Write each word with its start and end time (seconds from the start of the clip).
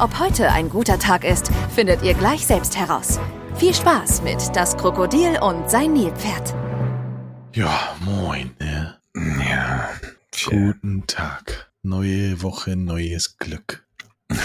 Ob 0.00 0.18
heute 0.18 0.50
ein 0.50 0.70
guter 0.70 0.98
Tag 0.98 1.24
ist, 1.24 1.50
findet 1.74 2.02
ihr 2.02 2.14
gleich 2.14 2.46
selbst 2.46 2.74
heraus. 2.74 3.20
Viel 3.56 3.74
Spaß 3.74 4.22
mit 4.22 4.38
Das 4.56 4.74
Krokodil 4.78 5.38
und 5.42 5.68
sein 5.68 5.92
Nilpferd. 5.92 6.54
Ja, 7.54 7.94
moin. 8.00 8.50
Ne? 8.58 8.98
Ja. 9.14 9.90
Guten 10.48 11.06
Tag. 11.06 11.70
Neue 11.82 12.40
Woche, 12.40 12.76
neues 12.76 13.36
Glück. 13.36 13.86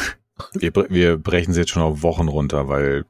Wir, 0.52 0.74
wir 0.90 1.18
brechen 1.18 1.54
sie 1.54 1.62
jetzt 1.62 1.70
schon 1.70 1.82
auf 1.82 2.04
Wochen 2.04 2.28
runter, 2.28 2.68
weil 2.68 3.06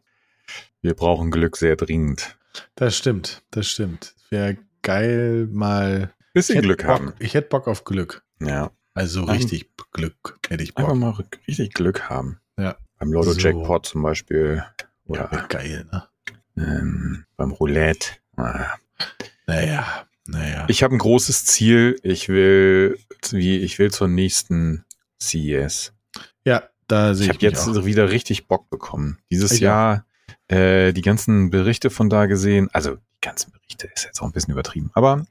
wir 0.82 0.94
brauchen 0.94 1.32
Glück 1.32 1.58
sehr 1.58 1.76
dringend. 1.76 2.38
Das 2.76 2.96
stimmt, 2.96 3.42
das 3.50 3.66
stimmt. 3.66 4.14
Wäre 4.30 4.58
geil 4.84 5.48
mal. 5.52 6.14
Bisschen 6.34 6.62
Glück 6.62 6.84
Bock, 6.84 6.88
haben. 6.88 7.14
Ich 7.18 7.34
hätte 7.34 7.48
Bock 7.50 7.68
auf 7.68 7.84
Glück. 7.84 8.24
Ja. 8.40 8.70
Also 8.96 9.22
Ähm, 9.24 9.30
richtig 9.30 9.70
Glück 9.92 10.40
hätte 10.50 10.64
ich 10.64 10.74
Bock. 10.74 10.86
Einfach 10.86 10.96
mal 10.96 11.24
richtig 11.48 11.74
Glück 11.74 12.10
haben. 12.10 12.40
Ja. 12.58 12.76
Beim 12.98 13.12
Lotto 13.14 13.34
So. 13.34 13.40
Jackpot 13.40 13.86
zum 13.86 14.02
Beispiel. 14.02 14.56
Ja, 14.58 14.86
Oder 15.06 15.32
wär 15.32 15.46
geil, 15.48 15.86
ne? 15.92 16.08
ähm, 16.58 17.26
beim 17.38 17.52
Roulette. 17.52 18.12
Ah. 18.38 18.76
Naja, 19.46 20.06
naja. 20.26 20.66
Ich 20.70 20.82
habe 20.82 20.96
ein 20.96 21.00
großes 21.00 21.46
Ziel. 21.46 22.00
Ich 22.02 22.30
will, 22.30 22.98
wie, 23.32 23.58
ich 23.58 23.78
will 23.78 23.92
zur 23.92 24.08
nächsten 24.08 24.86
CES. 25.22 25.94
ja, 26.46 26.64
da 26.88 27.14
sehe 27.14 27.26
Ich 27.26 27.30
ich, 27.32 27.36
habe 27.36 27.46
jetzt 27.46 27.68
auch. 27.68 27.86
wieder 27.86 28.10
richtig 28.12 28.48
Bock 28.48 28.70
bekommen. 28.70 29.20
Dieses 29.30 29.52
Ich 29.54 29.60
Jahr 29.60 30.06
äh, 30.48 30.94
die 30.94 31.02
ganzen 31.02 31.50
Berichte 31.50 31.90
von 31.90 32.10
da 32.10 32.26
gesehen. 32.28 32.70
Also 32.74 32.96
die 32.96 33.22
ganzen 33.22 33.52
Berichte 33.52 33.88
ist 33.94 34.06
jetzt 34.06 34.22
auch 34.22 34.26
ein 34.26 34.32
bisschen 34.32 34.54
übertrieben. 34.54 34.90
Aber 34.94 35.26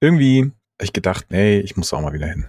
irgendwie 0.00 0.50
hab 0.78 0.82
ich 0.82 0.92
gedacht, 0.92 1.26
nee, 1.30 1.60
ich 1.60 1.76
muss 1.76 1.92
auch 1.92 2.00
mal 2.00 2.12
wieder 2.12 2.26
hin. 2.26 2.46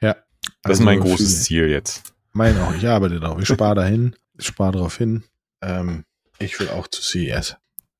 Ja. 0.00 0.14
Das 0.62 0.78
ist 0.78 0.80
Also 0.80 0.84
mein 0.84 0.98
für- 1.02 1.08
großes 1.08 1.44
Ziel 1.44 1.68
jetzt. 1.68 2.12
Mein 2.32 2.58
auch. 2.60 2.74
Ich 2.74 2.86
arbeite 2.86 3.20
drauf. 3.20 3.38
Ich 3.40 3.48
spare 3.48 3.74
dahin. 3.74 4.16
Ich 4.38 4.46
spare 4.46 4.72
drauf 4.72 4.96
hin. 4.96 5.24
Ähm, 5.62 6.04
ich 6.38 6.58
will 6.58 6.68
auch 6.70 6.88
zu 6.88 7.02
CES. 7.02 7.56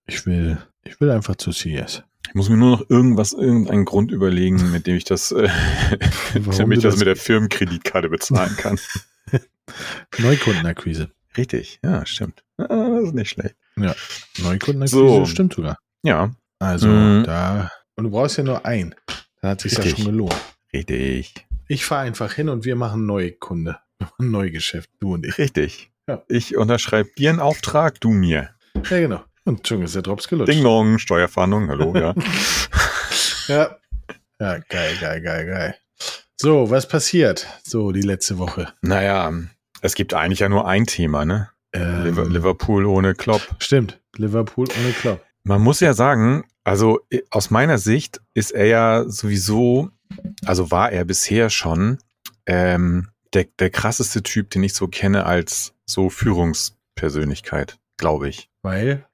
Ich 0.07 0.27
will, 0.27 0.59
ich 0.85 1.01
will 1.01 1.11
einfach 1.11 1.37
zu 1.37 1.53
CES. 1.53 2.03
Ich 2.29 2.35
muss 2.35 2.49
mir 2.49 2.57
nur 2.57 2.79
noch 2.79 2.89
irgendwas, 2.91 3.33
irgendeinen 3.33 3.85
Grund 3.85 4.11
überlegen, 4.11 4.71
mit 4.73 4.87
dem 4.87 4.97
ich 4.97 5.05
das, 5.05 5.33
äh, 5.33 5.49
damit 6.57 6.79
ich 6.79 6.83
das 6.83 6.95
das- 6.95 6.99
mit 6.99 7.07
der 7.09 7.17
Firmenkreditkarte 7.17 8.09
bezahlen 8.09 8.57
kann. 8.57 8.79
Neukundenakquise. 10.19 11.11
Richtig, 11.37 11.79
ja, 11.85 12.05
stimmt. 12.07 12.43
Ah, 12.59 12.67
Das 12.69 13.05
ist 13.09 13.15
nicht 13.15 13.31
schlecht. 13.31 13.55
Neukundenakquise 13.77 14.89
So. 14.97 15.25
stimmt 15.27 15.55
sogar. 15.55 15.79
Ja, 16.03 16.35
Also 16.59 16.89
Mhm. 16.89 17.25
da. 17.25 17.71
Und 17.97 18.05
du 18.05 18.11
brauchst 18.11 18.39
ja 18.39 18.45
nur 18.45 18.65
ein. 18.67 18.95
Da 19.41 19.51
hat 19.51 19.61
sich 19.61 19.73
ja 19.73 19.79
Richtig. 19.81 20.05
schon 20.05 20.13
gelohnt. 20.13 20.35
richtig. 20.73 21.47
Ich 21.73 21.87
fahre 21.87 22.03
einfach 22.03 22.33
hin 22.35 22.49
und 22.51 22.65
wir 22.67 22.77
machen 22.77 23.07
Neukunde. 23.07 23.79
Wir 23.99 24.07
machen 24.07 24.31
Neugeschäft, 24.33 24.91
du 25.01 25.15
und 25.15 25.25
ich. 25.25 25.39
Richtig. 25.39 25.91
Ja. 26.09 26.23
Ich 26.29 26.57
unterschreibe 26.57 27.09
dir 27.17 27.31
einen 27.31 27.39
Auftrag, 27.41 28.01
du 28.01 28.11
mir. 28.11 28.51
Ja, 28.75 28.99
genau. 28.99 29.23
Und 29.45 29.67
schon 29.67 29.81
ist 29.83 29.95
der 29.95 30.03
Drops 30.03 30.29
gelutscht. 30.29 30.53
Ding 30.53 30.63
Dong, 30.65 30.99
Steuerfahndung, 30.99 31.69
hallo, 31.69 31.95
ja. 31.97 32.15
Ja. 33.49 33.77
Ja, 34.41 34.59
geil, 34.69 34.97
geil, 35.01 35.21
geil, 35.23 35.47
geil. 35.47 35.75
So, 36.37 36.69
was 36.71 36.89
passiert? 36.89 37.47
So, 37.65 37.93
die 37.93 38.03
letzte 38.03 38.39
Woche. 38.39 38.73
naja, 38.83 39.33
es 39.81 39.95
gibt 39.95 40.15
eigentlich 40.15 40.41
ja 40.41 40.49
nur 40.49 40.67
ein 40.67 40.87
Thema, 40.87 41.25
ne? 41.25 41.51
Ähm, 41.73 42.05
Liver- 42.05 42.29
Liverpool 42.29 42.85
ohne 42.87 43.15
Klopp. 43.15 43.43
Stimmt. 43.61 44.01
Liverpool 44.17 44.67
ohne 44.79 44.93
Klopp. 44.93 45.25
Man 45.45 45.61
muss 45.63 45.81
ja 45.81 45.95
sagen, 45.95 46.45
also 46.65 47.01
aus 47.31 47.51
meiner 47.51 47.79
Sicht 47.79 48.21
ist 48.35 48.51
er 48.51 48.67
ja 48.67 49.05
sowieso, 49.09 49.91
also 50.45 50.71
war 50.71 50.93
er 50.93 51.05
bisher 51.05 51.51
schon 51.51 51.99
ähm, 52.47 53.09
der, 53.33 53.47
der 53.59 53.71
krasseste 53.71 54.23
Typ, 54.23 54.51
den 54.51 54.63
ich 54.63 54.75
so 54.75 54.89
kenne 54.89 55.25
als 55.27 55.75
so 55.87 56.11
Führungspersönlichkeit, 56.11 57.79
glaube 57.97 58.29
ich. 58.29 58.49
Weil, 58.63 59.07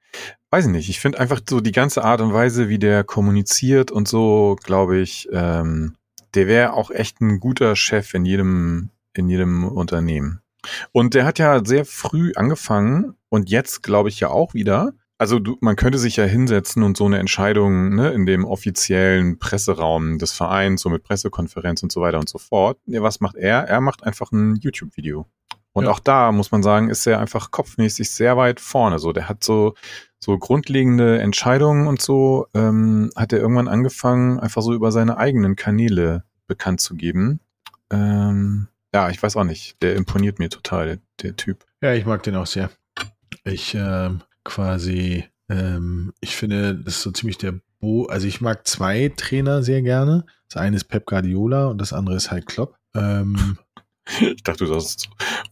Weiß 0.51 0.65
ich 0.65 0.71
nicht, 0.71 0.89
ich 0.89 0.99
finde 0.99 1.19
einfach 1.19 1.41
so 1.47 1.59
die 1.59 1.71
ganze 1.71 2.03
Art 2.03 2.21
und 2.21 2.33
Weise, 2.33 2.69
wie 2.69 2.79
der 2.79 3.03
kommuniziert 3.03 3.91
und 3.91 4.07
so, 4.07 4.57
glaube 4.63 4.97
ich, 4.97 5.29
ähm, 5.31 5.95
der 6.33 6.47
wäre 6.47 6.73
auch 6.73 6.89
echt 6.89 7.21
ein 7.21 7.39
guter 7.39 7.75
Chef 7.75 8.15
in 8.15 8.25
jedem, 8.25 8.89
in 9.13 9.29
jedem 9.29 9.63
Unternehmen. 9.67 10.41
Und 10.91 11.13
der 11.13 11.25
hat 11.25 11.37
ja 11.37 11.63
sehr 11.63 11.85
früh 11.85 12.33
angefangen 12.35 13.15
und 13.29 13.49
jetzt 13.49 13.83
glaube 13.83 14.09
ich 14.09 14.19
ja 14.19 14.29
auch 14.29 14.55
wieder. 14.55 14.93
Also 15.21 15.37
du, 15.37 15.57
man 15.59 15.75
könnte 15.75 15.97
sich 15.99 16.15
ja 16.15 16.23
hinsetzen 16.23 16.81
und 16.81 16.95
so 16.95 17.05
eine 17.05 17.19
Entscheidung 17.19 17.93
ne, 17.93 18.11
in 18.11 18.25
dem 18.25 18.45
offiziellen 18.45 19.37
Presseraum 19.37 20.17
des 20.17 20.31
Vereins, 20.31 20.81
so 20.81 20.89
mit 20.89 21.03
Pressekonferenz 21.03 21.83
und 21.83 21.91
so 21.91 21.99
weiter 21.99 22.19
und 22.19 22.29
so 22.29 22.37
fort. 22.37 22.79
Ja, 22.85 23.03
was 23.03 23.19
macht 23.19 23.35
er? 23.35 23.65
Er 23.67 23.81
macht 23.81 24.03
einfach 24.03 24.31
ein 24.31 24.55
YouTube-Video. 24.55 25.27
Und 25.73 25.83
Ja. 25.85 25.91
auch 25.91 25.99
da 25.99 26.31
muss 26.31 26.51
man 26.51 26.63
sagen, 26.63 26.89
ist 26.89 27.05
er 27.05 27.19
einfach 27.19 27.51
kopfmäßig 27.51 28.09
sehr 28.09 28.37
weit 28.37 28.61
vorne. 28.61 28.97
So, 28.97 29.11
der 29.11 29.27
hat 29.29 29.43
so 29.43 29.75
so 30.21 30.37
grundlegende 30.37 31.19
Entscheidungen 31.19 31.87
und 31.87 32.01
so 32.01 32.47
ähm, 32.53 33.09
hat 33.15 33.31
er 33.31 33.39
irgendwann 33.39 33.67
angefangen, 33.69 34.39
einfach 34.39 34.61
so 34.61 34.73
über 34.73 34.91
seine 34.91 35.17
eigenen 35.17 35.55
Kanäle 35.55 36.23
bekannt 36.47 36.81
zu 36.81 36.95
geben. 36.95 37.39
Ähm, 37.89 38.67
ja, 38.93 39.09
ich 39.09 39.21
weiß 39.21 39.35
auch 39.37 39.43
nicht. 39.45 39.81
Der 39.81 39.95
imponiert 39.95 40.39
mir 40.39 40.49
total, 40.49 40.85
der, 40.87 40.97
der 41.21 41.35
Typ. 41.35 41.65
ja, 41.81 41.93
ich 41.93 42.05
mag 42.05 42.23
den 42.23 42.35
auch 42.35 42.47
sehr. 42.47 42.69
Ich 43.45 43.75
ähm, 43.75 44.21
quasi, 44.49 45.25
ähm, 45.47 46.11
ich 46.19 46.35
finde, 46.35 46.75
das 46.75 46.95
ist 46.95 47.01
so 47.03 47.11
ziemlich 47.11 47.37
der 47.37 47.55
Bo. 47.79 48.05
Also 48.05 48.27
ich 48.27 48.41
mag 48.41 48.67
zwei 48.67 49.11
Trainer 49.15 49.63
sehr 49.63 49.81
gerne. 49.81 50.25
Das 50.49 50.61
eine 50.61 50.75
ist 50.75 50.85
Pep 50.85 51.05
Guardiola 51.05 51.67
und 51.67 51.79
das 51.79 51.93
andere 51.93 52.15
ist 52.15 52.31
halt 52.31 52.47
Klopp. 52.47 52.75
Ähm, 52.95 53.57
Ich 54.19 54.43
dachte, 54.43 54.65
du 54.65 54.73
sagst 54.73 55.09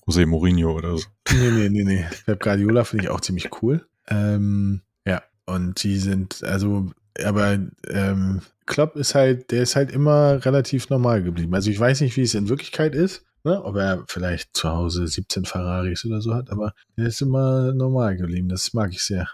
José 0.07 0.25
Mourinho 0.25 0.73
oder 0.73 0.97
so. 0.97 1.05
Nee, 1.31 1.51
nee, 1.51 1.69
nee, 1.69 1.83
nee. 1.83 2.05
Pep 2.25 2.41
Guardiola 2.41 2.83
finde 2.83 3.05
ich 3.05 3.09
auch 3.09 3.21
ziemlich 3.21 3.49
cool. 3.61 3.87
Ähm, 4.07 4.81
ja, 5.05 5.21
und 5.45 5.83
die 5.83 5.97
sind, 5.97 6.43
also, 6.43 6.89
aber 7.23 7.59
ähm, 7.87 8.41
Klopp 8.65 8.95
ist 8.95 9.15
halt, 9.15 9.51
der 9.51 9.61
ist 9.61 9.75
halt 9.75 9.91
immer 9.91 10.43
relativ 10.43 10.89
normal 10.89 11.23
geblieben. 11.23 11.53
Also 11.53 11.69
ich 11.69 11.79
weiß 11.79 12.01
nicht, 12.01 12.17
wie 12.17 12.23
es 12.23 12.33
in 12.33 12.49
Wirklichkeit 12.49 12.95
ist, 12.95 13.25
ne? 13.47 13.63
ob 13.63 13.75
er 13.75 14.03
vielleicht 14.07 14.55
zu 14.55 14.69
Hause 14.69 15.07
17 15.07 15.45
Ferraris 15.45 16.05
oder 16.05 16.21
so 16.21 16.35
hat, 16.35 16.51
aber 16.51 16.73
der 16.97 17.07
ist 17.07 17.21
immer 17.21 17.73
normal 17.73 18.17
geblieben. 18.17 18.49
Das 18.49 18.73
mag 18.73 18.91
ich 18.91 19.03
sehr. 19.03 19.27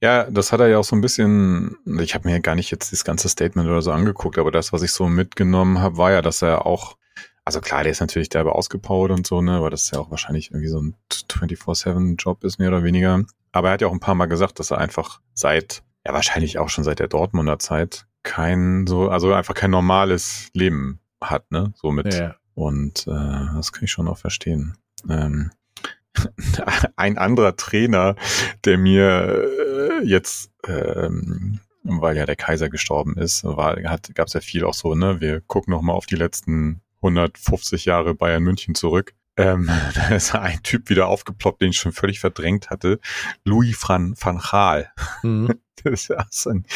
Ja, 0.00 0.30
das 0.30 0.52
hat 0.52 0.60
er 0.60 0.68
ja 0.68 0.78
auch 0.78 0.84
so 0.84 0.94
ein 0.94 1.00
bisschen, 1.00 1.76
ich 2.00 2.14
habe 2.14 2.28
mir 2.28 2.34
ja 2.34 2.40
gar 2.40 2.54
nicht 2.54 2.70
jetzt 2.70 2.92
das 2.92 3.04
ganze 3.04 3.28
Statement 3.28 3.68
oder 3.68 3.82
so 3.82 3.90
angeguckt, 3.90 4.38
aber 4.38 4.52
das, 4.52 4.72
was 4.72 4.82
ich 4.82 4.92
so 4.92 5.08
mitgenommen 5.08 5.80
habe, 5.80 5.96
war 5.96 6.12
ja, 6.12 6.22
dass 6.22 6.40
er 6.40 6.66
auch, 6.66 6.96
also 7.44 7.60
klar, 7.60 7.82
der 7.82 7.92
ist 7.92 8.00
natürlich 8.00 8.28
derbe 8.28 8.54
ausgepowert 8.54 9.10
und 9.10 9.26
so, 9.26 9.42
ne, 9.42 9.56
aber 9.56 9.70
das 9.70 9.84
ist 9.84 9.94
ja 9.94 9.98
auch 9.98 10.10
wahrscheinlich 10.10 10.50
irgendwie 10.50 10.68
so 10.68 10.80
ein 10.80 10.94
24-7-Job 11.10 12.44
ist, 12.44 12.58
mehr 12.60 12.68
oder 12.68 12.84
weniger. 12.84 13.24
Aber 13.50 13.68
er 13.68 13.72
hat 13.72 13.80
ja 13.80 13.88
auch 13.88 13.92
ein 13.92 14.00
paar 14.00 14.14
Mal 14.14 14.26
gesagt, 14.26 14.60
dass 14.60 14.70
er 14.70 14.78
einfach 14.78 15.20
seit, 15.34 15.82
ja 16.06 16.12
wahrscheinlich 16.12 16.58
auch 16.58 16.68
schon 16.68 16.84
seit 16.84 17.00
der 17.00 17.08
Dortmunder 17.08 17.58
Zeit, 17.58 18.06
kein 18.22 18.86
so, 18.86 19.08
also 19.08 19.32
einfach 19.32 19.54
kein 19.54 19.72
normales 19.72 20.50
Leben 20.54 21.00
hat, 21.20 21.50
ne, 21.50 21.72
so 21.74 21.90
mit 21.90 22.14
Ja, 22.14 22.20
ja. 22.20 22.34
Und 22.58 23.06
äh, 23.06 23.54
das 23.54 23.72
kann 23.72 23.84
ich 23.84 23.92
schon 23.92 24.08
auch 24.08 24.18
verstehen. 24.18 24.76
Ähm, 25.08 25.52
ein 26.96 27.16
anderer 27.16 27.54
Trainer, 27.54 28.16
der 28.64 28.78
mir 28.78 30.00
äh, 30.02 30.04
jetzt, 30.04 30.50
ähm, 30.66 31.60
weil 31.84 32.16
ja 32.16 32.26
der 32.26 32.34
Kaiser 32.34 32.68
gestorben 32.68 33.16
ist, 33.16 33.44
war, 33.44 33.76
hat, 33.84 34.12
gab 34.12 34.26
es 34.26 34.32
ja 34.32 34.40
viel 34.40 34.64
auch 34.64 34.74
so, 34.74 34.96
ne? 34.96 35.20
Wir 35.20 35.40
gucken 35.40 35.70
noch 35.70 35.82
mal 35.82 35.92
auf 35.92 36.06
die 36.06 36.16
letzten 36.16 36.80
150 36.96 37.84
Jahre 37.84 38.16
Bayern 38.16 38.42
München 38.42 38.74
zurück. 38.74 39.14
Ähm, 39.36 39.70
da 39.94 40.08
ist 40.08 40.34
ein 40.34 40.60
Typ 40.64 40.90
wieder 40.90 41.06
aufgeploppt, 41.06 41.62
den 41.62 41.70
ich 41.70 41.76
schon 41.76 41.92
völlig 41.92 42.18
verdrängt 42.18 42.70
hatte. 42.70 42.98
Louis 43.44 43.76
van, 43.86 44.16
van 44.20 44.38
Gaal. 44.38 44.92
Mhm. 45.22 45.54
Das 45.84 45.92
ist 45.92 46.08
ja 46.08 46.26
so 46.28 46.50
ein, 46.50 46.66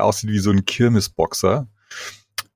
aussieht 0.00 0.30
wie 0.30 0.38
so 0.38 0.50
ein 0.50 0.64
Kirmesboxer. 0.64 1.68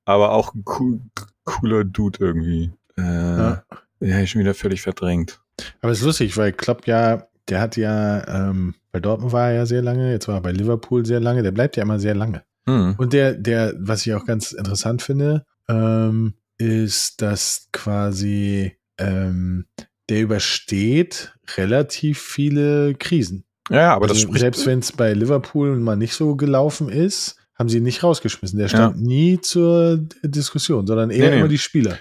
Aber 0.06 0.30
auch 0.30 0.54
ein 0.54 0.64
cool, 0.78 1.02
cooler 1.44 1.84
Dude 1.84 2.18
irgendwie. 2.20 2.72
Äh, 2.96 3.02
Ja. 3.02 3.62
Den 4.00 4.14
habe 4.14 4.24
ich 4.24 4.30
schon 4.30 4.40
wieder 4.40 4.54
völlig 4.54 4.82
verdrängt. 4.82 5.40
Aber 5.80 5.92
es 5.92 6.00
ist 6.00 6.04
lustig, 6.04 6.36
weil 6.36 6.52
Klopp 6.52 6.88
ja, 6.88 7.28
der 7.48 7.60
hat 7.60 7.76
ja, 7.76 8.26
ähm, 8.26 8.74
bei 8.90 8.98
Dortmund 8.98 9.32
war 9.32 9.48
er 9.48 9.54
ja 9.54 9.66
sehr 9.66 9.82
lange, 9.82 10.10
jetzt 10.10 10.26
war 10.26 10.36
er 10.36 10.40
bei 10.40 10.50
Liverpool 10.50 11.06
sehr 11.06 11.20
lange, 11.20 11.42
der 11.42 11.52
bleibt 11.52 11.76
ja 11.76 11.84
immer 11.84 12.00
sehr 12.00 12.14
lange. 12.14 12.42
Hm. 12.66 12.96
Und 12.98 13.12
der, 13.12 13.34
der, 13.34 13.74
was 13.78 14.04
ich 14.04 14.14
auch 14.14 14.24
ganz 14.24 14.52
interessant 14.52 15.02
finde, 15.02 15.44
ähm, 15.68 16.34
ist, 16.58 17.22
dass 17.22 17.68
quasi 17.72 18.76
ähm, 18.98 19.66
der 20.08 20.20
übersteht 20.22 21.34
relativ 21.56 22.20
viele 22.20 22.94
Krisen. 22.94 23.44
Ja, 23.70 23.94
aber 23.94 24.06
das 24.06 24.16
also 24.16 24.28
spricht. 24.28 24.40
selbst 24.40 24.66
wenn 24.66 24.80
es 24.80 24.92
bei 24.92 25.12
Liverpool 25.12 25.78
mal 25.78 25.96
nicht 25.96 26.14
so 26.14 26.36
gelaufen 26.36 26.88
ist, 26.88 27.36
haben 27.62 27.68
sie 27.68 27.80
nicht 27.80 28.02
rausgeschmissen. 28.02 28.58
Der 28.58 28.66
stand 28.66 29.00
nie 29.00 29.40
zur 29.40 29.98
Diskussion, 30.24 30.84
sondern 30.84 31.10
eher 31.10 31.26
Nee, 31.26 31.30
nee. 31.30 31.38
immer 31.38 31.48
die 31.48 31.58
Spieler. 31.58 31.96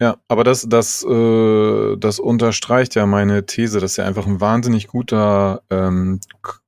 Ja, 0.00 0.16
aber 0.26 0.42
das, 0.42 0.66
das, 0.68 1.04
äh, 1.04 1.96
das 1.96 2.18
unterstreicht 2.18 2.96
ja 2.96 3.06
meine 3.06 3.46
These, 3.46 3.78
dass 3.78 3.98
er 3.98 4.06
einfach 4.06 4.26
ein 4.26 4.40
wahnsinnig 4.40 4.88
guter 4.88 5.62
ähm, 5.70 6.18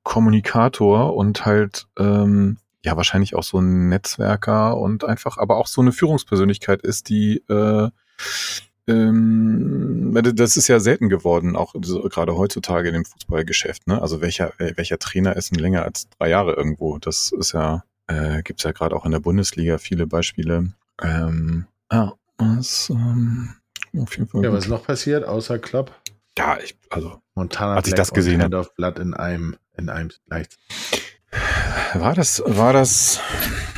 Kommunikator 0.03 1.15
und 1.17 1.45
halt 1.45 1.87
ähm, 1.99 2.57
ja 2.85 2.95
wahrscheinlich 2.95 3.35
auch 3.35 3.43
so 3.43 3.59
ein 3.59 3.89
Netzwerker 3.89 4.77
und 4.77 5.03
einfach, 5.03 5.37
aber 5.37 5.57
auch 5.57 5.67
so 5.67 5.81
eine 5.81 5.91
Führungspersönlichkeit 5.91 6.81
ist, 6.81 7.09
die 7.09 7.43
äh, 7.49 7.89
ähm, 8.87 10.17
das 10.35 10.55
ist 10.55 10.69
ja 10.69 10.79
selten 10.79 11.09
geworden, 11.09 11.57
auch 11.57 11.73
so, 11.81 12.03
gerade 12.03 12.37
heutzutage 12.37 12.87
in 12.87 12.93
dem 12.93 13.05
Fußballgeschäft. 13.05 13.87
Ne? 13.87 14.01
Also 14.01 14.21
welcher 14.21 14.53
welcher 14.57 14.99
Trainer 14.99 15.35
ist 15.35 15.51
denn 15.51 15.59
länger 15.59 15.83
als 15.83 16.07
drei 16.17 16.29
Jahre 16.29 16.53
irgendwo? 16.53 16.97
Das 16.99 17.33
ist 17.37 17.53
ja 17.53 17.83
äh, 18.07 18.41
gibt's 18.43 18.63
ja 18.63 18.71
gerade 18.71 18.95
auch 18.95 19.05
in 19.05 19.11
der 19.11 19.19
Bundesliga 19.19 19.77
viele 19.77 20.07
Beispiele. 20.07 20.73
Ähm, 21.01 21.67
ah, 21.89 22.11
was, 22.37 22.89
ähm, 22.89 23.55
auf 23.97 24.17
jeden 24.17 24.29
Fall 24.29 24.43
Ja, 24.43 24.51
was 24.51 24.65
ist 24.65 24.69
noch 24.69 24.85
passiert, 24.85 25.23
außer 25.25 25.59
Klopp? 25.59 25.91
Ja, 26.37 26.57
ich, 26.63 26.75
also, 26.89 27.21
Montana 27.35 27.75
Als 27.75 27.87
ich 27.87 27.93
Black 27.93 28.07
das 28.07 28.13
gesehen 28.13 28.35
und 28.35 28.41
hab. 28.41 28.53
Hand 28.53 28.55
of 28.55 28.75
Blood 28.75 28.99
in 28.99 29.13
einem, 29.13 29.55
in 29.77 29.89
einem 29.89 30.09
leicht. 30.27 30.57
war 31.93 32.13
das, 32.15 32.41
war 32.45 32.73
das, 32.73 33.19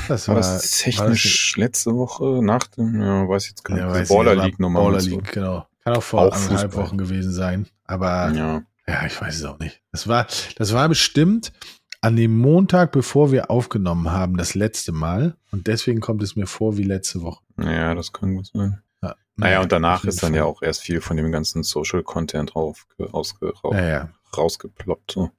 Das 0.07 0.27
war 0.27 0.35
war, 0.35 0.41
das 0.41 0.71
technisch 0.71 1.55
letzte 1.57 1.95
Woche 1.95 2.41
nach 2.43 2.67
dem, 2.67 3.01
ja, 3.01 3.27
weiß 3.27 3.43
ich 3.43 3.49
jetzt 3.51 3.63
gar 3.63 3.77
ja, 3.77 3.85
nicht. 3.87 3.95
Also 3.95 4.15
Baller 4.15 4.37
war 4.37 4.45
League 4.45 4.59
Nummer. 4.59 4.81
Baller. 4.83 5.01
League, 5.01 5.31
genau. 5.31 5.67
Kann 5.83 5.95
auch 5.95 6.03
vor 6.03 6.21
Auch 6.21 6.35
anderthalb 6.35 6.71
Fußball. 6.71 6.85
Wochen 6.85 6.97
gewesen 6.97 7.31
sein. 7.33 7.67
Aber 7.85 8.31
ja. 8.31 8.63
Ja, 8.87 9.05
ich 9.05 9.19
weiß 9.19 9.35
es 9.35 9.43
auch 9.45 9.57
nicht. 9.59 9.81
Das 9.91 10.07
war, 10.07 10.27
das 10.57 10.73
war 10.73 10.87
bestimmt 10.87 11.51
an 12.05 12.15
dem 12.15 12.37
Montag, 12.37 12.91
bevor 12.91 13.31
wir 13.31 13.49
aufgenommen 13.49 14.11
haben, 14.11 14.37
das 14.37 14.53
letzte 14.53 14.91
Mal. 14.91 15.35
Und 15.51 15.65
deswegen 15.65 16.01
kommt 16.01 16.21
es 16.21 16.35
mir 16.35 16.45
vor 16.45 16.77
wie 16.77 16.83
letzte 16.83 17.23
Woche. 17.23 17.41
ja, 17.57 17.95
das 17.95 18.13
kann 18.13 18.35
gut 18.35 18.45
sein. 18.53 18.79
Ja. 19.01 19.15
Naja, 19.37 19.61
und 19.61 19.71
danach 19.71 20.05
ist 20.05 20.21
dann 20.21 20.33
Fall. 20.33 20.37
ja 20.37 20.45
auch 20.45 20.61
erst 20.61 20.81
viel 20.81 21.01
von 21.01 21.17
dem 21.17 21.31
ganzen 21.31 21.63
Social 21.63 22.03
Content 22.03 22.55
rauf, 22.55 22.85
rausge, 22.99 23.51
raus, 23.63 23.73
Ja, 23.75 23.87
ja. 23.87 24.09
rausgeploppt. 24.37 25.13
So. 25.13 25.31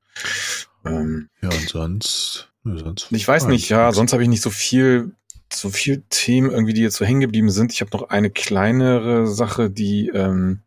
Ähm, 0.85 1.29
Ja, 1.41 1.51
und 1.51 1.69
sonst. 1.69 2.51
Sonst 2.65 3.13
Ich 3.13 3.29
weiß 3.29 3.47
nicht, 3.47 3.69
ja, 3.69 3.93
sonst 3.93 4.13
habe 4.13 4.25
ich 4.25 4.29
nicht 4.29 4.43
so 4.43 4.51
viel, 4.51 5.13
so 5.53 5.71
viel 5.71 6.03
Themen 6.11 6.51
irgendwie, 6.51 6.75
die 6.75 6.83
jetzt 6.83 6.97
so 6.97 7.05
hängen 7.05 7.21
geblieben 7.21 7.51
sind. 7.51 7.73
Ich 7.73 7.81
habe 7.81 7.97
noch 7.97 8.09
eine 8.09 8.29
kleinere 8.29 9.29
Sache, 9.29 9.71
die 9.71 10.09
ähm, 10.09 10.63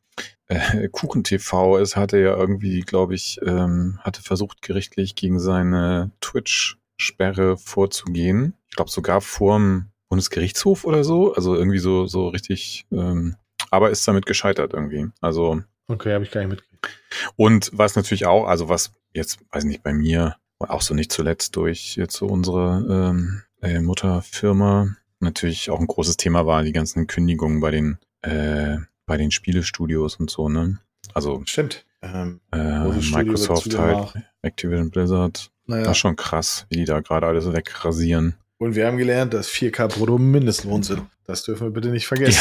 äh, 0.49 0.89
Kuchen 0.89 1.23
TV 1.23 1.77
ist, 1.77 1.95
hatte 1.95 2.19
ja 2.19 2.35
irgendwie, 2.35 2.81
glaube 2.81 3.15
ich, 3.15 3.39
ähm, 3.45 3.99
hatte 4.01 4.21
versucht, 4.21 4.61
gerichtlich 4.61 5.15
gegen 5.15 5.39
seine 5.39 6.11
Twitch-Sperre 6.21 7.57
vorzugehen. 7.57 8.55
Ich 8.69 8.75
glaube 8.75 8.91
sogar 8.91 9.21
vorm 9.21 9.91
Bundesgerichtshof 10.09 10.85
oder 10.85 11.03
so. 11.03 11.33
Also 11.33 11.55
irgendwie 11.55 11.79
so, 11.79 12.07
so 12.07 12.27
richtig, 12.27 12.85
ähm, 12.91 13.35
aber 13.71 13.91
ist 13.91 14.07
damit 14.07 14.25
gescheitert 14.25 14.73
irgendwie. 14.73 15.07
Also 15.21 15.61
Okay, 15.87 16.13
habe 16.13 16.23
ich 16.23 16.31
gar 16.31 16.41
nicht 16.41 16.51
mitgekriegt. 16.51 16.97
und 17.35 17.71
was 17.73 17.95
natürlich 17.95 18.27
auch, 18.27 18.45
also 18.45 18.69
was 18.69 18.93
jetzt, 19.13 19.39
weiß 19.51 19.63
nicht, 19.63 19.81
bei 19.81 19.93
mir, 19.93 20.35
auch 20.59 20.81
so 20.81 20.93
nicht 20.93 21.11
zuletzt 21.11 21.55
durch 21.55 21.95
jetzt 21.95 22.15
so 22.15 22.27
unsere 22.27 22.85
ähm, 23.11 23.41
äh, 23.61 23.79
Mutterfirma, 23.79 24.95
natürlich 25.19 25.69
auch 25.69 25.79
ein 25.79 25.87
großes 25.87 26.17
Thema 26.17 26.45
war, 26.45 26.63
die 26.63 26.73
ganzen 26.73 27.07
Kündigungen 27.07 27.59
bei 27.59 27.71
den, 27.71 27.97
äh, 28.21 28.77
bei 29.09 29.17
den 29.17 29.31
Spielestudios 29.31 30.15
und 30.17 30.29
so, 30.29 30.47
ne? 30.49 30.77
Also 31.15 31.41
Stimmt. 31.45 31.83
Ähm, 32.01 32.39
äh, 32.51 32.57
Microsoft 32.87 33.77
halt. 33.77 34.13
Activision 34.43 34.89
Blizzard, 34.91 35.51
naja. 35.65 35.83
das 35.83 35.93
ist 35.93 35.97
schon 35.97 36.15
krass, 36.15 36.65
wie 36.69 36.77
die 36.77 36.85
da 36.85 37.01
gerade 37.01 37.25
alles 37.27 37.51
wegrasieren. 37.51 38.35
Und 38.59 38.75
wir 38.75 38.85
haben 38.87 38.97
gelernt, 38.97 39.33
dass 39.33 39.49
4K 39.49 39.87
brutto 39.87 40.17
Mindestlohn 40.17 40.83
sind. 40.83 41.01
Das 41.25 41.43
dürfen 41.43 41.67
wir 41.67 41.71
bitte 41.71 41.89
nicht 41.89 42.07
vergessen. 42.07 42.39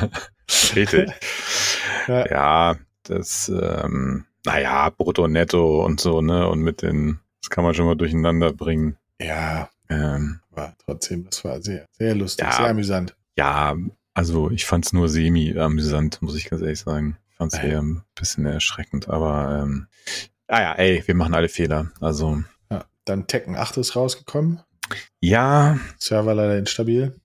Ja, 0.00 0.08
richtig. 0.76 1.10
Ja. 2.06 2.30
ja, 2.30 2.76
das, 3.02 3.48
ähm, 3.48 4.24
naja, 4.46 4.90
brutto, 4.90 5.26
netto 5.26 5.84
und 5.84 6.00
so, 6.00 6.20
ne? 6.22 6.46
Und 6.48 6.60
mit 6.60 6.82
den, 6.82 7.18
das 7.42 7.50
kann 7.50 7.64
man 7.64 7.74
schon 7.74 7.86
mal 7.86 7.96
durcheinander 7.96 8.52
bringen. 8.52 8.96
Ja, 9.20 9.68
Ähm, 9.90 10.40
war 10.50 10.74
trotzdem, 10.84 11.24
das 11.28 11.44
war 11.44 11.60
sehr, 11.60 11.86
sehr 11.92 12.14
lustig, 12.14 12.46
Ja. 12.46 12.52
sehr 12.52 12.66
amüsant. 12.70 13.16
ja, 13.36 13.74
also 14.14 14.50
ich 14.50 14.64
fand's 14.64 14.92
nur 14.92 15.08
semi-amüsant, 15.08 16.22
muss 16.22 16.36
ich 16.36 16.48
ganz 16.48 16.62
ehrlich 16.62 16.80
sagen. 16.80 17.16
Ich 17.30 17.36
fand's 17.36 17.56
Ja. 17.56 17.62
eher 17.64 17.82
ein 17.82 18.02
bisschen 18.14 18.46
erschreckend, 18.46 19.08
aber 19.08 19.60
ähm, 19.62 19.86
ah 20.48 20.60
ja, 20.60 20.72
ey, 20.74 21.02
wir 21.06 21.14
machen 21.14 21.34
alle 21.34 21.48
Fehler. 21.48 21.90
Also 22.00 22.42
Ja. 22.70 22.84
Dann 23.04 23.26
Tekken 23.26 23.56
8 23.56 23.76
ist 23.78 23.96
rausgekommen. 23.96 24.60
ja, 25.20 25.78
Server 25.98 26.34
leider 26.34 26.58
instabil. 26.58 27.20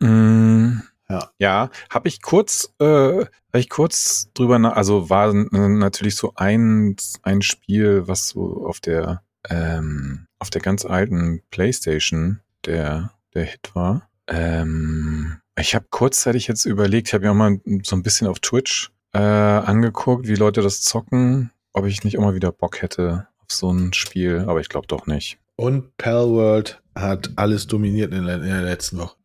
mh, 0.00 0.82
Ja. 1.08 1.30
ja, 1.38 1.70
habe 1.90 2.08
ich 2.08 2.20
kurz, 2.22 2.72
äh, 2.80 3.20
hab 3.24 3.28
ich 3.60 3.68
kurz 3.70 4.30
drüber 4.34 4.58
nach, 4.58 4.74
also 4.76 5.10
war 5.10 5.32
natürlich 5.32 6.16
so 6.16 6.32
ein 6.36 6.96
ein 7.22 7.42
Spiel, 7.42 8.08
was 8.08 8.28
so 8.28 8.66
auf 8.66 8.80
der 8.80 9.22
ähm, 9.48 10.26
auf 10.38 10.50
der 10.50 10.60
ganz 10.62 10.84
alten 10.84 11.42
PlayStation 11.50 12.40
der 12.66 13.12
der 13.34 13.44
Hit 13.44 13.74
war. 13.74 14.08
Ähm, 14.26 15.38
ich 15.64 15.74
habe 15.74 15.86
kurzzeitig 15.88 16.46
jetzt 16.46 16.66
überlegt, 16.66 17.08
ich 17.08 17.14
habe 17.14 17.24
mir 17.24 17.30
auch 17.30 17.34
mal 17.34 17.58
so 17.84 17.96
ein 17.96 18.02
bisschen 18.02 18.26
auf 18.26 18.38
Twitch 18.40 18.90
äh, 19.14 19.18
angeguckt, 19.18 20.28
wie 20.28 20.34
Leute 20.34 20.60
das 20.60 20.82
zocken, 20.82 21.50
ob 21.72 21.86
ich 21.86 22.04
nicht 22.04 22.18
mal 22.18 22.34
wieder 22.34 22.52
Bock 22.52 22.82
hätte 22.82 23.28
auf 23.38 23.46
so 23.48 23.72
ein 23.72 23.94
Spiel, 23.94 24.44
aber 24.46 24.60
ich 24.60 24.68
glaube 24.68 24.86
doch 24.86 25.06
nicht. 25.06 25.38
Und 25.56 25.96
Pal 25.96 26.28
World 26.28 26.82
hat 26.94 27.30
alles 27.36 27.66
dominiert 27.66 28.12
in 28.12 28.26
der, 28.26 28.36
in 28.36 28.48
der 28.48 28.62
letzten 28.62 28.98
Woche. 28.98 29.16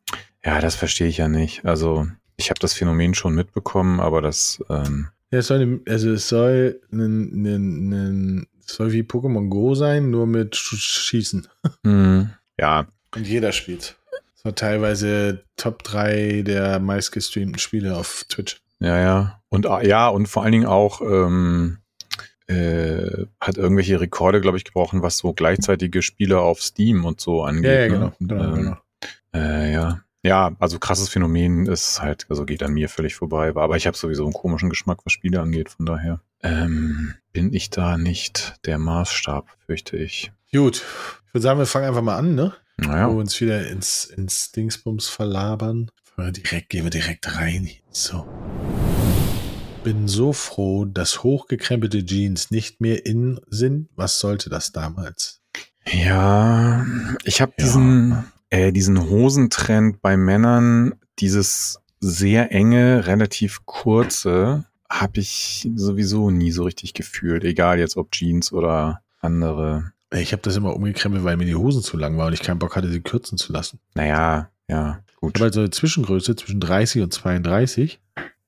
Ja, 0.46 0.62
das 0.62 0.76
verstehe 0.76 1.08
ich 1.08 1.18
ja 1.18 1.28
nicht. 1.28 1.66
Also 1.66 2.08
ich 2.38 2.50
habe 2.50 2.60
das 2.62 2.74
Phänomen 2.74 3.16
schon 3.16 3.36
mitbekommen, 3.36 4.00
aber 4.00 4.22
das 4.22 4.64
ähm, 4.70 5.10
Ja, 5.32 5.40
es 5.40 5.48
soll, 5.48 5.82
also 5.90 6.12
es 6.12 6.30
soll, 6.30 6.80
nen, 6.90 7.42
nen, 7.42 8.48
es 8.66 8.76
soll 8.76 8.94
wie 8.94 9.02
Pokémon 9.04 9.50
Go 9.50 9.76
sein, 9.76 10.10
nur 10.10 10.26
mit 10.26 10.56
Sch 10.56 10.78
Schießen. 10.78 11.50
mh, 11.84 12.30
ja, 12.58 12.88
Und 13.14 13.28
jeder 13.28 13.52
spielt. 13.52 13.98
Es 14.40 14.46
war 14.46 14.56
teilweise 14.56 15.44
Top 15.58 15.84
3 15.84 16.44
der 16.44 16.80
meistgestreamten 16.80 17.60
Spiele 17.60 17.98
auf 17.98 18.24
Twitch. 18.30 18.62
Ja, 18.80 18.98
ja. 18.98 19.42
Und 19.50 19.66
ah, 19.68 19.82
ja, 19.84 20.08
und 20.08 20.28
vor 20.28 20.44
allen 20.44 20.54
Dingen 20.54 20.66
auch 20.66 21.02
ähm, 21.02 21.80
äh, 22.48 23.26
hat 23.42 23.58
irgendwelche 23.58 24.00
Rekorde, 24.00 24.40
glaube 24.40 24.56
ich, 24.56 24.64
gebrochen, 24.64 25.02
was 25.02 25.18
so 25.18 25.34
gleichzeitige 25.34 26.02
Spiele 26.02 26.40
auf 26.40 26.62
Steam 26.62 27.04
und 27.04 27.20
so 27.20 27.44
angeht. 27.44 27.66
Ja, 27.66 27.72
ja, 27.72 27.88
ne? 27.88 27.90
genau. 27.90 28.14
genau, 28.22 28.44
ähm, 28.44 28.56
genau. 28.56 28.78
Äh, 29.34 29.74
ja. 29.74 30.00
Ja, 30.24 30.56
also 30.60 30.80
krasses 30.80 31.10
Phänomen 31.10 31.66
ist 31.66 32.02
halt, 32.02 32.26
also 32.30 32.46
geht 32.46 32.64
an 32.64 32.72
mir 32.72 32.88
völlig 32.88 33.16
vorbei. 33.16 33.50
Aber 33.54 33.76
ich 33.76 33.88
habe 33.88 33.98
sowieso 33.98 34.24
einen 34.24 34.32
komischen 34.32 34.70
Geschmack, 34.70 35.00
was 35.04 35.12
Spiele 35.12 35.42
angeht, 35.42 35.68
von 35.68 35.86
daher 35.86 36.22
ähm, 36.44 37.14
bin 37.34 37.54
ich 37.54 37.72
da 37.72 37.98
nicht 37.98 38.56
der 38.66 38.78
Maßstab, 38.78 39.50
fürchte 39.66 39.98
ich. 39.98 40.32
Gut. 40.54 40.86
Ich 41.28 41.34
würde 41.34 41.44
sagen, 41.44 41.60
wir 41.60 41.66
fangen 41.66 41.90
einfach 41.90 42.02
mal 42.02 42.16
an, 42.16 42.36
ne? 42.36 42.54
Naja. 42.82 43.08
Wo 43.10 43.14
wir 43.16 43.20
uns 43.20 43.40
wieder 43.42 43.68
ins, 43.68 44.06
ins 44.06 44.52
Dingsbums 44.52 45.08
verlabern. 45.08 45.92
Direkt, 46.18 46.70
gehen 46.70 46.84
wir 46.84 46.90
direkt 46.90 47.36
rein. 47.38 47.70
So. 47.92 48.26
Bin 49.84 50.08
so 50.10 50.34
froh, 50.34 50.84
dass 50.86 51.24
hochgekrempelte 51.24 52.06
Jeans 52.06 52.52
nicht 52.52 52.82
mehr 52.82 53.06
in 53.06 53.40
sind. 53.50 53.88
Was 53.96 54.20
sollte 54.20 54.50
das 54.50 54.74
damals? 54.74 55.42
Ja, 55.88 56.86
ich 57.24 57.40
habe 57.42 57.54
Ja. 57.58 57.64
diesen, 57.66 58.26
äh, 58.50 58.72
diesen 58.74 59.10
Hosentrend 59.10 60.02
bei 60.02 60.18
Männern, 60.18 60.96
dieses 61.20 61.80
sehr 62.02 62.52
enge, 62.52 63.08
relativ 63.08 63.66
kurze, 63.66 64.66
habe 64.90 65.22
ich 65.22 65.70
sowieso 65.76 66.32
nie 66.32 66.52
so 66.52 66.64
richtig 66.64 66.94
gefühlt. 66.94 67.44
Egal 67.46 67.80
jetzt 67.80 67.96
ob 67.96 68.12
Jeans 68.12 68.52
oder 68.52 69.02
andere. 69.22 69.94
Ich 70.14 70.32
habe 70.32 70.42
das 70.42 70.56
immer 70.56 70.76
umgekrempelt, 70.76 71.24
weil 71.24 71.38
mir 71.38 71.46
die 71.46 71.56
Hosen 71.56 71.84
zu 71.84 71.96
lang 71.98 72.18
waren 72.18 72.28
und 72.28 72.34
ich 72.34 72.42
keinen 72.42 72.60
Bock 72.60 72.76
hatte, 72.76 72.90
sie 72.90 73.02
kürzen 73.02 73.38
zu 73.38 73.54
lassen. 73.54 73.80
Naja, 73.94 74.50
ja, 74.68 75.00
Ich 75.10 75.16
gut. 75.18 75.36
habe 75.36 75.44
halt 75.46 75.54
so 75.54 75.60
eine 75.60 75.70
Zwischengröße 75.70 76.36
zwischen 76.36 76.60
30 76.60 77.04
und 77.04 77.14
32. 77.14 78.00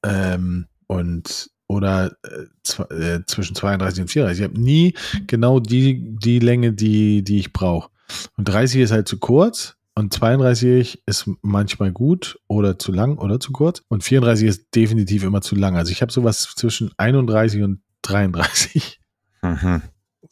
Ähm, 0.04 0.68
und 0.88 1.50
oder 1.68 2.16
äh, 2.24 2.94
äh, 2.94 3.22
zwischen 3.28 3.56
32 3.56 4.02
und 4.02 4.08
34. 4.10 4.44
Ich 4.44 4.50
habe 4.50 4.60
nie 4.60 4.94
genau 5.28 5.60
die, 5.60 6.18
die 6.20 6.40
Länge, 6.40 6.74
die, 6.74 7.24
die 7.24 7.40
ich 7.40 7.54
brauche. 7.54 7.90
Und 8.38 8.46
30 8.46 8.82
ist 8.82 8.92
halt 8.92 9.08
zu 9.08 9.20
kurz 9.20 9.78
und 9.96 10.12
32 10.14 11.04
ist 11.06 11.30
manchmal 11.42 11.92
gut 11.92 12.40
oder 12.48 12.78
zu 12.80 12.92
lang 12.92 13.18
oder 13.18 13.40
zu 13.40 13.52
kurz. 13.52 13.84
Und 13.88 14.04
34 14.04 14.48
ist 14.48 14.76
definitiv 14.76 15.24
immer 15.24 15.42
zu 15.42 15.56
lang. 15.56 15.78
Also 15.78 15.92
ich 15.92 16.02
habe 16.02 16.12
sowas 16.12 16.54
zwischen 16.56 16.92
31 16.98 17.62
und 17.62 17.82
33. 18.02 19.00
Mhm. 19.44 19.82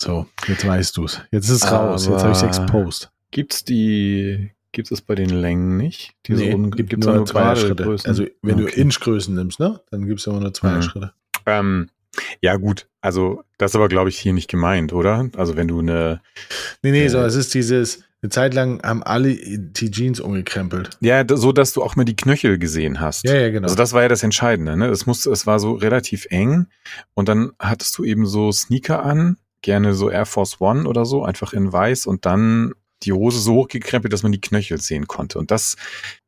So, 0.01 0.27
jetzt 0.48 0.65
weißt 0.65 0.96
du's. 0.98 1.22
Jetzt 1.32 1.50
ist 1.50 1.63
es 1.63 1.72
raus. 1.72 2.08
Jetzt 2.08 2.22
habe 2.24 2.32
ich 2.32 2.38
es 2.38 2.44
exposed. 2.44 3.12
Gibt's 3.32 3.63
die, 3.65 4.51
gibt 4.72 4.91
es 4.91 5.01
bei 5.01 5.15
den 5.15 5.29
Längen 5.29 5.77
nicht? 5.77 6.13
Diese 6.25 6.44
Nee, 6.44 6.53
un- 6.53 6.72
gibt 6.72 6.89
gibt's 6.89 7.06
nur 7.06 7.15
da 7.15 7.25
zwei 7.25 7.41
gerade 7.41 7.60
Schritte. 7.60 7.84
Größen? 7.84 8.10
Also 8.10 8.25
wenn 8.41 8.62
Okay. 8.63 8.72
du 8.75 8.82
Inchgrößen 8.82 9.36
nimmst, 9.36 9.60
ne, 9.60 9.82
dann 9.91 10.06
gibt's 10.06 10.25
immer 10.25 10.39
nur 10.39 10.53
zwei 10.53 10.72
Mhm. 10.77 10.82
Schritte. 10.84 11.13
Ähm, 11.46 11.89
Ja, 12.41 12.56
gut. 12.56 12.88
Also, 13.01 13.44
das 13.60 13.72
ist 13.72 13.75
aber, 13.75 13.88
glaube 13.88 14.10
ich, 14.10 14.18
hier 14.18 14.34
nicht 14.34 14.50
gemeint, 14.50 14.94
oder? 14.94 15.29
Also, 15.38 15.56
wenn 15.56 15.68
du 15.68 15.79
eine. 15.79 16.22
Nee, 16.82 16.91
nee, 16.91 17.06
äh, 17.06 17.10
so, 17.10 17.20
es 17.20 17.36
ist 17.36 17.53
dieses, 17.53 18.01
eine 18.24 18.29
Zeit 18.32 18.53
lang 18.56 18.82
haben 18.84 19.03
alle 19.03 19.36
die 19.36 19.91
Jeans 19.91 20.20
umgekrempelt. 20.20 20.98
Ja, 21.01 21.24
so, 21.29 21.51
dass 21.51 21.72
du 21.74 21.84
auch 21.84 21.96
mal 21.96 22.06
die 22.06 22.15
Knöchel 22.15 22.58
gesehen 22.58 23.00
hast. 23.00 23.25
Ja, 23.25 23.36
ja, 23.36 23.50
genau. 23.51 23.65
Also, 23.65 23.75
das 23.75 23.94
war 23.94 24.01
ja 24.01 24.08
das 24.08 24.24
Entscheidende, 24.24 24.75
ne? 24.75 24.88
Es 24.88 25.06
musste, 25.06 25.29
es 25.32 25.46
war 25.46 25.60
so 25.60 25.74
relativ 25.74 26.25
eng 26.32 26.65
und 27.13 27.29
dann 27.29 27.51
hattest 27.60 27.96
du 28.00 28.03
eben 28.03 28.25
so 28.25 28.51
Sneaker 28.51 29.06
an, 29.06 29.38
gerne 29.62 29.94
so 29.94 30.10
Air 30.10 30.25
Force 30.25 30.62
One 30.62 30.88
oder 30.88 31.06
so, 31.06 31.24
einfach 31.24 31.54
in 31.54 31.72
weiß 31.72 32.08
und 32.08 32.25
dann 32.25 32.74
die 33.04 33.13
Hose 33.13 33.39
so 33.39 33.56
hochgekrempelt, 33.56 34.12
dass 34.12 34.24
man 34.24 34.32
die 34.32 34.42
Knöchel 34.42 34.82
sehen 34.82 35.08
konnte. 35.08 35.39
Und 35.39 35.51
das 35.51 35.75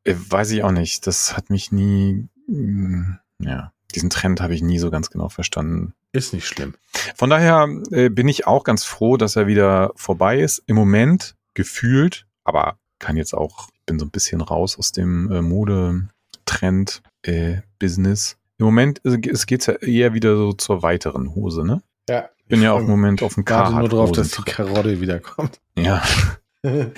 äh, 0.03 0.15
weiß 0.15 0.51
ich 0.51 0.63
auch 0.63 0.71
nicht. 0.71 1.07
Das 1.07 1.35
hat 1.35 1.49
mich 1.49 1.71
nie, 1.71 2.27
mh, 2.47 2.57
mm, 2.57 3.19
ja, 3.39 3.73
diesen 3.93 4.09
Trend 4.09 4.39
habe 4.41 4.55
ich 4.55 4.61
nie 4.61 4.79
so 4.79 4.89
ganz 4.89 5.09
genau 5.09 5.27
verstanden. 5.29 5.93
Ist 6.13 6.33
nicht 6.33 6.47
schlimm. 6.47 6.73
Von 7.15 7.29
daher 7.29 7.69
äh, 7.91 8.09
bin 8.09 8.27
ich 8.27 8.47
auch 8.47 8.63
ganz 8.63 8.83
froh, 8.83 9.17
dass 9.17 9.35
er 9.35 9.45
wieder 9.47 9.91
vorbei 9.95 10.39
ist. 10.39 10.63
Im 10.65 10.75
Moment 10.75 11.35
gefühlt, 11.53 12.25
aber 12.43 12.79
kann 12.99 13.17
jetzt 13.17 13.33
auch, 13.33 13.69
ich 13.73 13.81
bin 13.85 13.99
so 13.99 14.05
ein 14.05 14.11
bisschen 14.11 14.41
raus 14.41 14.77
aus 14.77 14.91
dem 14.91 15.31
äh, 15.31 15.41
Modetrend-Business. 15.41 18.31
Äh, 18.31 18.35
Im 18.59 18.65
Moment 18.65 19.01
äh, 19.05 19.19
es 19.29 19.45
geht's 19.45 19.65
ja 19.65 19.73
eher 19.73 20.13
wieder 20.13 20.37
so 20.37 20.53
zur 20.53 20.83
weiteren 20.83 21.35
Hose, 21.35 21.65
ne? 21.65 21.81
Ja. 22.09 22.29
Ich 22.51 22.57
bin 22.57 22.63
ja 22.63 22.73
auch 22.73 22.81
im 22.81 22.87
Moment 22.87 23.23
auf 23.23 23.35
dem 23.35 23.47
Warte 23.47 23.73
nur 23.73 23.87
drauf, 23.87 24.11
dass 24.11 24.31
die 24.31 24.41
Karotte 24.41 24.99
wiederkommt. 24.99 25.61
Ja. 25.77 26.03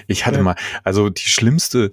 Ich 0.07 0.25
hatte 0.25 0.41
mal, 0.41 0.57
also 0.83 1.09
die 1.09 1.21
schlimmste, 1.23 1.91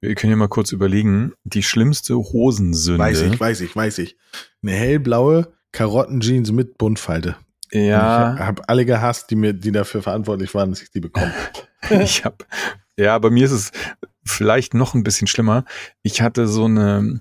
wir 0.00 0.16
können 0.16 0.32
ja 0.32 0.36
mal 0.36 0.48
kurz 0.48 0.72
überlegen, 0.72 1.34
die 1.44 1.62
schlimmste 1.62 2.16
Hosensünde. 2.16 2.98
Weiß 2.98 3.20
ich, 3.22 3.38
weiß 3.38 3.60
ich, 3.60 3.76
weiß 3.76 3.98
ich. 3.98 4.16
Eine 4.60 4.72
hellblaue 4.72 5.52
Karottenjeans 5.70 6.50
mit 6.50 6.78
Buntfalte. 6.78 7.36
Ja. 7.70 8.34
ich 8.34 8.40
habe 8.40 8.68
alle 8.68 8.84
gehasst, 8.84 9.30
die 9.30 9.36
mir, 9.36 9.52
die 9.52 9.70
dafür 9.70 10.02
verantwortlich 10.02 10.52
waren, 10.56 10.70
dass 10.70 10.82
ich 10.82 10.90
die 10.90 10.98
bekomme. 10.98 11.32
ich 11.90 12.24
habe, 12.24 12.38
ja, 12.96 13.16
bei 13.20 13.30
mir 13.30 13.44
ist 13.44 13.52
es 13.52 13.70
vielleicht 14.24 14.74
noch 14.74 14.94
ein 14.94 15.04
bisschen 15.04 15.28
schlimmer. 15.28 15.64
Ich 16.02 16.22
hatte 16.22 16.48
so 16.48 16.64
eine, 16.64 17.20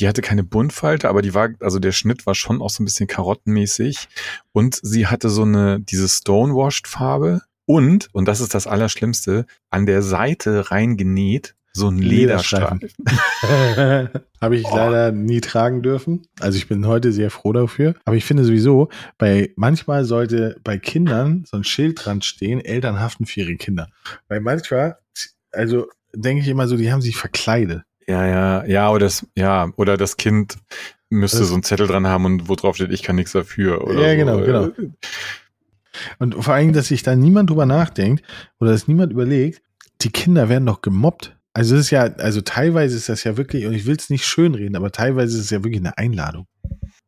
die 0.00 0.08
hatte 0.08 0.22
keine 0.22 0.44
Buntfalte, 0.44 1.08
aber 1.08 1.22
die 1.22 1.34
war, 1.34 1.50
also 1.60 1.78
der 1.78 1.92
Schnitt 1.92 2.26
war 2.26 2.34
schon 2.34 2.62
auch 2.62 2.70
so 2.70 2.82
ein 2.82 2.86
bisschen 2.86 3.06
karottenmäßig 3.06 4.08
und 4.52 4.78
sie 4.82 5.06
hatte 5.06 5.28
so 5.28 5.42
eine, 5.42 5.80
diese 5.80 6.08
Stonewashed 6.08 6.86
Farbe 6.86 7.42
und, 7.66 8.08
und 8.12 8.26
das 8.26 8.40
ist 8.40 8.54
das 8.54 8.66
Allerschlimmste, 8.66 9.46
an 9.70 9.86
der 9.86 10.02
Seite 10.02 10.70
reingenäht 10.70 11.54
so 11.78 11.88
ein 11.88 11.98
Lederstreifen. 11.98 12.80
Habe 14.40 14.56
ich 14.56 14.64
oh. 14.66 14.76
leider 14.76 15.12
nie 15.12 15.40
tragen 15.40 15.82
dürfen. 15.82 16.26
Also 16.40 16.58
ich 16.58 16.68
bin 16.68 16.86
heute 16.86 17.12
sehr 17.12 17.30
froh 17.30 17.52
dafür. 17.52 17.94
Aber 18.04 18.16
ich 18.16 18.24
finde 18.24 18.44
sowieso, 18.44 18.88
bei 19.16 19.52
manchmal 19.56 20.04
sollte 20.04 20.56
bei 20.64 20.78
Kindern 20.78 21.44
so 21.46 21.56
ein 21.56 21.64
Schild 21.64 22.04
dran 22.04 22.20
stehen, 22.22 22.60
Eltern 22.60 23.00
haften 23.00 23.26
für 23.26 23.40
ihre 23.40 23.56
Kinder. 23.56 23.88
Weil 24.28 24.40
manchmal, 24.40 24.98
also 25.52 25.86
denke 26.14 26.42
ich 26.42 26.48
immer 26.48 26.68
so, 26.68 26.76
die 26.76 26.92
haben 26.92 27.02
sich 27.02 27.16
verkleidet. 27.16 27.82
Ja, 28.08 28.26
ja, 28.26 28.64
ja, 28.64 28.90
oder 28.90 29.06
das, 29.06 29.26
ja, 29.36 29.70
oder 29.76 29.96
das 29.98 30.16
Kind 30.16 30.56
müsste 31.10 31.40
das 31.40 31.48
so 31.48 31.54
einen 31.54 31.62
Zettel 31.62 31.86
dran 31.86 32.06
haben 32.06 32.24
und 32.24 32.48
wo 32.48 32.54
drauf 32.54 32.76
steht, 32.76 32.90
ich 32.90 33.02
kann 33.02 33.16
nichts 33.16 33.32
dafür. 33.32 33.84
Oder 33.84 34.00
ja, 34.00 34.10
so. 34.10 34.40
genau, 34.40 34.70
genau. 34.70 34.92
Und 36.18 36.42
vor 36.42 36.54
allem, 36.54 36.72
dass 36.72 36.88
sich 36.88 37.02
da 37.02 37.16
niemand 37.16 37.50
drüber 37.50 37.66
nachdenkt 37.66 38.24
oder 38.60 38.70
dass 38.70 38.88
niemand 38.88 39.12
überlegt, 39.12 39.62
die 40.00 40.10
Kinder 40.10 40.48
werden 40.48 40.66
doch 40.66 40.80
gemobbt. 40.80 41.36
Also 41.52 41.74
es 41.74 41.82
ist 41.82 41.90
ja, 41.90 42.02
also 42.02 42.40
teilweise 42.40 42.96
ist 42.96 43.08
das 43.08 43.24
ja 43.24 43.36
wirklich, 43.36 43.66
und 43.66 43.74
ich 43.74 43.84
will 43.84 43.96
es 43.96 44.10
nicht 44.10 44.24
schönreden, 44.24 44.76
aber 44.76 44.92
teilweise 44.92 45.36
ist 45.36 45.44
es 45.44 45.50
ja 45.50 45.64
wirklich 45.64 45.80
eine 45.80 45.98
Einladung. 45.98 46.46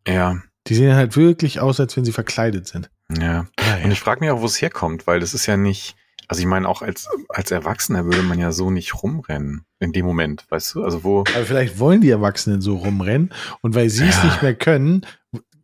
Ja. 0.06 0.42
Die 0.66 0.74
sehen 0.74 0.94
halt 0.94 1.16
wirklich 1.16 1.60
aus, 1.60 1.80
als 1.80 1.96
wenn 1.96 2.04
sie 2.04 2.12
verkleidet 2.12 2.66
sind. 2.66 2.90
Ja. 3.16 3.46
ja, 3.58 3.78
ja. 3.78 3.84
Und 3.84 3.92
ich 3.92 4.00
frage 4.00 4.20
mich 4.20 4.30
auch, 4.30 4.40
wo 4.40 4.46
es 4.46 4.60
herkommt, 4.60 5.06
weil 5.06 5.20
das 5.20 5.34
ist 5.34 5.46
ja 5.46 5.56
nicht, 5.56 5.96
also 6.30 6.42
ich 6.42 6.46
meine, 6.46 6.68
auch 6.68 6.80
als, 6.80 7.08
als 7.28 7.50
Erwachsener 7.50 8.04
würde 8.04 8.22
man 8.22 8.38
ja 8.38 8.52
so 8.52 8.70
nicht 8.70 9.02
rumrennen 9.02 9.64
in 9.80 9.90
dem 9.90 10.06
Moment, 10.06 10.46
weißt 10.48 10.76
du? 10.76 10.84
Also 10.84 11.02
wo. 11.02 11.24
Aber 11.34 11.44
vielleicht 11.44 11.80
wollen 11.80 12.00
die 12.00 12.10
Erwachsenen 12.10 12.60
so 12.60 12.76
rumrennen 12.76 13.34
und 13.62 13.74
weil 13.74 13.90
sie 13.90 14.06
es 14.06 14.16
ja. 14.18 14.26
nicht 14.26 14.40
mehr 14.40 14.54
können, 14.54 15.04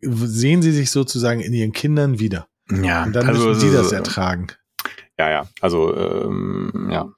sehen 0.00 0.62
sie 0.62 0.72
sich 0.72 0.90
sozusagen 0.90 1.38
in 1.38 1.52
ihren 1.52 1.70
Kindern 1.70 2.18
wieder. 2.18 2.48
Ja. 2.68 3.04
Und 3.04 3.14
dann 3.14 3.28
also, 3.28 3.46
müssen 3.46 3.60
sie 3.60 3.72
das 3.72 3.92
ertragen. 3.92 4.48
Ja, 5.16 5.30
ja. 5.30 5.48
Also, 5.60 5.96
ähm, 5.96 6.88
ja. 6.90 7.12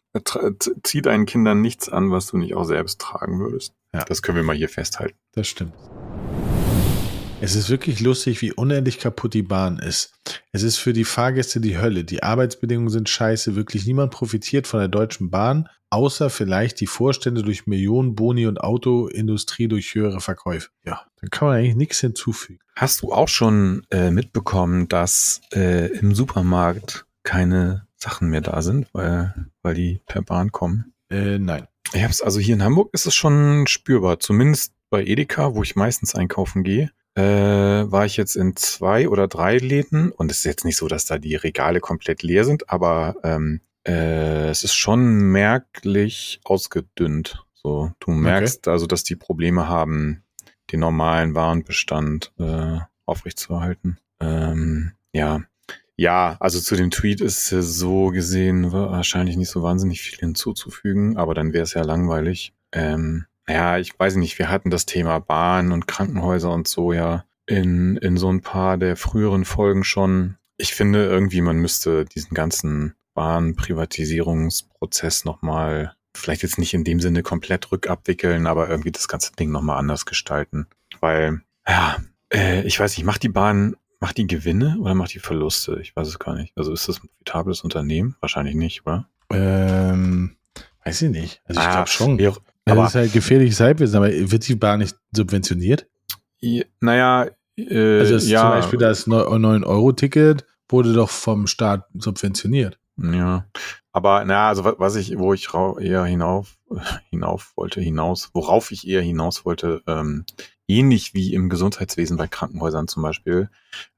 Zieh 0.83 1.01
deinen 1.01 1.25
Kindern 1.25 1.63
nichts 1.63 1.89
an, 1.89 2.11
was 2.11 2.27
du 2.27 2.37
nicht 2.37 2.55
auch 2.55 2.65
selbst 2.65 3.01
tragen 3.01 3.41
würdest. 3.41 3.73
Ja. 3.95 4.05
Das 4.05 4.21
können 4.21 4.37
wir 4.37 4.45
mal 4.45 4.57
hier 4.57 4.69
festhalten. 4.69 5.17
Das 5.33 5.49
stimmt. 5.49 5.73
Es 7.41 7.55
ist 7.55 7.71
wirklich 7.71 8.01
lustig, 8.01 8.43
wie 8.43 8.53
unendlich 8.53 8.99
kaputt 8.99 9.33
die 9.33 9.45
Bahn 9.45 9.79
ist. 9.79 10.13
Es 10.51 10.65
ist 10.65 10.79
für 10.79 10.93
die 10.93 11.05
Fahrgäste 11.05 11.61
die 11.61 11.79
Hölle. 11.79 12.03
Die 12.03 12.25
Arbeitsbedingungen 12.25 12.91
sind 12.91 13.09
scheiße. 13.09 13.55
Wirklich 13.55 13.87
niemand 13.87 14.11
profitiert 14.11 14.67
von 14.67 14.81
der 14.81 14.89
Deutschen 14.89 15.31
Bahn, 15.31 15.69
außer 15.91 16.31
vielleicht 16.31 16.81
die 16.81 16.89
Vorstände 16.89 17.43
durch 17.43 17.69
Millionen 17.69 18.17
Boni 18.17 18.47
und 18.47 18.61
Autoindustrie 18.61 19.69
durch 19.69 19.95
höhere 19.95 20.21
Verkäufe. 20.21 20.71
Ja, 20.85 21.03
dann 21.21 21.31
kann 21.31 21.49
man 21.49 21.59
eigentlich 21.59 21.77
nichts 21.77 22.01
hinzufügen. 22.01 22.59
Hast 22.75 23.03
du 23.03 23.13
auch 23.13 23.29
schon 23.29 23.87
äh, 23.91 24.11
mitbekommen, 24.11 24.89
dass 24.89 25.41
äh, 25.55 25.87
im 25.99 26.17
Supermarkt 26.17 27.07
keine 27.23 27.87
Sachen 27.95 28.31
mehr 28.31 28.41
da 28.41 28.63
sind, 28.63 28.89
weil, 28.93 29.33
weil 29.63 29.75
die 29.75 30.01
per 30.07 30.23
Bahn 30.23 30.51
kommen? 30.51 30.93
Äh, 31.09 31.39
nein. 31.39 31.69
Ich 31.93 32.03
hab's, 32.03 32.21
also 32.21 32.41
hier 32.41 32.57
in 32.57 32.65
Hamburg 32.65 32.91
ist 32.93 33.07
es 33.07 33.15
schon 33.15 33.67
spürbar, 33.69 34.19
zumindest 34.19 34.75
bei 34.91 35.05
Edeka, 35.05 35.55
wo 35.55 35.63
ich 35.63 35.77
meistens 35.77 36.15
einkaufen 36.15 36.65
gehe. 36.65 36.91
Äh, 37.19 37.91
war 37.91 38.07
ich 38.07 38.17
jetzt 38.17 38.37
in 38.37 38.55
zwei 38.55 39.09
oder 39.09 39.27
drei 39.27 39.59
Läden 39.59 40.13
und 40.13 40.31
es 40.31 40.39
ist 40.39 40.45
jetzt 40.45 40.65
nicht 40.65 40.77
so, 40.77 40.87
dass 40.87 41.05
da 41.05 41.19
die 41.19 41.35
Regale 41.35 41.81
komplett 41.81 42.23
leer 42.23 42.45
sind, 42.45 42.71
aber 42.71 43.17
ähm, 43.25 43.61
äh, 43.85 44.49
es 44.51 44.63
ist 44.63 44.77
schon 44.77 45.33
merklich 45.33 46.39
ausgedünnt. 46.45 47.45
So, 47.55 47.91
du 47.99 48.13
merkst 48.13 48.69
okay. 48.69 48.71
also, 48.73 48.87
dass 48.87 49.03
die 49.03 49.17
Probleme 49.17 49.67
haben, 49.67 50.23
den 50.71 50.79
normalen 50.79 51.35
Warenbestand 51.35 52.33
äh, 52.39 52.79
aufrechtzuerhalten. 53.05 53.99
Ähm, 54.21 54.93
ja, 55.13 55.41
ja, 55.97 56.37
also 56.39 56.61
zu 56.61 56.77
dem 56.77 56.93
Tweet 56.93 57.21
ist 57.21 57.49
so 57.49 58.11
gesehen 58.11 58.71
wahrscheinlich 58.71 59.37
nicht 59.37 59.51
so 59.51 59.65
wahnsinnig 59.65 60.03
viel 60.03 60.21
hinzuzufügen, 60.21 61.17
aber 61.17 61.35
dann 61.35 61.53
wäre 61.53 61.65
es 61.65 61.75
ja 61.75 61.83
langweilig. 61.83 62.53
Ähm, 62.71 63.27
ja, 63.49 63.79
ich 63.79 63.99
weiß 63.99 64.17
nicht, 64.17 64.39
wir 64.39 64.51
hatten 64.51 64.69
das 64.71 64.85
Thema 64.87 65.19
Bahn 65.19 65.73
und 65.73 65.89
Krankenhäuser 65.89 66.51
und 66.51 66.69
so 66.69 66.93
ja 66.93 67.25
in, 67.47 67.97
in 67.97 68.17
so 68.17 68.31
ein 68.31 68.43
paar 68.43 68.79
der 68.79 68.97
früheren 68.97 69.45
Folgen 69.45 69.83
schon. 69.85 70.37
Ich 70.57 70.75
finde 70.75 71.07
irgendwie, 71.07 71.41
man 71.41 71.59
müsste 71.59 72.05
diesen 72.05 72.35
ganzen 72.35 72.95
Bahnprivatisierungsprozess 73.15 75.25
nochmal, 75.25 75.95
vielleicht 76.15 76.43
jetzt 76.43 76.59
nicht 76.59 76.75
in 76.75 76.85
dem 76.85 77.01
Sinne 77.01 77.23
komplett 77.23 77.73
rückabwickeln, 77.73 78.47
aber 78.47 78.69
irgendwie 78.69 78.93
das 78.93 79.09
ganze 79.09 79.33
Ding 79.33 79.51
nochmal 79.51 79.79
anders 79.79 80.05
gestalten. 80.05 80.67
Weil, 81.01 81.41
ja, 81.67 81.97
äh, 82.33 82.63
ich 82.63 82.79
weiß 82.79 82.97
nicht, 82.97 83.07
macht 83.07 83.23
die 83.23 83.29
Bahn 83.29 83.77
Macht 84.01 84.17
die 84.17 84.29
Gewinne 84.29 84.77
oder 84.81 84.95
macht 84.95 85.15
die 85.15 85.19
Verluste? 85.19 85.81
Ich 85.83 85.97
weiß 85.97 86.07
es 86.07 86.21
gar 86.21 86.35
nicht. 86.35 86.53
Also 86.57 86.73
ist 86.73 86.89
das 86.89 86.99
ein 86.99 87.09
profitables 87.09 87.63
Unternehmen? 87.63 88.15
Wahrscheinlich 88.21 88.55
nicht, 88.55 88.87
oder? 88.87 89.09
Ähm, 89.31 90.37
weiß 90.85 91.03
ich 91.03 91.11
nicht. 91.11 91.43
Also 91.47 91.61
ich 91.61 91.67
ah, 91.67 91.73
glaube 91.73 91.89
schon. 91.89 92.27
Auch, 92.29 92.41
aber 92.71 92.83
das 92.83 92.91
ist 92.91 92.95
halt 92.97 93.13
gefährliches 93.13 93.61
Halbwissen, 93.61 93.97
aber 93.97 94.11
wird 94.11 94.47
die 94.49 94.55
Bahn 94.55 94.81
nicht 94.81 94.97
subventioniert? 95.13 95.87
Ja, 96.41 96.65
naja, 96.81 97.27
äh, 97.57 97.99
also 97.99 98.17
ja. 98.29 98.43
zum 98.43 98.51
Beispiel 98.51 98.79
das 98.79 99.07
9-Euro-Ticket 99.07 100.45
wurde 100.69 100.93
doch 100.93 101.11
vom 101.11 101.47
Staat 101.47 101.87
subventioniert. 101.95 102.79
Ja, 102.97 103.47
aber 103.93 104.25
naja, 104.25 104.49
also 104.49 104.65
was 104.79 104.97
ich, 104.97 105.19
wo 105.19 105.33
ich 105.33 105.49
eher 105.81 106.05
hinauf, 106.05 106.57
hinauf 107.11 107.53
wollte, 107.57 107.81
hinaus, 107.81 108.31
worauf 108.35 108.71
ich 108.71 108.87
eher 108.87 109.03
hinaus 109.03 109.45
wollte, 109.45 109.83
ähm, 109.87 110.25
ähnlich 110.67 111.15
wie 111.15 111.33
im 111.33 111.49
Gesundheitswesen 111.49 112.17
bei 112.17 112.29
Krankenhäusern 112.29 112.89
zum 112.89 113.03
Beispiel, 113.03 113.51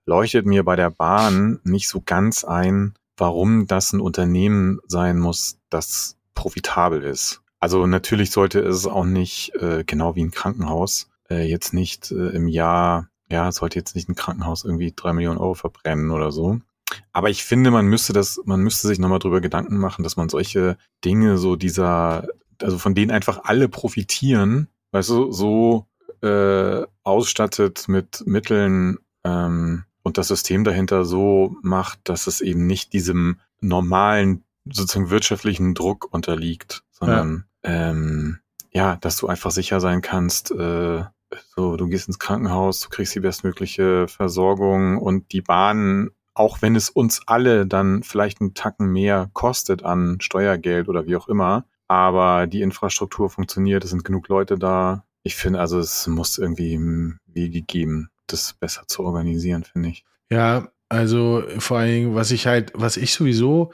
leuchtet 0.07 0.47
mir 0.47 0.65
bei 0.65 0.77
der 0.77 0.91
Bahn 0.91 1.61
nicht 1.65 1.89
so 1.89 2.03
ganz 2.05 2.45
ein, 2.45 2.95
warum 3.17 3.67
das 3.67 3.93
ein 3.93 4.01
Unternehmen 4.01 4.81
sein 4.87 5.19
muss, 5.19 5.59
das 5.71 6.17
profitabel 6.35 7.03
ist. 7.03 7.43
Also 7.61 7.87
natürlich 7.87 8.31
sollte 8.31 8.61
es 8.61 8.87
auch 8.87 9.05
nicht, 9.05 9.55
äh, 9.57 9.85
genau 9.85 10.17
wie 10.17 10.25
ein 10.25 10.31
Krankenhaus, 10.31 11.11
äh, 11.29 11.47
jetzt 11.49 11.75
nicht 11.75 12.11
äh, 12.11 12.31
im 12.31 12.49
Jahr, 12.49 13.09
ja, 13.31 13.53
sollte 13.53 13.79
jetzt 13.79 13.95
nicht 13.95 14.09
ein 14.09 14.15
Krankenhaus 14.15 14.65
irgendwie 14.65 14.93
drei 14.97 15.13
Millionen 15.13 15.39
Euro 15.39 15.55
verbrennen 15.55 16.11
oder 16.11 16.33
so. 16.33 16.61
Aber 17.13 17.31
ich 17.31 17.45
finde, 17.45 17.71
man 17.71 17.87
müsste 17.87 18.13
das, 18.13 18.41
man 18.45 18.61
müsste 18.61 18.89
sich 18.89 18.99
nochmal 18.99 19.19
drüber 19.21 19.41
Gedanken 19.41 19.77
machen, 19.77 20.03
dass 20.03 20.17
man 20.17 20.29
solche 20.29 20.77
Dinge, 21.05 21.39
so 21.39 21.55
dieser, 21.55 22.27
also 22.61 22.79
von 22.79 22.95
denen 22.95 23.11
einfach 23.11 23.45
alle 23.45 23.69
profitieren, 23.69 24.69
weißt 24.93 25.11
du, 25.11 25.31
so 25.31 25.87
äh, 26.23 26.83
ausstattet 27.05 27.89
mit 27.89 28.25
Mitteln 28.27 28.99
ähm, 29.23 29.85
und 30.03 30.19
das 30.19 30.29
System 30.29 30.65
dahinter 30.65 31.05
so 31.05 31.55
macht, 31.63 32.01
dass 32.05 32.27
es 32.27 32.41
eben 32.41 32.67
nicht 32.67 32.93
diesem 32.93 33.39
normalen, 33.61 34.45
sozusagen 34.65 35.11
wirtschaftlichen 35.11 35.75
Druck 35.75 36.13
unterliegt, 36.13 36.83
sondern 36.91 37.45
ähm, 37.63 38.41
ja 38.73 38.97
dass 38.97 39.17
du 39.17 39.27
einfach 39.27 39.51
sicher 39.51 39.81
sein 39.81 40.03
kannst, 40.03 40.51
äh, 40.51 41.05
so, 41.55 41.77
du 41.77 41.87
gehst 41.89 42.09
ins 42.09 42.19
Krankenhaus, 42.19 42.81
du 42.81 42.89
kriegst 42.89 43.15
die 43.15 43.21
bestmögliche 43.21 44.09
Versorgung 44.09 44.99
und 44.99 45.33
die 45.33 45.43
Bahn, 45.43 46.11
auch 46.35 46.63
wenn 46.63 46.75
es 46.75 46.91
uns 46.91 47.23
alle 47.27 47.67
dann 47.67 48.03
vielleicht 48.03 48.41
einen 48.41 48.55
Tacken 48.55 48.91
mehr 48.91 49.31
kostet 49.33 49.85
an 49.85 50.19
Steuergeld 50.21 50.89
oder 50.89 51.07
wie 51.07 51.17
auch 51.17 51.29
immer, 51.29 51.67
aber 51.89 52.47
die 52.47 52.63
Infrastruktur 52.63 53.31
funktioniert, 53.31 53.85
es 53.85 53.91
sind 53.91 54.05
genug 54.05 54.29
Leute 54.29 54.59
da. 54.59 55.05
Ich 55.23 55.37
finde, 55.37 55.61
also 55.61 55.79
es 55.79 56.07
muss 56.07 56.39
irgendwie 56.39 56.79
Wege 57.27 57.63
geben, 57.63 58.11
das 58.27 58.55
besser 58.55 58.85
zu 58.87 59.05
organisieren, 59.05 59.65
finde 59.65 59.91
ich. 59.91 60.05
Ja, 60.31 60.69
also 60.91 61.45
vor 61.59 61.79
allen 61.79 61.93
Dingen, 61.93 62.15
was 62.17 62.33
ich 62.33 62.47
halt, 62.47 62.73
was 62.75 62.97
ich 62.97 63.13
sowieso 63.13 63.73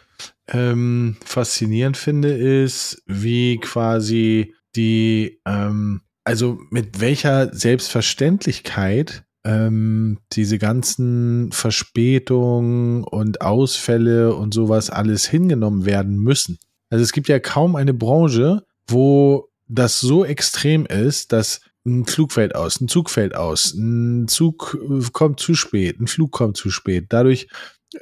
ähm, 0.48 1.16
faszinierend 1.24 1.96
finde, 1.96 2.28
ist, 2.28 3.02
wie 3.06 3.58
quasi 3.58 4.54
die, 4.76 5.40
ähm, 5.46 6.02
also 6.24 6.58
mit 6.70 7.00
welcher 7.00 7.54
Selbstverständlichkeit 7.54 9.24
ähm, 9.46 10.18
diese 10.32 10.58
ganzen 10.58 11.52
Verspätungen 11.52 13.02
und 13.02 13.40
Ausfälle 13.40 14.34
und 14.34 14.52
sowas 14.52 14.90
alles 14.90 15.26
hingenommen 15.26 15.86
werden 15.86 16.18
müssen. 16.18 16.58
Also 16.90 17.02
es 17.02 17.12
gibt 17.12 17.28
ja 17.28 17.40
kaum 17.40 17.76
eine 17.76 17.94
Branche, 17.94 18.66
wo 18.88 19.48
das 19.68 20.00
so 20.00 20.24
extrem 20.24 20.84
ist, 20.84 21.32
dass 21.32 21.62
ein 21.86 22.04
Flug 22.06 22.32
fällt 22.32 22.54
aus, 22.54 22.80
ein 22.80 22.88
Zug 22.88 23.10
fällt 23.10 23.34
aus, 23.34 23.72
ein 23.74 24.28
Zug 24.28 24.76
äh, 24.82 25.02
kommt 25.12 25.40
zu 25.40 25.54
spät, 25.54 26.00
ein 26.00 26.06
Flug 26.06 26.32
kommt 26.32 26.56
zu 26.56 26.70
spät. 26.70 27.06
Dadurch 27.08 27.48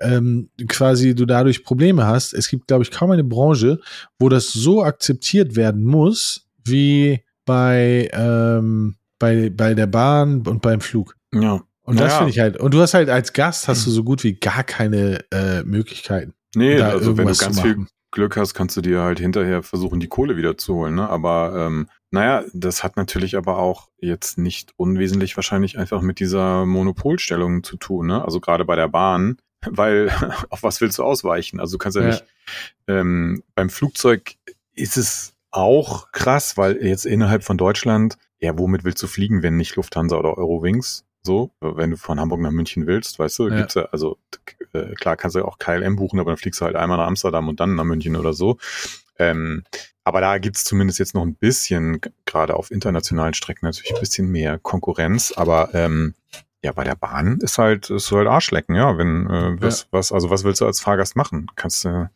ähm, 0.00 0.50
quasi 0.68 1.14
du 1.14 1.26
dadurch 1.26 1.64
Probleme 1.64 2.06
hast. 2.06 2.32
Es 2.32 2.48
gibt, 2.48 2.66
glaube 2.66 2.82
ich, 2.82 2.90
kaum 2.90 3.10
eine 3.10 3.24
Branche, 3.24 3.80
wo 4.18 4.28
das 4.28 4.52
so 4.52 4.82
akzeptiert 4.82 5.56
werden 5.56 5.84
muss, 5.84 6.48
wie 6.64 7.22
bei, 7.44 8.08
ähm, 8.12 8.96
bei, 9.18 9.50
bei 9.50 9.74
der 9.74 9.86
Bahn 9.86 10.46
und 10.46 10.62
beim 10.62 10.80
Flug. 10.80 11.16
Ja. 11.34 11.62
Und 11.82 12.00
das 12.00 12.14
finde 12.14 12.30
ich 12.30 12.38
halt. 12.38 12.56
Und 12.56 12.72
du 12.72 12.80
hast 12.80 12.94
halt 12.94 13.10
als 13.10 13.34
Gast 13.34 13.68
hast 13.68 13.86
du 13.86 13.90
so 13.90 14.02
gut 14.04 14.24
wie 14.24 14.34
gar 14.34 14.64
keine 14.64 15.22
äh, 15.30 15.62
Möglichkeiten. 15.64 16.32
Nee, 16.56 16.80
also 16.80 17.18
wenn 17.18 17.26
du 17.26 17.34
ganz 17.34 17.60
viel 17.60 17.86
Glück 18.10 18.38
hast, 18.38 18.54
kannst 18.54 18.76
du 18.76 18.80
dir 18.80 19.02
halt 19.02 19.20
hinterher 19.20 19.62
versuchen, 19.62 20.00
die 20.00 20.08
Kohle 20.08 20.38
wieder 20.38 20.56
zu 20.56 20.76
holen. 20.76 20.94
Ne? 20.94 21.06
Aber 21.06 21.66
ähm, 21.66 21.88
naja, 22.14 22.44
das 22.52 22.84
hat 22.84 22.96
natürlich 22.96 23.36
aber 23.36 23.58
auch 23.58 23.88
jetzt 23.98 24.38
nicht 24.38 24.72
unwesentlich 24.76 25.34
wahrscheinlich 25.36 25.78
einfach 25.78 26.00
mit 26.00 26.20
dieser 26.20 26.64
Monopolstellung 26.64 27.64
zu 27.64 27.76
tun. 27.76 28.06
Ne? 28.06 28.24
Also 28.24 28.38
gerade 28.38 28.64
bei 28.64 28.76
der 28.76 28.86
Bahn, 28.86 29.38
weil 29.66 30.10
auf 30.48 30.62
was 30.62 30.80
willst 30.80 30.98
du 30.98 31.02
ausweichen? 31.02 31.58
Also 31.58 31.72
du 31.74 31.78
kannst 31.78 31.96
ja, 31.96 32.02
ja. 32.02 32.08
nicht. 32.08 32.24
Ähm, 32.86 33.42
beim 33.56 33.68
Flugzeug 33.68 34.36
ist 34.74 34.96
es 34.96 35.34
auch 35.50 36.12
krass, 36.12 36.56
weil 36.56 36.84
jetzt 36.84 37.04
innerhalb 37.04 37.42
von 37.42 37.58
Deutschland, 37.58 38.16
ja, 38.38 38.56
womit 38.56 38.84
willst 38.84 39.02
du 39.02 39.08
fliegen, 39.08 39.42
wenn 39.42 39.56
nicht 39.56 39.74
Lufthansa 39.74 40.16
oder 40.16 40.38
Eurowings? 40.38 41.04
So, 41.26 41.50
wenn 41.60 41.90
du 41.90 41.96
von 41.96 42.20
Hamburg 42.20 42.40
nach 42.40 42.50
München 42.50 42.86
willst, 42.86 43.18
weißt 43.18 43.38
du, 43.38 43.48
ja. 43.48 43.56
gibt's 43.56 43.74
ja, 43.74 43.86
also 43.86 44.18
äh, 44.72 44.92
klar 44.94 45.16
kannst 45.16 45.34
du 45.34 45.44
auch 45.44 45.58
KLM 45.58 45.96
buchen, 45.96 46.20
aber 46.20 46.30
dann 46.30 46.36
fliegst 46.36 46.60
du 46.60 46.66
halt 46.66 46.76
einmal 46.76 46.98
nach 46.98 47.06
Amsterdam 47.06 47.48
und 47.48 47.58
dann 47.60 47.74
nach 47.74 47.84
München 47.84 48.14
oder 48.14 48.34
so. 48.34 48.58
Ähm, 49.18 49.64
aber 50.04 50.20
da 50.20 50.38
gibt's 50.38 50.64
zumindest 50.64 50.98
jetzt 50.98 51.14
noch 51.14 51.22
ein 51.22 51.34
bisschen, 51.34 52.00
gerade 52.26 52.54
auf 52.54 52.70
internationalen 52.70 53.34
Strecken 53.34 53.66
natürlich 53.66 53.94
ein 53.94 54.00
bisschen 54.00 54.30
mehr 54.30 54.58
Konkurrenz. 54.58 55.32
Aber 55.36 55.70
ähm, 55.72 56.14
ja, 56.62 56.72
bei 56.72 56.84
der 56.84 56.94
Bahn 56.94 57.38
ist 57.40 57.58
halt, 57.58 57.90
ist 57.90 58.10
halt 58.10 58.28
Arschlecken, 58.28 58.74
ja. 58.74 58.96
Wenn 58.98 59.26
äh, 59.28 59.60
was, 59.60 59.82
ja. 59.82 59.86
was, 59.92 60.12
also 60.12 60.30
was 60.30 60.44
willst 60.44 60.60
du 60.60 60.66
als 60.66 60.80
Fahrgast 60.80 61.16
machen? 61.16 61.46
Kannst 61.56 61.84
du 61.84 61.88
äh, 61.88 62.06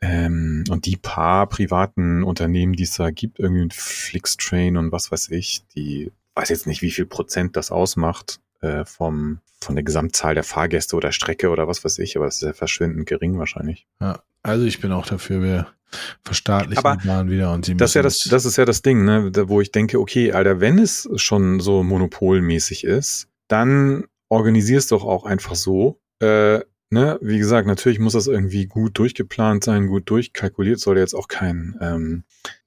ähm, 0.00 0.64
und 0.68 0.86
die 0.86 0.96
paar 0.96 1.48
privaten 1.48 2.24
Unternehmen, 2.24 2.74
die 2.74 2.82
es 2.82 2.96
da 2.96 3.10
gibt, 3.10 3.38
irgendwie 3.38 3.62
mit 3.62 3.74
Flixtrain 3.74 4.76
und 4.76 4.92
was 4.92 5.10
weiß 5.10 5.30
ich, 5.30 5.64
die 5.74 6.12
weiß 6.34 6.48
jetzt 6.48 6.66
nicht, 6.66 6.82
wie 6.82 6.90
viel 6.90 7.06
Prozent 7.06 7.56
das 7.56 7.70
ausmacht 7.70 8.40
äh, 8.60 8.84
vom 8.84 9.40
von 9.62 9.76
der 9.76 9.84
Gesamtzahl 9.84 10.34
der 10.34 10.42
Fahrgäste 10.42 10.96
oder 10.96 11.12
Strecke 11.12 11.50
oder 11.50 11.68
was 11.68 11.84
weiß 11.84 12.00
ich, 12.00 12.16
aber 12.16 12.26
es 12.26 12.36
ist 12.36 12.42
ja 12.42 12.52
verschwindend 12.52 13.06
gering 13.06 13.38
wahrscheinlich. 13.38 13.86
Ja, 14.00 14.20
also 14.42 14.66
ich 14.66 14.80
bin 14.80 14.90
auch 14.90 15.06
dafür, 15.06 15.40
wir 15.40 15.68
verstaatlichen 16.24 16.78
aber 16.78 16.96
die 16.96 17.06
Bahn 17.06 17.30
wieder 17.30 17.52
und 17.52 17.64
sie 17.64 17.76
das 17.76 17.90
ist 17.90 17.94
ja 17.94 18.02
das, 18.02 18.18
das 18.20 18.44
ist 18.44 18.56
ja 18.56 18.64
das 18.64 18.82
Ding, 18.82 19.04
ne, 19.04 19.32
wo 19.46 19.60
ich 19.60 19.72
denke, 19.72 20.00
okay, 20.00 20.32
Alter, 20.32 20.60
wenn 20.60 20.78
es 20.78 21.08
schon 21.16 21.60
so 21.60 21.82
monopolmäßig 21.82 22.84
ist, 22.84 23.28
dann 23.48 24.04
organisierst 24.28 24.92
doch 24.92 25.04
auch 25.04 25.24
einfach 25.24 25.54
so, 25.54 26.00
äh, 26.20 26.60
ne, 26.90 27.18
wie 27.20 27.38
gesagt, 27.38 27.66
natürlich 27.66 27.98
muss 27.98 28.14
das 28.14 28.26
irgendwie 28.26 28.66
gut 28.66 28.98
durchgeplant 28.98 29.64
sein, 29.64 29.86
gut 29.86 30.08
durchkalkuliert, 30.08 30.80
soll 30.80 30.98
jetzt 30.98 31.14
auch 31.14 31.28
kein 31.28 31.76
ähm, 31.80 32.24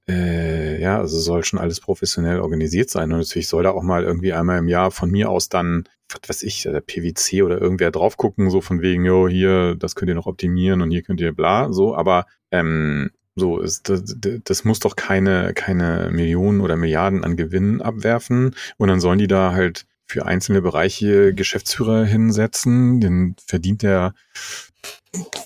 äh, 0.07 0.79
ja, 0.79 0.99
also 0.99 1.19
soll 1.19 1.43
schon 1.43 1.59
alles 1.59 1.79
professionell 1.79 2.39
organisiert 2.39 2.89
sein. 2.89 3.11
Und 3.11 3.19
natürlich 3.19 3.47
soll 3.47 3.63
da 3.63 3.71
auch 3.71 3.83
mal 3.83 4.03
irgendwie 4.03 4.33
einmal 4.33 4.59
im 4.59 4.67
Jahr 4.67 4.91
von 4.91 5.09
mir 5.09 5.29
aus 5.29 5.49
dann, 5.49 5.85
was 6.09 6.29
weiß 6.29 6.43
ich, 6.43 6.63
der 6.63 6.81
PwC 6.81 7.41
oder 7.43 7.59
irgendwer 7.59 7.91
drauf 7.91 8.17
gucken, 8.17 8.49
so 8.49 8.61
von 8.61 8.81
wegen, 8.81 9.05
jo, 9.05 9.27
hier, 9.27 9.75
das 9.75 9.95
könnt 9.95 10.09
ihr 10.09 10.15
noch 10.15 10.27
optimieren 10.27 10.81
und 10.81 10.91
hier 10.91 11.01
könnt 11.01 11.21
ihr 11.21 11.33
bla, 11.33 11.71
so, 11.71 11.95
aber 11.95 12.25
ähm, 12.51 13.11
so 13.35 13.59
ist 13.59 13.89
das, 13.89 14.03
das 14.43 14.63
muss 14.63 14.79
doch 14.79 14.95
keine, 14.95 15.53
keine 15.53 16.09
Millionen 16.11 16.61
oder 16.61 16.75
Milliarden 16.75 17.23
an 17.23 17.35
Gewinnen 17.35 17.81
abwerfen. 17.81 18.55
Und 18.77 18.87
dann 18.87 18.99
sollen 18.99 19.19
die 19.19 19.27
da 19.27 19.51
halt 19.51 19.85
für 20.07 20.25
einzelne 20.25 20.61
Bereiche 20.61 21.33
Geschäftsführer 21.33 22.05
hinsetzen. 22.05 23.01
Den 23.01 23.35
verdient 23.45 23.81
der, 23.81 24.13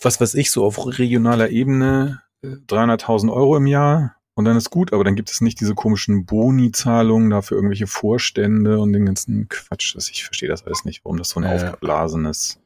was 0.02 0.22
weiß 0.22 0.36
ich, 0.36 0.52
so 0.52 0.66
auf 0.66 1.00
regionaler 1.00 1.50
Ebene 1.50 2.22
300.000 2.44 3.28
äh, 3.28 3.32
Euro 3.32 3.58
im 3.58 3.68
Jahr 3.68 4.16
und 4.40 4.46
dann 4.46 4.56
ist 4.56 4.70
gut, 4.70 4.94
aber 4.94 5.04
dann 5.04 5.18
gibt 5.18 5.30
es 5.30 5.42
nicht 5.42 5.60
diese 5.60 5.76
komischen 5.76 6.26
Boni-Zahlungen 6.26 7.30
da 7.30 7.42
für 7.42 7.56
irgendwelche 7.56 7.88
Vorstände 7.88 8.80
und 8.80 8.94
den 8.94 9.06
ganzen 9.06 9.50
Quatsch. 9.50 9.96
Das, 9.96 10.10
ich 10.10 10.24
verstehe 10.24 10.48
das 10.48 10.66
alles 10.66 10.86
nicht, 10.86 11.04
warum 11.04 11.18
das 11.18 11.28
so 11.28 11.42
ein 11.42 11.44
ja. 11.44 11.56
aufgeblasenes 11.56 12.58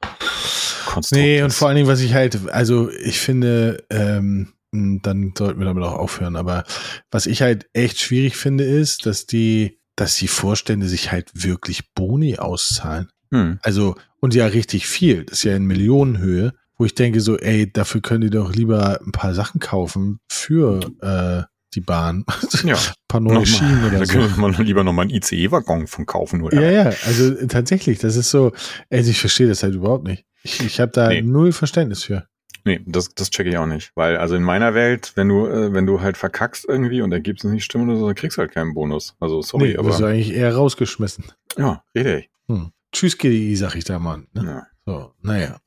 Konstrukt 0.86 1.20
nee, 1.20 1.36
ist. 1.36 1.40
Nee, 1.40 1.44
und 1.44 1.52
vor 1.52 1.68
allen 1.70 1.78
Dingen, 1.78 1.88
was 1.88 2.02
ich 2.02 2.14
halt, 2.14 2.48
also 2.50 2.92
ich 2.92 3.20
finde, 3.20 3.84
ähm, 3.90 4.54
dann 4.74 5.34
sollten 5.38 5.60
wir 5.60 5.66
damit 5.66 5.84
auch 5.84 5.98
aufhören, 5.98 6.36
aber 6.36 6.64
was 7.12 7.26
ich 7.26 7.42
halt 7.42 7.68
echt 7.74 8.00
schwierig 8.00 8.36
finde, 8.36 8.64
ist, 8.64 9.06
dass 9.06 9.26
die, 9.26 9.80
dass 9.96 10.18
die 10.18 10.28
Vorstände 10.28 10.88
sich 10.88 11.12
halt 11.12 11.30
wirklich 11.34 11.94
Boni 11.94 12.38
auszahlen. 12.38 13.10
Hm. 13.32 13.60
Also, 13.62 13.96
und 14.20 14.34
ja 14.34 14.48
richtig 14.48 14.88
viel. 14.88 15.26
Das 15.26 15.40
ist 15.40 15.44
ja 15.44 15.56
in 15.56 15.66
Millionenhöhe 15.66 16.54
wo 16.78 16.86
ich 16.86 16.96
denke 16.96 17.22
so, 17.22 17.38
ey, 17.38 17.72
dafür 17.72 18.02
können 18.02 18.22
die 18.22 18.30
doch 18.30 18.54
lieber 18.54 19.00
ein 19.06 19.12
paar 19.12 19.34
Sachen 19.34 19.60
kaufen 19.60 20.20
für 20.30 20.82
äh, 21.02 21.44
die 21.76 21.82
Bahn. 21.82 22.26
Ja. 22.64 22.76
Ein 22.76 22.94
paar 23.08 23.22
neue 23.22 23.46
Schienen 23.46 23.84
oder 23.86 24.00
da 24.00 24.06
so. 24.06 24.14
Da 24.14 24.20
könnte 24.20 24.40
man 24.40 24.54
lieber 24.54 24.84
nochmal 24.84 25.04
einen 25.04 25.16
ICE-Waggon 25.16 25.88
von 25.88 26.06
kaufen, 26.06 26.42
oder? 26.42 26.62
Ja, 26.62 26.72
ja, 26.72 26.94
also 27.06 27.34
tatsächlich, 27.48 28.00
das 28.00 28.16
ist 28.16 28.32
so, 28.32 28.54
also 28.90 29.10
ich 29.10 29.20
verstehe 29.20 29.48
das 29.48 29.64
halt 29.64 29.76
überhaupt 29.76 30.06
nicht. 30.06 30.26
Ich, 30.44 30.62
ich 30.62 30.80
habe 30.80 30.92
da 30.92 31.10
nee. 31.10 31.22
null 31.22 31.52
Verständnis 31.52 32.04
für. 32.04 32.26
Nee, 32.66 32.82
das, 32.86 33.10
das 33.10 33.30
checke 33.30 33.50
ich 33.50 33.58
auch 33.58 33.66
nicht. 33.66 33.92
Weil, 33.96 34.18
also 34.18 34.36
in 34.36 34.44
meiner 34.44 34.74
Welt, 34.74 35.12
wenn 35.16 35.28
du, 35.28 35.48
äh, 35.48 35.74
wenn 35.74 35.86
du 35.86 36.02
halt 36.02 36.18
verkackst 36.18 36.66
irgendwie 36.68 37.02
und 37.02 37.12
Ergebnis 37.12 37.52
nicht 37.52 37.66
stimmt 37.66 37.90
oder 37.90 37.98
so, 37.98 38.06
dann 38.06 38.16
kriegst 38.16 38.38
du 38.38 38.42
halt 38.42 38.52
keinen 38.52 38.74
Bonus. 38.74 39.16
Also 39.20 39.42
sorry, 39.42 39.70
nee, 39.70 39.78
aber. 39.78 39.98
Du 39.98 40.06
eigentlich 40.06 40.34
eher 40.34 40.56
rausgeschmissen. 40.56 41.26
Ja, 41.58 41.84
richtig. 41.96 42.30
Hm. 42.48 42.72
Tschüss, 42.92 43.18
GDI, 43.18 43.56
sag 43.56 43.76
ich 43.76 43.84
da 43.84 44.00
mal. 44.00 44.24
Ne? 44.34 44.44
Ja. 44.46 44.68
So, 44.86 45.12
naja. 45.22 45.58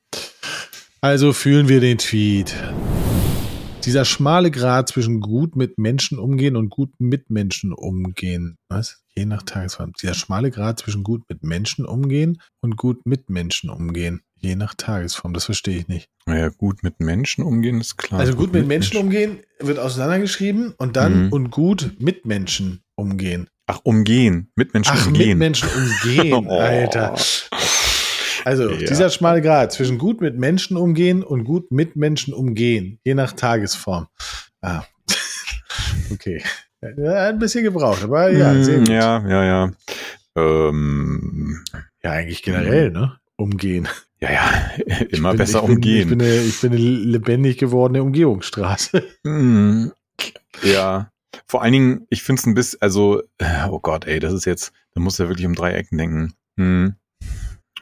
Also 1.00 1.32
fühlen 1.32 1.68
wir 1.68 1.80
den 1.80 1.98
Tweet 1.98 2.54
dieser 3.86 4.04
schmale 4.04 4.50
Grad 4.50 4.88
zwischen 4.88 5.20
gut 5.20 5.54
mit 5.54 5.78
Menschen 5.78 6.18
umgehen 6.18 6.56
und 6.56 6.70
gut 6.70 6.90
mit 6.98 7.30
Menschen 7.30 7.72
umgehen. 7.72 8.58
Was? 8.68 9.02
Je 9.14 9.24
nach 9.24 9.44
Tagesform. 9.44 9.92
Dieser 10.02 10.14
schmale 10.14 10.50
Grad 10.50 10.80
zwischen 10.80 11.04
gut 11.04 11.22
mit 11.28 11.44
Menschen 11.44 11.86
umgehen 11.86 12.42
und 12.60 12.76
gut 12.76 13.06
mit 13.06 13.30
Menschen 13.30 13.70
umgehen. 13.70 14.22
Je 14.34 14.56
nach 14.56 14.74
Tagesform. 14.74 15.32
Das 15.32 15.44
verstehe 15.44 15.78
ich 15.78 15.88
nicht. 15.88 16.10
Naja, 16.26 16.48
gut 16.48 16.82
mit 16.82 17.00
Menschen 17.00 17.44
umgehen 17.44 17.80
ist 17.80 17.96
klar. 17.96 18.20
Also 18.20 18.32
gut, 18.32 18.46
gut 18.46 18.52
mit, 18.54 18.66
Menschen, 18.66 18.96
Menschen 18.96 19.06
umgehen 19.06 19.38
wird 19.60 19.78
auseinandergeschrieben 19.78 20.74
und 20.76 20.96
dann 20.96 21.26
mhm. 21.26 21.32
und 21.32 21.50
gut 21.50 21.92
mit 21.98 22.26
Menschen 22.26 22.82
umgehen. 22.96 23.48
Ach, 23.66 23.80
umgehen. 23.82 24.52
Mit 24.54 24.74
Menschen 24.74 24.92
Ach, 24.96 25.06
umgehen. 25.06 25.38
Mit 25.38 25.38
Menschen 25.38 25.68
umgehen, 25.68 26.46
oh. 26.48 26.58
Alter. 26.58 27.14
Also 28.46 28.70
ja. 28.70 28.76
dieser 28.76 29.10
schmale 29.10 29.42
Grad 29.42 29.72
zwischen 29.72 29.98
gut 29.98 30.20
mit 30.20 30.38
Menschen 30.38 30.76
umgehen 30.76 31.24
und 31.24 31.42
gut 31.42 31.72
mit 31.72 31.96
Menschen 31.96 32.32
umgehen, 32.32 33.00
je 33.02 33.14
nach 33.14 33.32
Tagesform. 33.32 34.06
Ah. 34.60 34.84
okay. 36.12 36.40
Ein 36.80 37.40
bisschen 37.40 37.64
gebraucht, 37.64 38.04
aber 38.04 38.30
ja, 38.30 38.52
mm, 38.52 38.62
sehr 38.62 38.78
gut. 38.78 38.88
Ja, 38.88 39.28
ja, 39.28 39.44
ja. 39.44 39.72
Ähm, 40.36 41.64
ja, 42.04 42.12
eigentlich 42.12 42.44
generell, 42.44 42.92
ne? 42.92 43.18
Umgehen. 43.34 43.88
Ja, 44.20 44.30
ja, 44.30 44.70
immer 45.10 45.30
bin, 45.30 45.38
besser 45.38 45.58
ich 45.62 45.66
bin, 45.66 45.74
umgehen. 45.74 46.02
Ich 46.02 46.08
bin, 46.08 46.22
eine, 46.22 46.36
ich 46.36 46.60
bin 46.60 46.70
eine 46.70 46.80
lebendig 46.80 47.58
gewordene 47.58 48.00
Umgehungsstraße. 48.00 49.02
Mm, 49.24 49.88
ja, 50.62 51.10
vor 51.48 51.62
allen 51.62 51.72
Dingen, 51.72 52.06
ich 52.10 52.22
finde 52.22 52.38
es 52.38 52.46
ein 52.46 52.54
bisschen, 52.54 52.80
also, 52.80 53.24
oh 53.70 53.80
Gott, 53.80 54.06
ey, 54.06 54.20
das 54.20 54.32
ist 54.32 54.44
jetzt, 54.44 54.72
da 54.94 55.00
muss 55.00 55.18
ja 55.18 55.26
wirklich 55.26 55.46
um 55.46 55.56
drei 55.56 55.72
Ecken 55.72 55.98
denken. 55.98 56.34
Hm 56.56 56.94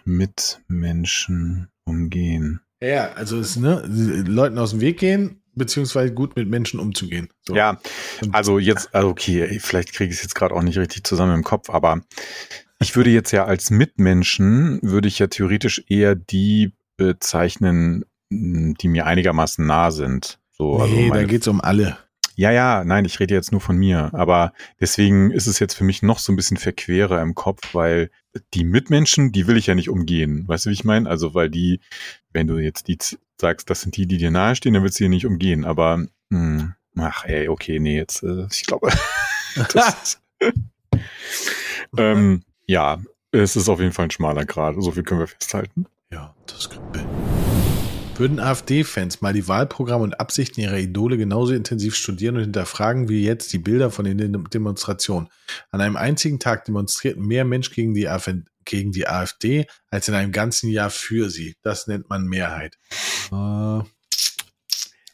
mit 0.05 0.61
Menschen 0.69 1.69
umgehen. 1.85 2.61
Ja, 2.83 3.12
also 3.12 3.38
es, 3.38 3.57
ne, 3.57 3.83
Leuten 3.87 4.59
aus 4.59 4.71
dem 4.71 4.81
Weg 4.81 4.99
gehen, 4.99 5.43
beziehungsweise 5.55 6.12
gut 6.12 6.37
mit 6.37 6.49
Menschen 6.49 6.81
umzugehen. 6.81 7.29
So. 7.47 7.55
Ja, 7.55 7.81
also 8.33 8.59
jetzt, 8.59 8.95
also 8.95 9.09
okay, 9.09 9.59
vielleicht 9.61 9.93
kriege 9.93 10.11
ich 10.11 10.19
es 10.19 10.23
jetzt 10.23 10.35
gerade 10.35 10.55
auch 10.55 10.62
nicht 10.62 10.79
richtig 10.79 11.05
zusammen 11.05 11.35
im 11.35 11.45
Kopf, 11.45 11.71
aber 11.71 12.03
ich 12.81 12.97
würde 12.97 13.11
jetzt 13.11 13.31
ja 13.31 13.45
als 13.45 13.71
Mitmenschen, 13.71 14.81
würde 14.83 15.09
ich 15.09 15.19
ja 15.19 15.29
theoretisch 15.29 15.83
eher 15.88 16.14
die 16.14 16.75
bezeichnen, 16.97 18.05
die 18.31 18.88
mir 18.88 19.07
einigermaßen 19.07 19.64
nah 19.64 19.90
sind. 19.90 20.38
So, 20.53 20.77
also 20.77 20.95
nee, 20.95 21.11
also 21.11 21.14
da 21.14 21.25
geht's 21.25 21.49
um 21.49 21.61
alle. 21.61 21.97
Ja, 22.37 22.51
ja, 22.51 22.85
nein, 22.85 23.05
ich 23.05 23.20
rede 23.20 23.35
jetzt 23.35 23.53
nur 23.53 23.61
von 23.61 23.77
mir. 23.77 24.11
Aber 24.12 24.53
deswegen 24.81 25.31
ist 25.31 25.47
es 25.47 25.59
jetzt 25.59 25.75
für 25.75 25.85
mich 25.85 26.03
noch 26.03 26.18
so 26.18 26.33
ein 26.33 26.37
bisschen 26.37 26.57
verquerer 26.57 27.23
im 27.23 27.35
Kopf, 27.35 27.75
weil 27.75 28.11
die 28.53 28.64
Mitmenschen, 28.64 29.33
die 29.33 29.47
will 29.47 29.57
ich 29.57 29.66
ja 29.66 29.75
nicht 29.75 29.88
umgehen. 29.88 30.47
Weißt 30.49 30.66
du, 30.66 30.70
wie 30.70 30.75
ich 30.75 30.85
meine? 30.85 31.09
Also, 31.09 31.35
weil 31.35 31.49
die, 31.49 31.81
wenn 32.33 32.47
du 32.47 32.59
jetzt 32.59 32.88
die 32.88 32.99
sagst, 33.40 33.70
das 33.70 33.83
sind 33.83 33.97
die, 33.97 34.07
die 34.07 34.18
dir 34.18 34.31
nahestehen, 34.31 34.75
dann 34.75 34.83
willst 34.83 34.99
du 34.99 35.05
die 35.05 35.11
nicht 35.11 35.27
umgehen. 35.27 35.64
Aber, 35.64 35.99
mh, 35.99 36.09
hm, 36.31 36.75
ach, 36.97 37.25
ey, 37.25 37.49
okay, 37.49 37.79
nee, 37.79 37.97
jetzt, 37.97 38.23
äh, 38.23 38.47
ich 38.51 38.66
glaube. 38.66 38.90
ähm, 41.97 42.42
ja, 42.66 43.01
es 43.31 43.57
ist 43.57 43.68
auf 43.68 43.81
jeden 43.81 43.92
Fall 43.92 44.07
ein 44.07 44.11
schmaler 44.11 44.44
Grad. 44.44 44.77
So 44.79 44.92
viel 44.92 45.03
können 45.03 45.20
wir 45.20 45.29
festhalten. 45.29 45.87
Ja, 46.11 46.35
das 46.47 46.70
können 46.70 46.92
wir. 46.92 47.34
Würden 48.16 48.38
AfD-Fans 48.38 49.22
mal 49.22 49.33
die 49.33 49.48
Wahlprogramme 49.48 50.05
und 50.05 50.20
Absichten 50.20 50.61
ihrer 50.61 50.79
Idole 50.79 51.16
genauso 51.16 51.53
intensiv 51.53 51.96
studieren 51.96 52.37
und 52.37 52.42
hinterfragen 52.42 53.09
wie 53.09 53.24
jetzt 53.24 53.53
die 53.53 53.59
Bilder 53.59 53.90
von 53.90 54.05
den 54.05 54.44
Demonstrationen? 54.55 55.29
An 55.72 55.81
einem 55.81 55.96
einzigen 55.96 56.38
Tag 56.38 56.64
demonstrierten 56.64 57.27
mehr 57.27 57.44
Menschen 57.44 57.74
gegen 57.74 57.92
die, 57.92 58.09
AfD, 58.09 58.44
gegen 58.64 58.92
die 58.92 59.09
AfD 59.09 59.66
als 59.90 60.07
in 60.07 60.14
einem 60.14 60.31
ganzen 60.31 60.70
Jahr 60.70 60.90
für 60.90 61.29
sie. 61.29 61.57
Das 61.62 61.88
nennt 61.88 62.09
man 62.09 62.27
Mehrheit. 62.27 62.79
Äh, 63.33 63.83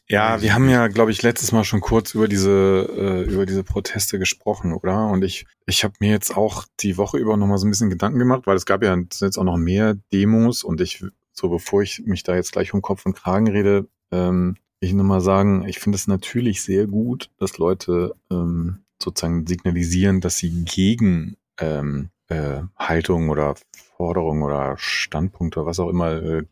ja, 0.07 0.41
wir 0.41 0.53
haben 0.53 0.69
ja, 0.69 0.87
glaube 0.87 1.09
ich, 1.09 1.23
letztes 1.23 1.51
Mal 1.51 1.63
schon 1.63 1.81
kurz 1.81 2.13
über 2.13 2.27
diese 2.27 2.87
äh, 2.95 3.23
über 3.23 3.47
diese 3.47 3.63
Proteste 3.63 4.19
gesprochen, 4.19 4.73
oder? 4.73 5.07
Und 5.07 5.23
ich 5.23 5.47
ich 5.65 5.83
habe 5.83 5.95
mir 6.01 6.11
jetzt 6.11 6.37
auch 6.37 6.65
die 6.81 6.97
Woche 6.97 7.17
über 7.17 7.35
noch 7.35 7.47
mal 7.47 7.57
so 7.57 7.65
ein 7.65 7.71
bisschen 7.71 7.89
Gedanken 7.89 8.19
gemacht, 8.19 8.41
weil 8.45 8.57
es 8.57 8.65
gab 8.65 8.83
ja 8.83 8.95
jetzt 8.95 9.37
auch 9.37 9.43
noch 9.43 9.57
mehr 9.57 9.95
Demos 10.11 10.63
und 10.63 10.81
ich 10.81 11.03
so 11.33 11.49
bevor 11.49 11.81
ich 11.81 12.03
mich 12.05 12.23
da 12.23 12.35
jetzt 12.35 12.51
gleich 12.51 12.73
um 12.73 12.81
Kopf 12.81 13.05
und 13.05 13.15
Kragen 13.15 13.47
rede, 13.47 13.87
ähm, 14.11 14.55
ich 14.79 14.93
nur 14.93 15.05
mal 15.05 15.21
sagen, 15.21 15.67
ich 15.67 15.79
finde 15.79 15.95
es 15.95 16.07
natürlich 16.07 16.63
sehr 16.63 16.87
gut, 16.87 17.29
dass 17.37 17.57
Leute 17.57 18.15
ähm, 18.31 18.79
sozusagen 19.01 19.45
signalisieren, 19.45 20.21
dass 20.21 20.37
sie 20.37 20.65
gegen 20.65 21.37
ähm, 21.59 22.09
äh, 22.27 22.61
Haltung 22.77 23.29
oder 23.29 23.55
Forderung 23.97 24.41
oder 24.41 24.75
Standpunkte 24.77 25.59
oder 25.59 25.67
was 25.67 25.79
auch 25.79 25.89
immer 25.89 26.11
äh, 26.11 26.43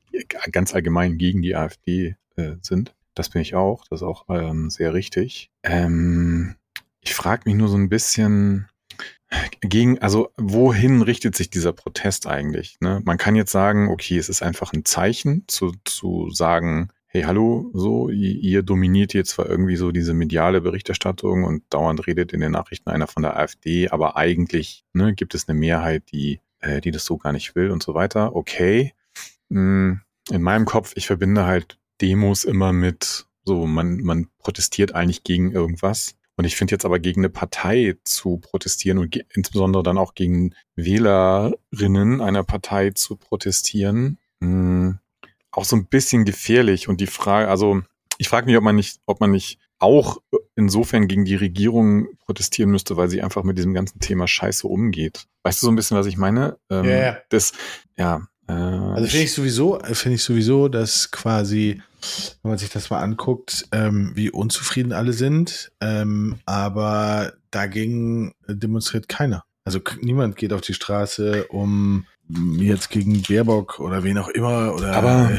ganz 0.51 0.75
allgemein 0.75 1.17
gegen 1.17 1.41
die 1.41 1.55
AfD 1.55 2.15
äh, 2.35 2.55
sind. 2.61 2.93
Das 3.15 3.29
bin 3.29 3.41
ich 3.41 3.55
auch. 3.55 3.83
Das 3.89 4.01
ist 4.01 4.07
auch 4.07 4.25
ähm, 4.29 4.69
sehr 4.69 4.93
richtig. 4.93 5.49
Ähm, 5.63 6.55
ich 7.01 7.15
frage 7.15 7.43
mich 7.45 7.55
nur 7.55 7.67
so 7.67 7.77
ein 7.77 7.89
bisschen, 7.89 8.69
gegen, 9.61 9.99
also 9.99 10.31
wohin 10.37 11.01
richtet 11.01 11.35
sich 11.35 11.49
dieser 11.49 11.73
Protest 11.73 12.27
eigentlich? 12.27 12.77
Ne? 12.79 13.01
Man 13.05 13.17
kann 13.17 13.35
jetzt 13.35 13.51
sagen, 13.51 13.89
okay, 13.89 14.17
es 14.17 14.29
ist 14.29 14.41
einfach 14.41 14.73
ein 14.73 14.85
Zeichen 14.85 15.43
zu, 15.47 15.73
zu 15.85 16.29
sagen, 16.31 16.89
hey, 17.07 17.23
hallo, 17.23 17.71
so, 17.73 18.09
ihr 18.09 18.61
dominiert 18.61 19.13
jetzt 19.13 19.31
zwar 19.31 19.47
irgendwie 19.47 19.75
so 19.75 19.91
diese 19.91 20.13
mediale 20.13 20.61
Berichterstattung 20.61 21.43
und 21.43 21.63
dauernd 21.71 22.05
redet 22.05 22.33
in 22.33 22.39
den 22.39 22.51
Nachrichten 22.51 22.89
einer 22.89 23.07
von 23.07 23.23
der 23.23 23.35
AfD, 23.35 23.89
aber 23.89 24.15
eigentlich 24.15 24.83
ne, 24.93 25.15
gibt 25.15 25.33
es 25.33 25.47
eine 25.47 25.57
Mehrheit, 25.57 26.03
die, 26.11 26.39
äh, 26.59 26.81
die 26.81 26.91
das 26.91 27.05
so 27.05 27.17
gar 27.17 27.31
nicht 27.31 27.55
will 27.55 27.71
und 27.71 27.81
so 27.81 27.95
weiter. 27.95 28.35
Okay. 28.35 28.93
Hm, 29.49 30.01
in 30.29 30.41
meinem 30.41 30.65
Kopf, 30.65 30.93
ich 30.95 31.07
verbinde 31.07 31.45
halt 31.45 31.79
Demos 31.99 32.43
immer 32.43 32.73
mit 32.73 33.25
so, 33.43 33.65
man, 33.65 33.97
man 34.01 34.27
protestiert 34.37 34.93
eigentlich 34.93 35.23
gegen 35.23 35.51
irgendwas 35.51 36.18
und 36.39 36.45
ich 36.45 36.55
finde 36.55 36.71
jetzt 36.71 36.85
aber 36.85 36.99
gegen 36.99 37.19
eine 37.19 37.29
Partei 37.29 37.97
zu 38.05 38.37
protestieren 38.37 38.97
und 38.97 39.13
insbesondere 39.35 39.83
dann 39.83 39.97
auch 39.97 40.13
gegen 40.13 40.55
Wählerinnen 40.77 42.21
einer 42.21 42.45
Partei 42.45 42.91
zu 42.91 43.17
protestieren, 43.17 44.19
mh, 44.39 44.47
hm, 44.47 44.99
auch 45.51 45.65
so 45.65 45.75
ein 45.75 45.87
bisschen 45.87 46.23
gefährlich. 46.23 46.87
Und 46.87 47.01
die 47.01 47.07
Frage, 47.07 47.49
also 47.49 47.81
ich 48.19 48.29
frage 48.29 48.45
mich, 48.45 48.55
ob 48.55 48.63
man 48.63 48.77
nicht, 48.77 49.01
ob 49.05 49.19
man 49.19 49.31
nicht 49.31 49.59
auch 49.79 50.19
insofern 50.55 51.09
gegen 51.09 51.25
die 51.25 51.35
Regierung 51.35 52.07
protestieren 52.19 52.71
müsste, 52.71 52.95
weil 52.95 53.09
sie 53.09 53.21
einfach 53.21 53.43
mit 53.43 53.57
diesem 53.57 53.73
ganzen 53.73 53.99
Thema 53.99 54.25
Scheiße 54.25 54.65
umgeht. 54.65 55.27
Weißt 55.43 55.61
du 55.61 55.65
so 55.65 55.71
ein 55.73 55.75
bisschen, 55.75 55.97
was 55.97 56.07
ich 56.07 56.15
meine? 56.15 56.57
Ähm, 56.69 56.85
ja. 56.85 57.17
Das, 57.27 57.51
ja. 57.97 58.29
Äh, 58.49 58.51
also 58.51 59.07
finde 59.07 59.25
ich 59.25 59.33
sowieso, 59.33 59.79
finde 59.93 60.15
ich 60.15 60.23
sowieso, 60.23 60.67
dass 60.67 61.11
quasi 61.11 61.81
wenn 62.41 62.51
man 62.51 62.57
sich 62.57 62.69
das 62.69 62.89
mal 62.89 63.01
anguckt, 63.01 63.67
ähm, 63.71 64.11
wie 64.15 64.29
unzufrieden 64.29 64.93
alle 64.93 65.13
sind. 65.13 65.71
Ähm, 65.81 66.37
aber 66.45 67.33
dagegen 67.51 68.33
demonstriert 68.47 69.09
keiner. 69.09 69.43
Also 69.65 69.79
niemand 70.01 70.35
geht 70.35 70.53
auf 70.53 70.61
die 70.61 70.73
Straße, 70.73 71.47
um 71.47 72.05
jetzt 72.57 72.89
gegen 72.89 73.21
Baerbock 73.23 73.79
oder 73.79 74.03
wen 74.03 74.17
auch 74.17 74.29
immer 74.29 74.73
oder 74.75 74.95
aber, 74.95 75.31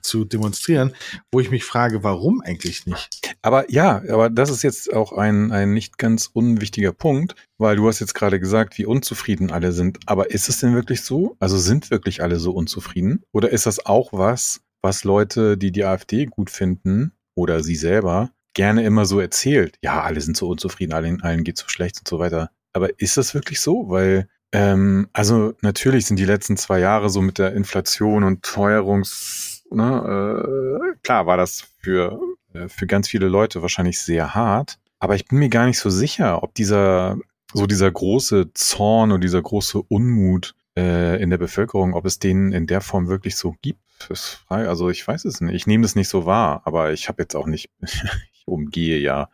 zu 0.00 0.24
demonstrieren, 0.24 0.94
wo 1.30 1.40
ich 1.40 1.50
mich 1.50 1.64
frage, 1.64 2.02
warum 2.02 2.40
eigentlich 2.40 2.86
nicht? 2.86 3.36
Aber 3.42 3.70
ja, 3.70 4.02
aber 4.08 4.30
das 4.30 4.50
ist 4.50 4.62
jetzt 4.62 4.92
auch 4.92 5.12
ein, 5.12 5.52
ein 5.52 5.74
nicht 5.74 5.98
ganz 5.98 6.30
unwichtiger 6.32 6.92
Punkt, 6.92 7.34
weil 7.58 7.76
du 7.76 7.86
hast 7.86 8.00
jetzt 8.00 8.14
gerade 8.14 8.40
gesagt, 8.40 8.78
wie 8.78 8.86
unzufrieden 8.86 9.50
alle 9.50 9.72
sind. 9.72 9.98
Aber 10.06 10.30
ist 10.30 10.48
es 10.48 10.58
denn 10.58 10.74
wirklich 10.74 11.02
so? 11.02 11.36
Also 11.38 11.58
sind 11.58 11.90
wirklich 11.90 12.22
alle 12.22 12.38
so 12.38 12.52
unzufrieden? 12.52 13.22
Oder 13.32 13.50
ist 13.50 13.66
das 13.66 13.84
auch 13.84 14.12
was, 14.12 14.60
was 14.80 15.04
Leute, 15.04 15.58
die 15.58 15.72
die 15.72 15.84
AfD 15.84 16.26
gut 16.26 16.50
finden 16.50 17.12
oder 17.34 17.62
sie 17.62 17.76
selber, 17.76 18.30
gerne 18.54 18.84
immer 18.84 19.04
so 19.04 19.20
erzählt. 19.20 19.76
Ja, 19.82 20.02
alle 20.02 20.20
sind 20.20 20.36
so 20.36 20.48
unzufrieden, 20.48 20.92
allen, 20.92 21.22
allen 21.22 21.44
geht 21.44 21.58
so 21.58 21.68
schlecht 21.68 21.98
und 21.98 22.08
so 22.08 22.18
weiter. 22.18 22.50
Aber 22.72 22.98
ist 23.00 23.16
das 23.16 23.34
wirklich 23.34 23.60
so? 23.60 23.88
Weil, 23.88 24.28
ähm, 24.52 25.08
also 25.12 25.54
natürlich 25.60 26.06
sind 26.06 26.18
die 26.18 26.24
letzten 26.24 26.56
zwei 26.56 26.80
Jahre 26.80 27.10
so 27.10 27.20
mit 27.20 27.38
der 27.38 27.52
Inflation 27.52 28.24
und 28.24 28.42
Teuerungs, 28.42 29.64
ne, 29.70 30.92
äh, 30.94 30.98
klar 31.02 31.26
war 31.26 31.36
das 31.36 31.66
für, 31.80 32.18
äh, 32.54 32.68
für 32.68 32.86
ganz 32.86 33.08
viele 33.08 33.28
Leute 33.28 33.62
wahrscheinlich 33.62 33.98
sehr 33.98 34.34
hart. 34.34 34.78
Aber 35.00 35.14
ich 35.14 35.26
bin 35.26 35.38
mir 35.38 35.48
gar 35.48 35.66
nicht 35.66 35.78
so 35.78 35.90
sicher, 35.90 36.42
ob 36.42 36.54
dieser, 36.54 37.18
so 37.52 37.66
dieser 37.66 37.90
große 37.90 38.52
Zorn 38.54 39.12
und 39.12 39.22
dieser 39.22 39.42
große 39.42 39.80
Unmut 39.82 40.54
äh, 40.76 41.22
in 41.22 41.30
der 41.30 41.38
Bevölkerung, 41.38 41.94
ob 41.94 42.04
es 42.06 42.18
den 42.18 42.52
in 42.52 42.66
der 42.66 42.80
Form 42.80 43.08
wirklich 43.08 43.36
so 43.36 43.54
gibt. 43.62 43.80
Also 44.48 44.90
ich 44.90 45.06
weiß 45.06 45.24
es 45.24 45.40
nicht. 45.40 45.54
Ich 45.54 45.66
nehme 45.66 45.82
das 45.82 45.94
nicht 45.94 46.08
so 46.08 46.24
wahr, 46.24 46.62
aber 46.64 46.92
ich 46.92 47.08
habe 47.08 47.22
jetzt 47.22 47.36
auch 47.36 47.46
nicht, 47.46 47.70
ich 47.80 48.46
umgehe 48.46 48.98
ja 48.98 49.28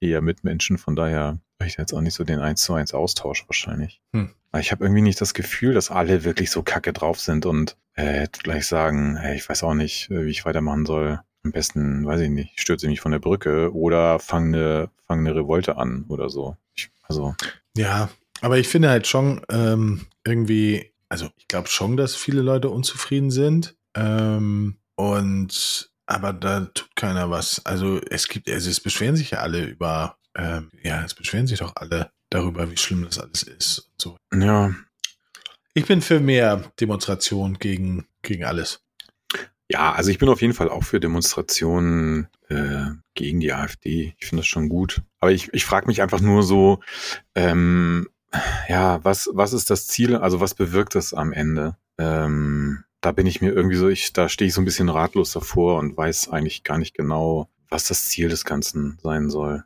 eher 0.00 0.22
mit 0.22 0.42
Menschen, 0.42 0.78
von 0.78 0.96
daher 0.96 1.38
habe 1.62 1.68
ich 1.68 1.78
jetzt 1.78 1.92
auch 1.92 2.00
nicht 2.00 2.14
so 2.14 2.24
den 2.24 2.40
1 2.40 2.60
zu 2.60 2.74
1 2.74 2.94
Austausch 2.94 3.44
wahrscheinlich. 3.46 4.00
Hm. 4.12 4.30
Ich 4.58 4.70
habe 4.70 4.84
irgendwie 4.84 5.02
nicht 5.02 5.20
das 5.20 5.32
Gefühl, 5.32 5.74
dass 5.74 5.90
alle 5.90 6.24
wirklich 6.24 6.50
so 6.50 6.62
kacke 6.62 6.92
drauf 6.92 7.20
sind 7.20 7.46
und 7.46 7.76
äh, 7.94 8.26
gleich 8.42 8.66
sagen, 8.66 9.16
hey, 9.16 9.36
ich 9.36 9.48
weiß 9.48 9.62
auch 9.62 9.74
nicht, 9.74 10.10
äh, 10.10 10.26
wie 10.26 10.30
ich 10.30 10.44
weitermachen 10.44 10.86
soll. 10.86 11.20
Am 11.44 11.52
besten, 11.52 12.06
weiß 12.06 12.20
ich 12.20 12.30
nicht, 12.30 12.60
stürze 12.60 12.86
mich 12.86 13.00
von 13.00 13.12
der 13.12 13.18
Brücke 13.18 13.74
oder 13.74 14.18
fange 14.18 14.56
eine, 14.56 14.90
fang 15.06 15.20
eine 15.20 15.34
Revolte 15.34 15.76
an 15.76 16.04
oder 16.08 16.28
so. 16.28 16.56
Ich, 16.74 16.90
also. 17.02 17.34
Ja, 17.76 18.10
aber 18.40 18.58
ich 18.58 18.68
finde 18.68 18.90
halt 18.90 19.06
schon 19.06 19.40
ähm, 19.48 20.06
irgendwie 20.24 20.92
also 21.12 21.28
ich 21.36 21.46
glaube 21.46 21.68
schon, 21.68 21.98
dass 21.98 22.16
viele 22.16 22.40
Leute 22.40 22.70
unzufrieden 22.70 23.30
sind. 23.30 23.76
Ähm, 23.94 24.78
und 24.94 25.90
aber 26.06 26.32
da 26.32 26.60
tut 26.60 26.96
keiner 26.96 27.30
was. 27.30 27.66
Also 27.66 28.00
es 28.08 28.28
gibt, 28.28 28.48
also 28.48 28.70
es 28.70 28.80
beschweren 28.80 29.16
sich 29.16 29.32
ja 29.32 29.40
alle 29.40 29.62
über, 29.62 30.16
ähm, 30.36 30.70
ja, 30.82 31.04
es 31.04 31.14
beschweren 31.14 31.46
sich 31.46 31.58
doch 31.58 31.76
alle 31.76 32.10
darüber, 32.30 32.70
wie 32.70 32.76
schlimm 32.76 33.04
das 33.04 33.18
alles 33.18 33.42
ist 33.42 33.90
und 33.90 34.00
so. 34.00 34.16
Ja. 34.34 34.74
Ich 35.74 35.86
bin 35.86 36.02
für 36.02 36.20
mehr 36.20 36.72
Demonstration 36.80 37.58
gegen, 37.58 38.06
gegen 38.22 38.44
alles. 38.44 38.82
Ja, 39.70 39.92
also 39.92 40.10
ich 40.10 40.18
bin 40.18 40.28
auf 40.28 40.42
jeden 40.42 40.52
Fall 40.52 40.68
auch 40.68 40.84
für 40.84 41.00
Demonstrationen 41.00 42.28
äh, 42.50 42.90
gegen 43.14 43.40
die 43.40 43.54
AfD. 43.54 44.14
Ich 44.18 44.26
finde 44.26 44.42
das 44.42 44.46
schon 44.46 44.68
gut. 44.68 45.00
Aber 45.18 45.32
ich, 45.32 45.52
ich 45.54 45.64
frage 45.64 45.86
mich 45.86 46.02
einfach 46.02 46.20
nur 46.20 46.42
so, 46.42 46.80
ähm, 47.34 48.06
ja, 48.68 49.02
was, 49.02 49.30
was 49.32 49.54
ist 49.54 49.70
das 49.70 49.86
Ziel? 49.86 50.16
Also 50.16 50.40
was 50.40 50.54
bewirkt 50.54 50.94
das 50.94 51.14
am 51.14 51.32
Ende? 51.32 51.76
Ähm, 51.96 52.84
da 53.00 53.12
bin 53.12 53.26
ich 53.26 53.40
mir 53.40 53.52
irgendwie 53.52 53.76
so, 53.76 53.88
ich, 53.88 54.12
da 54.12 54.28
stehe 54.28 54.48
ich 54.48 54.54
so 54.54 54.60
ein 54.60 54.66
bisschen 54.66 54.88
ratlos 54.88 55.32
davor 55.32 55.78
und 55.78 55.96
weiß 55.96 56.28
eigentlich 56.28 56.64
gar 56.64 56.78
nicht 56.78 56.94
genau, 56.94 57.48
was 57.70 57.84
das 57.88 58.08
Ziel 58.08 58.28
des 58.28 58.44
Ganzen 58.44 58.98
sein 59.02 59.30
soll. 59.30 59.64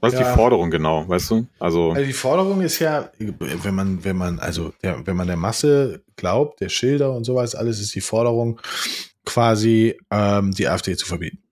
Was 0.00 0.12
ist 0.12 0.20
ja. 0.20 0.30
die 0.30 0.36
Forderung 0.36 0.70
genau, 0.70 1.08
weißt 1.08 1.30
du? 1.30 1.46
Also, 1.58 1.90
also 1.90 2.04
die 2.04 2.12
Forderung 2.12 2.60
ist 2.60 2.78
ja, 2.78 3.10
wenn 3.18 3.74
man, 3.74 4.04
wenn 4.04 4.16
man, 4.16 4.38
also 4.38 4.72
ja, 4.82 5.04
wenn 5.04 5.16
man 5.16 5.26
der 5.26 5.36
Masse 5.36 6.02
glaubt, 6.16 6.60
der 6.60 6.68
Schilder 6.68 7.12
und 7.12 7.24
sowas, 7.24 7.54
alles 7.54 7.80
ist 7.80 7.94
die 7.94 8.00
Forderung, 8.00 8.60
quasi 9.24 9.98
ähm, 10.10 10.52
die 10.52 10.68
AfD 10.68 10.96
zu 10.96 11.06
verbieten. 11.06 11.42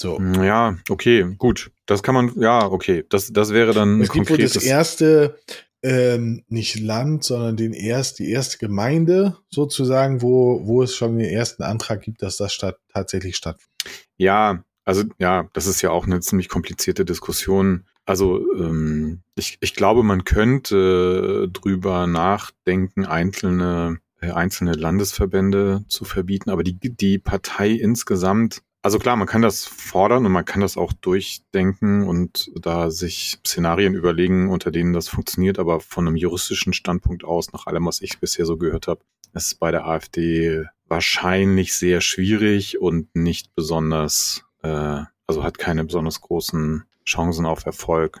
So. 0.00 0.20
Ja, 0.20 0.76
okay, 0.88 1.26
gut. 1.36 1.70
Das 1.86 2.02
kann 2.02 2.14
man, 2.14 2.32
ja, 2.36 2.66
okay. 2.66 3.04
Das, 3.08 3.32
das 3.32 3.50
wäre 3.50 3.72
dann. 3.72 4.00
Es 4.00 4.12
gibt 4.12 4.30
wohl 4.30 4.38
das 4.38 4.56
erste, 4.56 5.38
ähm, 5.82 6.44
nicht 6.48 6.80
Land, 6.80 7.24
sondern 7.24 7.56
den 7.56 7.72
erst, 7.72 8.18
die 8.18 8.30
erste 8.30 8.58
Gemeinde 8.58 9.36
sozusagen, 9.50 10.22
wo, 10.22 10.66
wo 10.66 10.82
es 10.82 10.94
schon 10.94 11.18
den 11.18 11.28
ersten 11.28 11.62
Antrag 11.62 12.02
gibt, 12.02 12.22
dass 12.22 12.36
das 12.36 12.52
statt, 12.52 12.76
tatsächlich 12.92 13.36
stattfindet. 13.36 13.70
Ja, 14.16 14.64
also 14.84 15.04
ja, 15.18 15.48
das 15.52 15.66
ist 15.66 15.82
ja 15.82 15.90
auch 15.90 16.06
eine 16.06 16.20
ziemlich 16.20 16.48
komplizierte 16.48 17.04
Diskussion. 17.04 17.84
Also 18.06 18.40
ähm, 18.54 19.22
ich, 19.34 19.58
ich 19.60 19.74
glaube, 19.74 20.02
man 20.02 20.24
könnte 20.24 21.48
drüber 21.52 22.06
nachdenken, 22.06 23.04
einzelne 23.04 23.98
äh, 24.20 24.30
einzelne 24.30 24.72
Landesverbände 24.72 25.84
zu 25.88 26.04
verbieten, 26.04 26.50
aber 26.50 26.62
die, 26.62 26.78
die 26.78 27.18
Partei 27.18 27.70
insgesamt, 27.70 28.62
also 28.80 28.98
klar, 28.98 29.16
man 29.16 29.26
kann 29.26 29.42
das 29.42 29.66
fordern 29.66 30.24
und 30.24 30.32
man 30.32 30.44
kann 30.44 30.62
das 30.62 30.76
auch 30.76 30.92
durchdenken 30.94 32.06
und 32.06 32.50
da 32.54 32.90
sich 32.90 33.38
Szenarien 33.46 33.94
überlegen, 33.94 34.48
unter 34.48 34.70
denen 34.70 34.92
das 34.92 35.08
funktioniert, 35.08 35.58
aber 35.58 35.80
von 35.80 36.06
einem 36.06 36.16
juristischen 36.16 36.72
Standpunkt 36.72 37.24
aus, 37.24 37.52
nach 37.52 37.66
allem, 37.66 37.86
was 37.86 38.00
ich 38.00 38.18
bisher 38.18 38.46
so 38.46 38.56
gehört 38.56 38.86
habe, 38.86 39.00
ist 39.34 39.58
bei 39.58 39.70
der 39.70 39.86
AfD 39.86 40.64
wahrscheinlich 40.88 41.74
sehr 41.74 42.00
schwierig 42.00 42.80
und 42.80 43.14
nicht 43.14 43.54
besonders, 43.54 44.44
äh, 44.62 45.02
also 45.26 45.42
hat 45.42 45.58
keine 45.58 45.84
besonders 45.84 46.20
großen 46.20 46.84
Chancen 47.06 47.46
auf 47.46 47.66
Erfolg, 47.66 48.20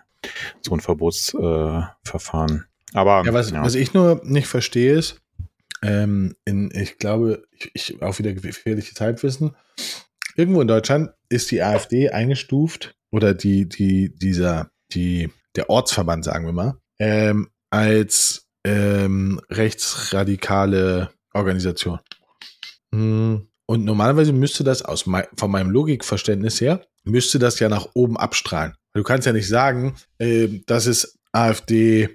so 0.62 0.74
ein 0.74 0.80
Verbotsverfahren. 0.80 2.64
Äh, 2.92 2.96
aber 2.96 3.24
ja, 3.24 3.32
was, 3.32 3.50
ja. 3.50 3.62
was 3.62 3.74
ich 3.74 3.94
nur 3.94 4.20
nicht 4.24 4.46
verstehe 4.46 4.94
ist, 4.94 5.20
ähm, 5.82 6.34
in, 6.44 6.70
ich 6.72 6.98
glaube, 6.98 7.42
ich, 7.50 7.70
ich 7.74 8.02
auch 8.02 8.18
wieder 8.18 8.32
gefährliches 8.32 9.00
Halbwissen. 9.00 9.54
Irgendwo 10.34 10.60
in 10.60 10.68
Deutschland 10.68 11.10
ist 11.28 11.50
die 11.50 11.62
AfD 11.62 12.10
eingestuft 12.10 12.94
oder 13.10 13.34
die, 13.34 13.68
die, 13.68 14.14
dieser, 14.14 14.70
die, 14.92 15.30
der 15.54 15.70
Ortsverband, 15.70 16.24
sagen 16.24 16.46
wir 16.46 16.52
mal, 16.52 16.78
ähm, 16.98 17.50
als 17.70 18.48
ähm, 18.64 19.40
rechtsradikale 19.50 21.10
Organisation. 21.32 22.00
Hm, 22.92 23.48
und 23.66 23.84
normalerweise 23.84 24.32
müsste 24.32 24.64
das 24.64 24.82
aus 24.82 25.06
mein, 25.06 25.26
von 25.36 25.50
meinem 25.50 25.70
Logikverständnis 25.70 26.60
her, 26.60 26.86
müsste 27.06 27.38
das 27.38 27.58
ja 27.58 27.68
nach 27.68 27.88
oben 27.94 28.16
abstrahlen. 28.16 28.74
Du 28.94 29.02
kannst 29.02 29.26
ja 29.26 29.32
nicht 29.32 29.48
sagen, 29.48 29.94
äh, 30.18 30.48
das 30.66 30.86
ist 30.86 31.18
AfD 31.32 32.10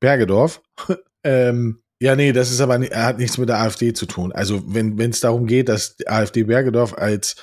Bergedorf, 0.00 0.62
ähm, 1.24 1.80
ja, 2.00 2.16
nee, 2.16 2.32
das 2.32 2.50
ist 2.50 2.60
aber 2.60 2.78
er 2.82 3.06
hat 3.06 3.18
nichts 3.18 3.38
mit 3.38 3.48
der 3.48 3.60
AfD 3.60 3.92
zu 3.94 4.04
tun. 4.06 4.32
Also 4.32 4.62
wenn 4.66 4.98
es 4.98 5.20
darum 5.20 5.46
geht, 5.46 5.68
dass 5.68 5.96
AfD 6.06 6.42
Bergedorf 6.42 6.92
als 6.98 7.36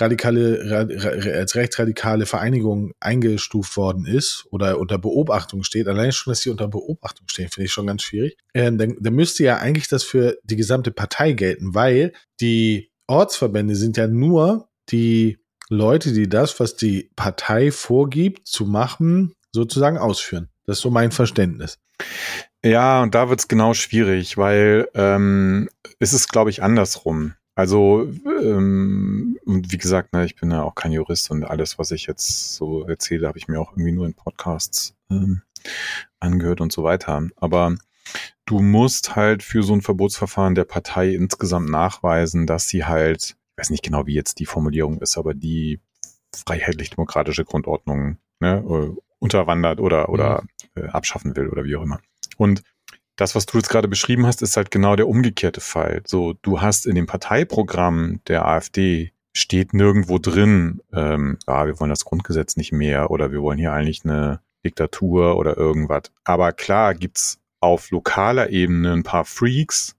radikale 0.00 0.88
als 1.36 1.54
rechtsradikale 1.54 2.26
Vereinigung 2.26 2.92
eingestuft 3.00 3.76
worden 3.76 4.06
ist 4.06 4.46
oder 4.50 4.78
unter 4.78 4.98
Beobachtung 4.98 5.62
steht, 5.62 5.86
allein 5.86 6.12
schon, 6.12 6.30
dass 6.30 6.40
sie 6.40 6.50
unter 6.50 6.68
Beobachtung 6.68 7.28
stehen, 7.28 7.50
finde 7.50 7.66
ich 7.66 7.72
schon 7.72 7.86
ganz 7.86 8.02
schwierig. 8.02 8.36
Ähm, 8.54 8.78
dann, 8.78 8.96
dann 8.98 9.14
müsste 9.14 9.44
ja 9.44 9.58
eigentlich 9.58 9.88
das 9.88 10.02
für 10.02 10.38
die 10.44 10.56
gesamte 10.56 10.90
Partei 10.90 11.32
gelten, 11.32 11.74
weil 11.74 12.12
die 12.40 12.90
Ortsverbände 13.06 13.76
sind 13.76 13.96
ja 13.96 14.06
nur 14.06 14.68
die 14.90 15.38
Leute, 15.70 16.12
die 16.12 16.28
das, 16.28 16.58
was 16.60 16.76
die 16.76 17.10
Partei 17.16 17.70
vorgibt 17.70 18.46
zu 18.46 18.66
machen, 18.66 19.32
sozusagen 19.52 19.98
ausführen. 19.98 20.48
Das 20.66 20.78
ist 20.78 20.82
so 20.82 20.90
mein 20.90 21.12
Verständnis. 21.12 21.78
Ja, 22.64 23.02
und 23.02 23.14
da 23.14 23.30
wird's 23.30 23.48
genau 23.48 23.72
schwierig, 23.72 24.36
weil 24.36 24.88
ähm, 24.94 25.68
ist 26.00 26.12
es, 26.12 26.28
glaube 26.28 26.50
ich, 26.50 26.62
andersrum. 26.62 27.34
Also, 27.54 28.10
ähm, 28.42 29.38
wie 29.46 29.78
gesagt, 29.78 30.12
ne, 30.12 30.24
ich 30.24 30.34
bin 30.34 30.50
ja 30.50 30.62
auch 30.62 30.74
kein 30.74 30.92
Jurist 30.92 31.30
und 31.30 31.44
alles, 31.44 31.78
was 31.78 31.90
ich 31.92 32.06
jetzt 32.06 32.54
so 32.54 32.84
erzähle, 32.86 33.28
habe 33.28 33.38
ich 33.38 33.48
mir 33.48 33.60
auch 33.60 33.72
irgendwie 33.72 33.92
nur 33.92 34.06
in 34.06 34.14
Podcasts 34.14 34.94
ähm, 35.10 35.42
angehört 36.18 36.60
und 36.60 36.72
so 36.72 36.82
weiter. 36.82 37.28
Aber 37.36 37.76
du 38.46 38.60
musst 38.60 39.14
halt 39.14 39.42
für 39.42 39.62
so 39.62 39.72
ein 39.72 39.82
Verbotsverfahren 39.82 40.54
der 40.54 40.64
Partei 40.64 41.10
insgesamt 41.10 41.70
nachweisen, 41.70 42.46
dass 42.46 42.68
sie 42.68 42.84
halt, 42.84 43.36
weiß 43.60 43.70
nicht 43.70 43.84
genau, 43.84 44.06
wie 44.06 44.14
jetzt 44.14 44.38
die 44.38 44.46
Formulierung 44.46 45.00
ist, 45.00 45.18
aber 45.18 45.34
die 45.34 45.80
freiheitlich-demokratische 46.34 47.44
Grundordnung 47.44 48.16
ne, 48.40 48.64
äh, 48.66 49.00
unterwandert 49.18 49.80
oder, 49.80 50.08
oder 50.08 50.42
mhm. 50.74 50.82
äh, 50.82 50.88
abschaffen 50.88 51.36
will 51.36 51.48
oder 51.48 51.64
wie 51.64 51.76
auch 51.76 51.82
immer. 51.82 52.00
Und 52.36 52.62
das, 53.16 53.34
was 53.34 53.44
du 53.44 53.58
jetzt 53.58 53.68
gerade 53.68 53.88
beschrieben 53.88 54.26
hast, 54.26 54.40
ist 54.40 54.56
halt 54.56 54.70
genau 54.70 54.96
der 54.96 55.08
umgekehrte 55.08 55.60
Fall. 55.60 56.02
So, 56.06 56.34
du 56.40 56.62
hast 56.62 56.86
in 56.86 56.94
dem 56.94 57.06
Parteiprogramm 57.06 58.20
der 58.28 58.46
AfD 58.46 59.12
steht 59.36 59.74
nirgendwo 59.74 60.18
drin, 60.18 60.80
ähm, 60.92 61.38
ah, 61.46 61.66
wir 61.66 61.78
wollen 61.78 61.90
das 61.90 62.04
Grundgesetz 62.04 62.56
nicht 62.56 62.72
mehr 62.72 63.10
oder 63.10 63.30
wir 63.30 63.42
wollen 63.42 63.58
hier 63.58 63.72
eigentlich 63.72 64.04
eine 64.04 64.40
Diktatur 64.64 65.36
oder 65.36 65.56
irgendwas. 65.56 66.04
Aber 66.24 66.52
klar 66.52 66.94
gibt's 66.94 67.38
auf 67.60 67.90
lokaler 67.90 68.50
Ebene 68.50 68.92
ein 68.92 69.02
paar 69.02 69.26
Freaks, 69.26 69.96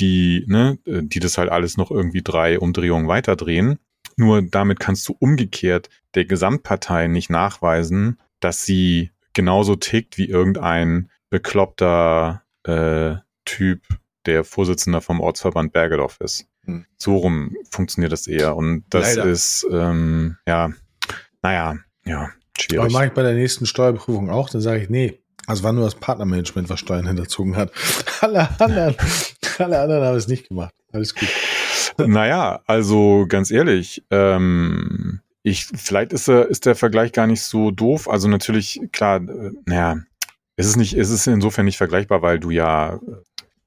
die, 0.00 0.44
ne, 0.48 0.78
die 0.86 1.20
das 1.20 1.38
halt 1.38 1.50
alles 1.50 1.76
noch 1.76 1.90
irgendwie 1.90 2.22
drei 2.22 2.58
Umdrehungen 2.58 3.08
weiterdrehen. 3.08 3.78
Nur 4.16 4.42
damit 4.42 4.80
kannst 4.80 5.08
du 5.08 5.16
umgekehrt 5.18 5.88
der 6.14 6.24
Gesamtpartei 6.24 7.06
nicht 7.06 7.30
nachweisen, 7.30 8.18
dass 8.40 8.64
sie 8.64 9.10
genauso 9.32 9.76
tickt 9.76 10.18
wie 10.18 10.28
irgendein 10.28 11.10
bekloppter 11.30 12.42
äh, 12.64 13.16
Typ, 13.44 13.82
der 14.26 14.44
Vorsitzender 14.44 15.00
vom 15.00 15.20
Ortsverband 15.20 15.72
Bergedorf 15.72 16.18
ist. 16.20 16.46
Hm. 16.64 16.84
So 16.98 17.16
rum 17.16 17.56
funktioniert 17.70 18.12
das 18.12 18.26
eher. 18.26 18.56
Und 18.56 18.84
das 18.90 19.16
Leider. 19.16 19.30
ist, 19.30 19.66
ähm, 19.70 20.36
ja, 20.46 20.70
naja, 21.42 21.76
ja, 22.04 22.30
schwierig. 22.58 22.80
Aber 22.80 22.92
mache 22.92 23.06
ich 23.06 23.12
bei 23.12 23.22
der 23.22 23.34
nächsten 23.34 23.66
Steuerprüfung 23.66 24.30
auch, 24.30 24.50
dann 24.50 24.60
sage 24.60 24.82
ich, 24.82 24.90
nee, 24.90 25.22
also 25.50 25.64
war 25.64 25.72
nur 25.72 25.84
das 25.84 25.96
Partnermanagement, 25.96 26.70
was 26.70 26.78
Steuern 26.78 27.08
hinterzogen 27.08 27.56
hat. 27.56 27.72
alle 28.20 28.48
anderen, 28.60 28.94
alle 29.58 29.80
anderen 29.80 30.04
haben 30.04 30.16
es 30.16 30.28
nicht 30.28 30.48
gemacht. 30.48 30.72
Alles 30.92 31.14
gut. 31.14 31.28
Naja, 31.98 32.60
also 32.66 33.26
ganz 33.28 33.50
ehrlich, 33.50 34.04
ähm, 34.10 35.20
ich, 35.42 35.66
vielleicht 35.66 36.12
ist, 36.12 36.28
der, 36.28 36.46
ist 36.48 36.66
der 36.66 36.76
Vergleich 36.76 37.12
gar 37.12 37.26
nicht 37.26 37.42
so 37.42 37.72
doof. 37.72 38.08
Also 38.08 38.28
natürlich, 38.28 38.80
klar, 38.92 39.16
äh, 39.16 39.50
naja, 39.66 39.98
es 40.54 40.66
ist 40.66 40.76
nicht, 40.76 40.94
es 40.94 41.10
ist 41.10 41.26
insofern 41.26 41.64
nicht 41.64 41.78
vergleichbar, 41.78 42.22
weil 42.22 42.38
du 42.38 42.50
ja 42.50 43.00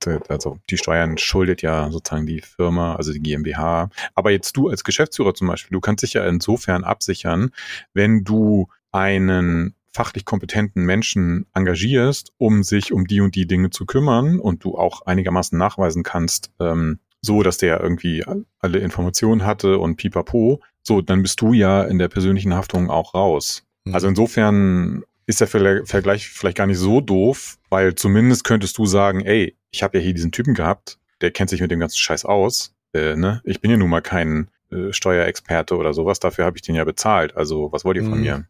äh, 0.05 0.19
also 0.29 0.59
die 0.69 0.77
Steuern 0.77 1.17
schuldet 1.17 1.61
ja 1.61 1.91
sozusagen 1.91 2.25
die 2.25 2.41
Firma, 2.41 2.95
also 2.95 3.11
die 3.11 3.21
GmbH. 3.21 3.89
Aber 4.15 4.31
jetzt 4.31 4.55
du 4.55 4.69
als 4.69 4.85
Geschäftsführer 4.85 5.33
zum 5.33 5.47
Beispiel, 5.47 5.75
du 5.75 5.81
kannst 5.81 6.03
dich 6.03 6.13
ja 6.13 6.25
insofern 6.25 6.85
absichern, 6.85 7.51
wenn 7.93 8.23
du 8.23 8.67
einen 8.91 9.75
fachlich 9.93 10.25
kompetenten 10.25 10.83
Menschen 10.83 11.45
engagierst, 11.53 12.33
um 12.37 12.63
sich 12.63 12.91
um 12.91 13.05
die 13.05 13.21
und 13.21 13.35
die 13.35 13.47
Dinge 13.47 13.69
zu 13.69 13.85
kümmern 13.85 14.39
und 14.39 14.63
du 14.63 14.75
auch 14.75 15.05
einigermaßen 15.05 15.57
nachweisen 15.57 16.03
kannst, 16.03 16.51
ähm, 16.59 16.99
so 17.21 17.43
dass 17.43 17.57
der 17.57 17.79
irgendwie 17.79 18.23
alle 18.59 18.79
Informationen 18.79 19.45
hatte 19.45 19.77
und 19.77 19.95
pipapo, 19.95 20.61
so, 20.81 21.01
dann 21.01 21.21
bist 21.21 21.39
du 21.39 21.53
ja 21.53 21.83
in 21.83 21.97
der 21.97 22.09
persönlichen 22.09 22.53
Haftung 22.53 22.89
auch 22.89 23.13
raus. 23.13 23.63
Mhm. 23.85 23.95
Also 23.95 24.07
insofern 24.07 25.03
ist 25.25 25.39
der 25.39 25.47
Vergleich 25.47 26.27
vielleicht 26.27 26.57
gar 26.57 26.67
nicht 26.67 26.77
so 26.77 26.99
doof, 26.99 27.57
weil 27.69 27.95
zumindest 27.95 28.43
könntest 28.43 28.77
du 28.77 28.85
sagen, 28.85 29.21
ey, 29.21 29.55
ich 29.71 29.83
habe 29.83 29.97
ja 29.97 30.03
hier 30.03 30.13
diesen 30.13 30.33
Typen 30.33 30.53
gehabt, 30.53 30.99
der 31.21 31.31
kennt 31.31 31.49
sich 31.49 31.61
mit 31.61 31.71
dem 31.71 31.79
ganzen 31.79 31.97
Scheiß 31.97 32.25
aus. 32.25 32.75
Äh, 32.93 33.15
ne? 33.15 33.41
Ich 33.45 33.61
bin 33.61 33.71
ja 33.71 33.77
nun 33.77 33.89
mal 33.89 34.01
kein 34.01 34.49
äh, 34.71 34.91
Steuerexperte 34.91 35.77
oder 35.77 35.93
sowas, 35.93 36.19
dafür 36.19 36.43
habe 36.45 36.57
ich 36.57 36.61
den 36.61 36.75
ja 36.75 36.83
bezahlt. 36.83 37.37
Also 37.37 37.71
was 37.71 37.85
wollt 37.85 37.95
ihr 37.95 38.03
von 38.03 38.17
mhm. 38.17 38.21
mir? 38.21 38.47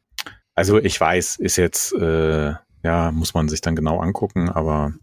Also 0.55 0.79
ich 0.79 0.99
weiß, 0.99 1.37
ist 1.37 1.57
jetzt, 1.57 1.93
äh, 1.93 2.53
ja, 2.83 3.11
muss 3.11 3.33
man 3.33 3.49
sich 3.49 3.61
dann 3.61 3.75
genau 3.75 3.99
angucken, 3.99 4.49
aber 4.49 4.93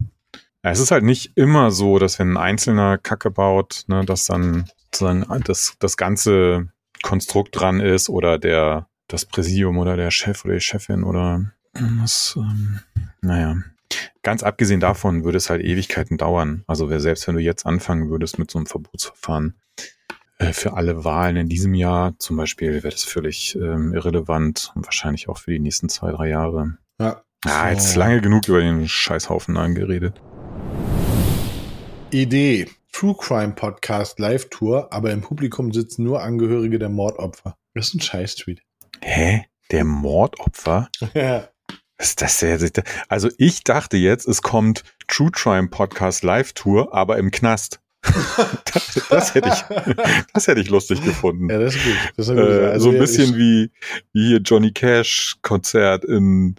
es 0.61 0.79
ist 0.79 0.91
halt 0.91 1.03
nicht 1.03 1.35
immer 1.35 1.71
so, 1.71 1.97
dass 1.97 2.19
wenn 2.19 2.33
ein 2.33 2.37
Einzelner 2.37 2.97
Kacke 2.97 3.31
baut, 3.31 3.83
ne, 3.87 4.05
dass 4.05 4.25
dann 4.27 4.69
sozusagen 4.85 5.25
das, 5.43 5.75
das 5.79 5.97
ganze 5.97 6.69
Konstrukt 7.01 7.59
dran 7.59 7.79
ist 7.79 8.09
oder 8.09 8.37
der 8.37 8.87
das 9.07 9.25
Präsidium 9.25 9.77
oder 9.77 9.97
der 9.97 10.11
Chef 10.11 10.45
oder 10.45 10.53
die 10.53 10.61
Chefin 10.61 11.03
oder 11.03 11.51
das, 11.73 12.35
ähm, 12.37 12.79
naja. 13.21 13.57
Ganz 14.23 14.43
abgesehen 14.43 14.79
davon 14.79 15.25
würde 15.25 15.37
es 15.37 15.49
halt 15.49 15.61
Ewigkeiten 15.61 16.17
dauern. 16.17 16.63
Also 16.67 16.87
selbst 16.99 17.27
wenn 17.27 17.35
du 17.35 17.41
jetzt 17.41 17.65
anfangen 17.65 18.09
würdest 18.09 18.39
mit 18.39 18.49
so 18.49 18.59
einem 18.59 18.67
Verbotsverfahren 18.67 19.55
für 20.53 20.73
alle 20.73 21.03
Wahlen 21.03 21.35
in 21.35 21.49
diesem 21.49 21.73
Jahr 21.73 22.13
zum 22.19 22.37
Beispiel, 22.37 22.73
wäre 22.83 22.89
das 22.89 23.03
völlig 23.03 23.55
ähm, 23.55 23.93
irrelevant 23.93 24.71
und 24.75 24.85
wahrscheinlich 24.85 25.29
auch 25.29 25.37
für 25.37 25.51
die 25.51 25.59
nächsten 25.59 25.89
zwei, 25.89 26.11
drei 26.11 26.29
Jahre. 26.29 26.77
Ja. 26.99 27.23
Ah, 27.45 27.71
jetzt 27.71 27.95
lange 27.95 28.21
genug 28.21 28.47
über 28.47 28.59
den 28.59 28.87
Scheißhaufen 28.87 29.57
angeredet. 29.57 30.21
Idee. 32.11 32.67
True 32.91 33.15
Crime 33.17 33.53
Podcast 33.53 34.19
Live 34.19 34.49
Tour, 34.49 34.91
aber 34.91 35.11
im 35.11 35.21
Publikum 35.21 35.71
sitzen 35.71 36.03
nur 36.03 36.21
Angehörige 36.21 36.77
der 36.77 36.89
Mordopfer. 36.89 37.55
Das 37.73 37.87
ist 37.87 37.93
ein 37.95 38.01
Scheiß-Tweet. 38.01 38.61
Hä? 39.01 39.45
Der 39.71 39.85
Mordopfer? 39.85 40.89
Ja. 41.13 41.47
Was 41.97 42.09
ist 42.09 42.21
das 42.21 42.39
denn? 42.39 42.83
Also 43.09 43.29
ich 43.37 43.63
dachte 43.63 43.95
jetzt, 43.95 44.27
es 44.27 44.41
kommt 44.41 44.83
True 45.07 45.29
Crime 45.31 45.67
Podcast 45.67 46.23
Live 46.23 46.53
Tour, 46.53 46.95
aber 46.95 47.17
im 47.17 47.29
Knast. 47.29 47.79
Das, 48.01 49.07
das, 49.09 49.35
hätte 49.35 49.49
ich, 49.49 49.95
das 50.33 50.47
hätte 50.47 50.61
ich 50.61 50.69
lustig 50.69 51.03
gefunden. 51.03 51.49
Ja, 51.49 51.59
das 51.59 51.75
ist 51.75 51.83
gut. 51.83 51.97
Das 52.17 52.27
ist 52.27 52.35
gut. 52.35 52.43
Äh, 52.43 52.65
also, 52.67 52.85
so 52.85 52.91
ein 52.91 52.99
bisschen 52.99 53.35
wie, 53.37 53.71
wie 54.13 54.27
hier 54.27 54.37
Johnny 54.39 54.71
Cash 54.71 55.37
Konzert 55.41 56.05
in 56.05 56.55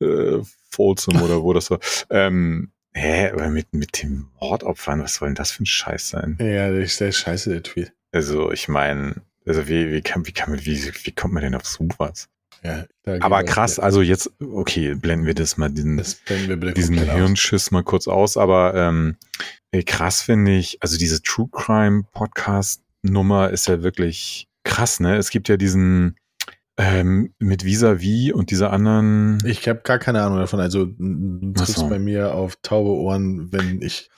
äh, 0.00 0.38
Folsom 0.70 1.20
oder 1.22 1.42
wo 1.42 1.52
das 1.52 1.70
war. 1.70 1.78
Ähm, 2.10 2.72
hä, 2.94 3.30
aber 3.30 3.48
mit, 3.48 3.72
mit 3.74 4.02
dem 4.02 4.28
Mordopfern, 4.40 5.02
was 5.02 5.16
soll 5.16 5.28
denn 5.28 5.34
das 5.34 5.50
für 5.52 5.64
ein 5.64 5.66
Scheiß 5.66 6.08
sein? 6.08 6.38
Ja, 6.40 6.70
das 6.70 6.84
ist 6.84 7.00
der 7.00 7.12
Scheiße, 7.12 7.50
der 7.50 7.62
Tweet. 7.62 7.92
Also, 8.12 8.50
ich 8.52 8.68
meine, 8.68 9.16
Also 9.46 9.66
wie, 9.66 9.90
wie, 9.90 10.02
kann, 10.02 10.26
wie, 10.26 10.32
kann 10.32 10.50
man, 10.50 10.64
wie, 10.64 10.92
wie 11.04 11.12
kommt 11.12 11.32
man 11.34 11.42
denn 11.42 11.54
auf 11.54 11.64
sowas? 11.64 12.28
Ja, 12.62 12.84
Aber 13.20 13.44
krass, 13.44 13.78
also 13.78 14.02
jetzt, 14.02 14.30
okay, 14.40 14.94
blenden 14.94 15.26
wir 15.26 15.34
das 15.34 15.56
mal, 15.56 15.70
diesen, 15.70 15.96
das 15.96 16.20
wir 16.26 16.56
diesen 16.72 16.98
Hirnschiss 16.98 17.70
mal 17.70 17.84
kurz 17.84 18.08
aus, 18.08 18.36
aber 18.36 18.74
ähm, 18.74 19.16
krass 19.86 20.22
finde 20.22 20.56
ich, 20.56 20.78
also 20.80 20.98
diese 20.98 21.22
True 21.22 21.48
Crime 21.52 22.04
Podcast 22.12 22.82
Nummer 23.02 23.50
ist 23.50 23.68
ja 23.68 23.82
wirklich 23.82 24.48
krass, 24.64 25.00
ne? 25.00 25.16
Es 25.16 25.30
gibt 25.30 25.48
ja 25.48 25.56
diesen 25.56 26.16
ähm, 26.78 27.34
mit 27.38 27.64
Vis-a-vis 27.64 28.32
und 28.32 28.50
dieser 28.50 28.72
anderen. 28.72 29.38
Ich 29.44 29.68
habe 29.68 29.80
gar 29.82 29.98
keine 29.98 30.22
Ahnung 30.22 30.38
davon. 30.38 30.60
Also 30.60 30.86
du 30.86 31.64
so. 31.64 31.88
bei 31.88 31.98
mir 31.98 32.34
auf 32.34 32.56
taube 32.62 32.90
Ohren, 32.90 33.52
wenn 33.52 33.82
ich. 33.82 34.10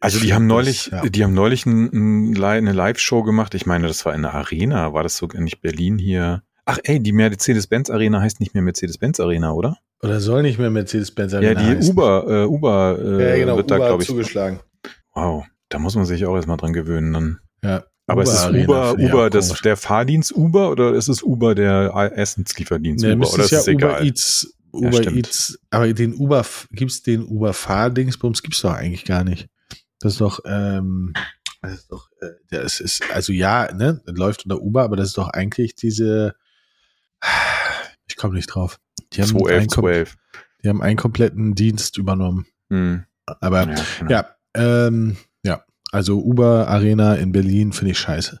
Also 0.00 0.18
die 0.18 0.34
haben 0.34 0.46
neulich, 0.46 0.90
das, 0.90 1.04
ja. 1.04 1.08
die 1.08 1.24
haben 1.24 1.34
neulich 1.34 1.64
ein, 1.66 2.32
ein, 2.32 2.44
eine 2.44 2.72
Live-Show 2.72 3.22
gemacht. 3.22 3.54
Ich 3.54 3.66
meine, 3.66 3.86
das 3.86 4.04
war 4.04 4.14
in 4.14 4.22
der 4.22 4.34
Arena. 4.34 4.92
War 4.92 5.04
das 5.04 5.16
sogar 5.16 5.40
nicht 5.40 5.60
Berlin 5.60 5.98
hier? 5.98 6.42
Ach 6.70 6.78
ey, 6.84 7.00
die 7.00 7.12
Mercedes-Benz 7.12 7.88
Arena 7.88 8.20
heißt 8.20 8.40
nicht 8.40 8.52
mehr 8.52 8.62
Mercedes-Benz 8.62 9.20
Arena, 9.20 9.52
oder? 9.52 9.78
Oder 10.02 10.20
soll 10.20 10.42
nicht 10.42 10.58
mehr 10.58 10.68
Mercedes-Benz 10.68 11.32
Arena 11.32 11.52
Ja, 11.52 11.58
die 11.58 11.78
heißen. 11.78 11.90
Uber, 11.90 12.26
äh, 12.28 12.44
Uber 12.44 12.98
äh, 13.00 13.30
ja, 13.30 13.36
genau, 13.36 13.56
wird 13.56 13.70
Uber 13.70 13.78
da, 13.78 13.86
glaube 13.86 14.02
ich. 14.02 14.08
zugeschlagen. 14.08 14.60
Wow, 15.14 15.46
da 15.70 15.78
muss 15.78 15.94
man 15.94 16.04
sich 16.04 16.26
auch 16.26 16.36
erstmal 16.36 16.58
dran 16.58 16.74
gewöhnen 16.74 17.14
dann. 17.14 17.38
Ja. 17.64 17.84
Aber 18.06 18.20
Uber 18.20 18.30
ist 18.30 18.38
es 18.38 18.64
Uber, 18.64 18.98
Uber 18.98 19.30
das, 19.30 19.62
der 19.62 19.78
Fahrdienst 19.78 20.36
Uber 20.36 20.70
oder 20.70 20.92
ist 20.92 21.08
es 21.08 21.22
Uber 21.22 21.54
der 21.54 22.12
Essenslieferdienst 22.14 23.02
nee, 23.02 23.14
Uber? 23.14 23.32
Oder 23.32 23.44
ist 23.44 23.50
ja 23.50 23.60
es 23.60 23.68
egal? 23.68 23.90
Uber 23.92 24.02
Eats, 24.02 24.54
Uber 24.70 25.02
ja, 25.02 25.10
Eats, 25.10 25.58
aber 25.70 25.90
den 25.94 26.12
Uber, 26.16 26.44
gibt's 26.72 27.02
den 27.02 27.24
Uber 27.24 27.54
Fahrdingsbums 27.54 28.42
gibt's 28.42 28.60
doch 28.60 28.74
eigentlich 28.74 29.06
gar 29.06 29.24
nicht. 29.24 29.48
Das 30.00 30.12
ist 30.12 30.20
doch, 30.20 30.40
ähm, 30.44 31.14
das 31.62 31.72
ist 31.72 31.90
doch, 31.90 32.10
äh, 32.20 32.26
das 32.50 32.80
ist, 32.80 33.04
also 33.10 33.32
ja, 33.32 33.72
ne, 33.72 34.02
läuft 34.04 34.44
unter 34.44 34.60
Uber, 34.60 34.82
aber 34.82 34.96
das 34.96 35.08
ist 35.08 35.16
doch 35.16 35.28
eigentlich 35.28 35.74
diese, 35.74 36.34
ich 38.06 38.16
komme 38.16 38.34
nicht 38.34 38.46
drauf. 38.46 38.78
Die 39.12 39.22
haben, 39.22 39.28
211, 39.28 39.60
einen, 39.60 39.68
12. 39.68 40.16
die 40.62 40.68
haben 40.68 40.82
einen 40.82 40.96
kompletten 40.96 41.54
Dienst 41.54 41.98
übernommen. 41.98 42.46
Hm. 42.70 43.04
Aber 43.40 43.68
ja, 43.68 43.84
genau. 43.98 44.10
ja, 44.10 44.36
ähm, 44.54 45.16
ja, 45.42 45.64
also 45.92 46.18
Uber 46.18 46.68
Arena 46.68 47.14
in 47.14 47.32
Berlin 47.32 47.72
finde 47.72 47.92
ich 47.92 47.98
scheiße. 47.98 48.40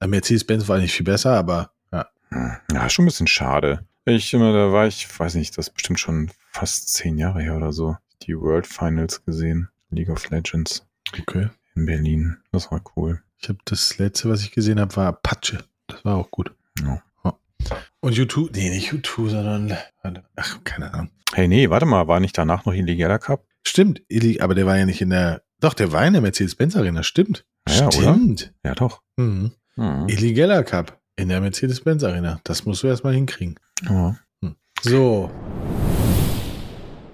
Äh, 0.00 0.06
Mercedes-Benz 0.06 0.68
war 0.68 0.78
nicht 0.78 0.94
viel 0.94 1.04
besser, 1.04 1.36
aber 1.36 1.72
ja. 1.92 2.08
Hm. 2.30 2.56
Ja, 2.72 2.88
schon 2.88 3.04
ein 3.04 3.08
bisschen 3.08 3.26
schade. 3.26 3.84
Ich 4.04 4.32
immer, 4.32 4.52
da 4.52 4.72
war 4.72 4.86
ich, 4.86 5.06
weiß 5.18 5.34
nicht, 5.34 5.56
das 5.58 5.68
ist 5.68 5.74
bestimmt 5.74 6.00
schon 6.00 6.30
fast 6.50 6.94
zehn 6.94 7.18
Jahre 7.18 7.42
her 7.42 7.56
oder 7.56 7.72
so, 7.72 7.96
die 8.22 8.38
World 8.38 8.66
Finals 8.66 9.24
gesehen. 9.24 9.68
League 9.90 10.08
of 10.08 10.28
Legends. 10.30 10.86
Okay. 11.18 11.48
In 11.74 11.86
Berlin. 11.86 12.38
Das 12.52 12.70
war 12.70 12.82
cool. 12.96 13.22
Ich 13.40 13.48
habe 13.48 13.58
das 13.64 13.98
letzte, 13.98 14.28
was 14.28 14.42
ich 14.42 14.50
gesehen 14.50 14.80
habe, 14.80 14.94
war 14.96 15.08
Apache. 15.08 15.64
Das 15.86 16.04
war 16.04 16.16
auch 16.16 16.30
gut. 16.30 16.52
Ja. 16.80 17.02
Und 18.00 18.14
YouTube, 18.14 18.50
nee, 18.54 18.70
nicht 18.70 18.92
YouTube, 18.92 19.30
sondern, 19.30 19.76
ach, 20.36 20.64
keine 20.64 20.92
Ahnung. 20.94 21.10
Hey, 21.32 21.48
nee, 21.48 21.68
warte 21.68 21.86
mal, 21.86 22.08
war 22.08 22.20
nicht 22.20 22.38
danach 22.38 22.64
noch 22.64 22.72
illegaler 22.72 23.18
Cup? 23.18 23.44
Stimmt, 23.66 24.02
aber 24.40 24.54
der 24.54 24.66
war 24.66 24.78
ja 24.78 24.86
nicht 24.86 25.00
in 25.00 25.10
der, 25.10 25.42
doch, 25.60 25.74
der 25.74 25.92
war 25.92 26.06
in 26.06 26.12
der 26.12 26.22
Mercedes-Benz 26.22 26.76
Arena, 26.76 27.02
stimmt. 27.02 27.44
Ja, 27.68 27.90
stimmt. 27.92 28.52
Oder? 28.62 28.70
Ja, 28.70 28.74
doch. 28.74 29.02
Mhm. 29.16 29.52
Mhm. 29.76 30.08
Illegaler 30.08 30.62
Cup 30.64 31.00
in 31.16 31.28
der 31.28 31.40
Mercedes-Benz 31.40 32.04
Arena. 32.04 32.40
Das 32.44 32.64
musst 32.64 32.82
du 32.82 32.86
erstmal 32.86 33.14
hinkriegen. 33.14 33.56
Ja. 33.84 34.16
Hm. 34.42 34.56
So. 34.82 35.30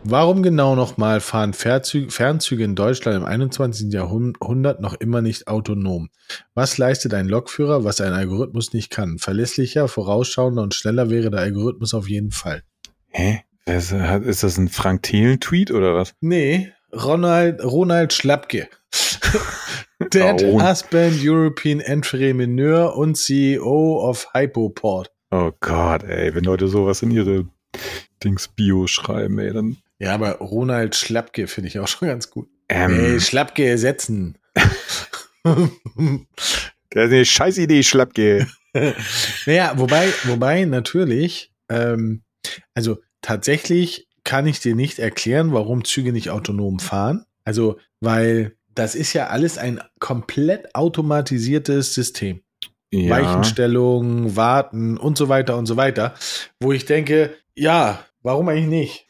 Warum 0.07 0.43
genau 0.43 0.77
nochmal 0.77 1.21
fahren 1.21 1.55
Fernzüge, 1.55 2.11
Fernzüge 2.11 2.63
in 2.63 2.75
Deutschland 2.75 3.17
im 3.17 3.25
21. 3.25 3.91
Jahrhundert 3.91 4.83
noch 4.83 4.93
immer 4.93 5.23
nicht 5.23 5.49
autonom? 5.49 6.11
Was 6.55 6.77
leistet 6.77 7.15
ein 7.15 7.27
Lokführer, 7.27 7.85
was 7.85 8.03
ein 8.03 8.13
Algorithmus 8.13 8.75
nicht 8.75 8.91
kann? 8.91 9.17
Verlässlicher, 9.19 9.89
vorausschauender 9.89 10.63
und 10.63 10.75
schneller 10.75 11.09
wäre 11.09 11.31
der 11.31 11.41
Algorithmus 11.41 11.95
auf 11.95 12.07
jeden 12.07 12.33
Fall. 12.33 12.63
Hä? 13.09 13.45
Ist 13.65 14.43
das 14.43 14.59
ein 14.59 14.69
Frank 14.69 15.05
Thelen-Tweet 15.05 15.71
oder 15.71 15.95
was? 15.95 16.15
Nee, 16.21 16.71
Ronald, 16.93 17.65
Ronald 17.65 18.13
Schlappke. 18.13 18.69
Dead 20.13 20.45
oh. 20.45 20.63
Husband, 20.63 21.17
European 21.23 21.81
Entrepreneur 21.81 22.95
und 22.95 23.17
CEO 23.17 24.07
of 24.07 24.29
Hypoport. 24.35 25.11
Oh 25.31 25.51
Gott, 25.61 26.03
ey, 26.03 26.35
wenn 26.35 26.45
Leute 26.45 26.69
sowas 26.69 27.01
in 27.01 27.11
ihre 27.11 27.47
Dings 28.23 28.49
Bio 28.49 28.87
schreiben, 28.87 29.39
ey, 29.39 29.53
dann 29.55 29.79
ja, 30.05 30.13
aber 30.13 30.33
Ronald 30.33 30.95
Schlappke 30.97 31.47
finde 31.47 31.69
ich 31.69 31.79
auch 31.79 31.89
schon 31.89 32.09
ganz 32.09 32.29
gut. 32.29 32.51
Ähm. 32.69 33.15
Nee, 33.15 33.21
Schlappke 33.21 33.65
ersetzen. 33.65 34.37
das 35.45 35.63
ist 36.93 37.13
eine 37.13 37.25
scheiß 37.25 37.57
Idee, 37.57 37.83
Schlappke. 37.83 38.47
naja, 39.47 39.73
wobei, 39.77 40.13
wobei 40.25 40.67
natürlich, 40.67 41.55
ähm, 41.71 42.23
also 42.75 42.99
tatsächlich 43.23 44.07
kann 44.25 44.47
ich 44.47 44.61
dir 44.61 44.75
nicht 44.75 44.99
erklären, 44.99 45.55
warum 45.55 45.85
Züge 45.85 46.13
nicht 46.13 46.29
autonom 46.29 46.81
fahren. 46.81 47.25
Also, 47.47 47.79
weil 48.01 48.59
das 48.75 48.95
ist 48.95 49.15
ja 49.15 49.29
alles 49.29 49.57
ein 49.57 49.81
komplett 50.01 50.75
automatisiertes 50.75 51.95
System. 51.95 52.43
Ja. 52.93 53.09
Weichenstellung, 53.09 54.37
Warten 54.37 54.99
und 54.99 55.17
so 55.17 55.31
weiter 55.31 55.57
und 55.57 55.65
so 55.65 55.79
weiter. 55.79 56.13
Wo 56.61 56.73
ich 56.73 56.85
denke, 56.85 57.35
ja, 57.55 58.05
warum 58.23 58.51
eigentlich 58.51 58.67
nicht? 58.67 59.04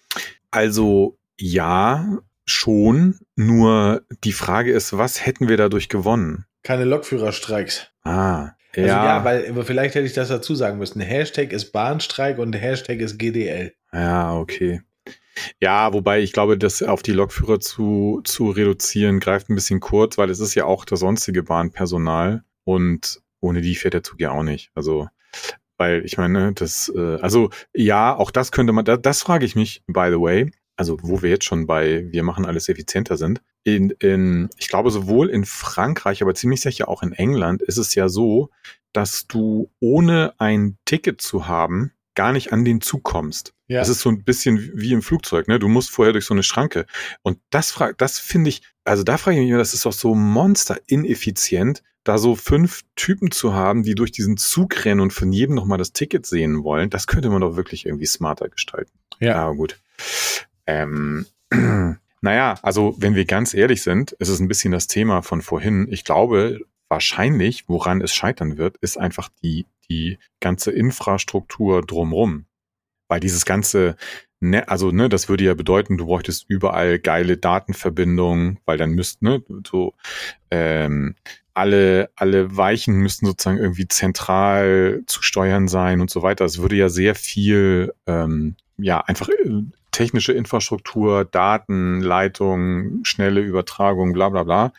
Also 0.55 1.19
ja, 1.37 2.19
schon. 2.47 3.19
Nur 3.35 4.03
die 4.23 4.33
Frage 4.33 4.71
ist, 4.71 4.97
was 4.97 5.27
hätten 5.27 5.49
wir 5.49 5.57
dadurch 5.57 5.89
gewonnen? 5.89 6.45
Keine 6.63 6.85
Lokführerstreiks. 6.85 7.89
Ah. 8.05 8.53
Also 8.77 8.89
ja. 8.89 9.05
ja, 9.05 9.25
weil 9.25 9.65
vielleicht 9.65 9.97
hätte 9.97 10.07
ich 10.07 10.13
das 10.13 10.29
dazu 10.29 10.55
sagen 10.55 10.79
müssen. 10.79 11.01
Hashtag 11.01 11.53
ist 11.53 11.73
Bahnstreik 11.73 12.39
und 12.39 12.53
Hashtag 12.53 13.01
ist 13.01 13.19
GDL. 13.19 13.73
Ja, 13.93 14.37
okay. 14.37 14.83
Ja, 15.61 15.93
wobei 15.93 16.21
ich 16.21 16.33
glaube, 16.33 16.57
das 16.57 16.85
auf 16.85 17.03
die 17.03 17.13
Lokführer 17.13 17.59
zu, 17.59 18.21
zu 18.23 18.51
reduzieren 18.51 19.19
greift 19.19 19.51
ein 19.51 19.57
bisschen 19.57 19.81
kurz, 19.81 20.19
weil 20.19 20.31
es 20.31 20.39
ist 20.39 20.55
ja 20.55 20.67
auch 20.67 20.85
das 20.85 21.01
sonstige 21.01 21.43
Bahnpersonal 21.43 22.45
und 22.63 23.21
ohne 23.41 23.61
die 23.61 23.75
fährt 23.75 23.95
der 23.95 24.05
Zug 24.05 24.21
ja 24.21 24.31
auch 24.31 24.45
nicht. 24.45 24.71
Also 24.77 25.09
weil 25.77 26.05
ich 26.05 26.17
meine, 26.17 26.53
das, 26.53 26.93
äh, 26.95 27.17
also 27.21 27.51
ja, 27.75 28.15
auch 28.17 28.31
das 28.31 28.53
könnte 28.53 28.73
man, 28.73 28.85
da, 28.85 28.97
das 28.97 29.23
frage 29.23 29.45
ich 29.45 29.57
mich, 29.57 29.83
by 29.87 30.09
the 30.11 30.21
way, 30.21 30.51
also 30.77 30.99
wo 31.03 31.23
wir 31.23 31.31
jetzt 31.31 31.45
schon 31.45 31.67
bei 31.67 32.11
wir 32.11 32.23
machen 32.23 32.45
alles 32.45 32.69
effizienter 32.69 33.17
sind. 33.17 33.41
In, 33.65 33.91
in, 34.01 34.51
ich 34.59 34.69
glaube, 34.69 34.91
sowohl 34.91 35.31
in 35.31 35.45
Frankreich, 35.45 36.23
aber 36.23 36.35
ziemlich 36.35 36.61
sicher 36.61 36.89
auch 36.89 37.03
in 37.03 37.13
England 37.13 37.63
ist 37.63 37.79
es 37.79 37.95
ja 37.95 38.09
so, 38.09 38.51
dass 38.93 39.27
du 39.27 39.71
ohne 39.81 40.35
ein 40.39 40.77
Ticket 40.85 41.21
zu 41.21 41.49
haben, 41.49 41.93
gar 42.15 42.33
nicht 42.33 42.53
an 42.53 42.65
den 42.65 42.81
Zug 42.81 43.03
kommst. 43.03 43.55
Ja. 43.67 43.81
Das 43.81 43.89
ist 43.89 44.01
so 44.01 44.11
ein 44.11 44.25
bisschen 44.25 44.71
wie 44.75 44.93
im 44.93 45.03
Flugzeug, 45.03 45.49
ne? 45.49 45.59
Du 45.59 45.69
musst 45.69 45.91
vorher 45.91 46.13
durch 46.13 46.27
so 46.27 46.35
eine 46.35 46.43
Schranke. 46.43 46.87
Und 47.23 47.39
das 47.51 47.71
frag, 47.71 47.99
das 47.99 48.19
finde 48.19 48.51
ich, 48.51 48.63
also 48.85 49.03
da 49.03 49.17
frage 49.17 49.41
ich 49.41 49.49
mich, 49.49 49.57
das 49.57 49.75
ist 49.75 49.87
doch 49.87 49.93
so 49.93 50.15
monster 50.15 50.79
ineffizient, 50.87 51.83
da 52.05 52.19
so 52.19 52.37
fünf 52.37 52.83
Typen 52.97 53.31
zu 53.31 53.55
haben, 53.55 53.83
die 53.83 53.95
durch 53.95 54.13
diesen 54.13 54.37
Zug 54.37 54.85
rennen 54.85 55.01
und 55.01 55.13
von 55.13 55.33
jedem 55.33 55.55
nochmal 55.55 55.79
das 55.79 55.93
Ticket 55.93 56.27
sehen 56.27 56.63
wollen, 56.63 56.91
das 56.91 57.07
könnte 57.07 57.31
man 57.31 57.41
doch 57.41 57.57
wirklich 57.57 57.87
irgendwie 57.87 58.07
smarter 58.07 58.49
gestalten. 58.49 58.93
Ja. 59.21 59.37
Aber 59.37 59.55
gut. 59.55 59.81
Ähm, 60.67 61.27
naja, 62.21 62.59
also 62.63 62.95
wenn 62.99 63.15
wir 63.15 63.25
ganz 63.25 63.55
ehrlich 63.55 63.83
sind, 63.83 64.13
ist 64.13 64.29
es 64.29 64.39
ein 64.39 64.49
bisschen 64.49 64.73
das 64.73 64.87
Thema 64.87 65.23
von 65.23 65.41
vorhin. 65.41 65.89
Ich 65.91 66.05
glaube, 66.05 66.61
wahrscheinlich, 66.89 67.69
woran 67.69 68.03
es 68.03 68.15
scheitern 68.15 68.59
wird, 68.59 68.77
ist 68.79 68.99
einfach 68.99 69.31
die, 69.43 69.67
die 69.89 70.19
ganze 70.41 70.73
Infrastruktur 70.73 71.83
drumrum. 71.83 72.45
Weil 73.09 73.21
dieses 73.21 73.45
ganze, 73.45 73.97
ne, 74.41 74.69
also 74.69 74.91
ne, 74.91 75.09
das 75.09 75.29
würde 75.29 75.45
ja 75.45 75.55
bedeuten, 75.55 75.97
du 75.97 76.07
bräuchtest 76.07 76.45
überall 76.49 76.99
geile 76.99 77.37
Datenverbindungen, 77.39 78.61
weil 78.65 78.79
dann 78.79 78.91
müsst, 78.91 79.23
ne, 79.23 79.43
so 79.67 79.95
ähm, 80.51 81.17
alle, 81.55 82.11
alle 82.17 82.57
Weichen 82.57 82.97
müssten 82.97 83.27
sozusagen 83.27 83.59
irgendwie 83.59 83.89
zentral 83.89 85.03
zu 85.07 85.23
steuern 85.23 85.69
sein 85.69 86.01
und 86.01 86.11
so 86.11 86.23
weiter. 86.23 86.45
Es 86.45 86.61
würde 86.61 86.77
ja 86.77 86.89
sehr 86.89 87.15
viel, 87.15 87.95
ähm, 88.07 88.57
ja, 88.77 89.01
einfach 89.01 89.29
äh, 89.29 89.63
technische 89.93 90.33
Infrastruktur, 90.33 91.25
Daten, 91.25 92.01
Leitung, 92.01 93.05
schnelle 93.05 93.41
Übertragung, 93.41 94.13
bla 94.13 94.29
bla 94.29 94.43
bla 94.43 94.73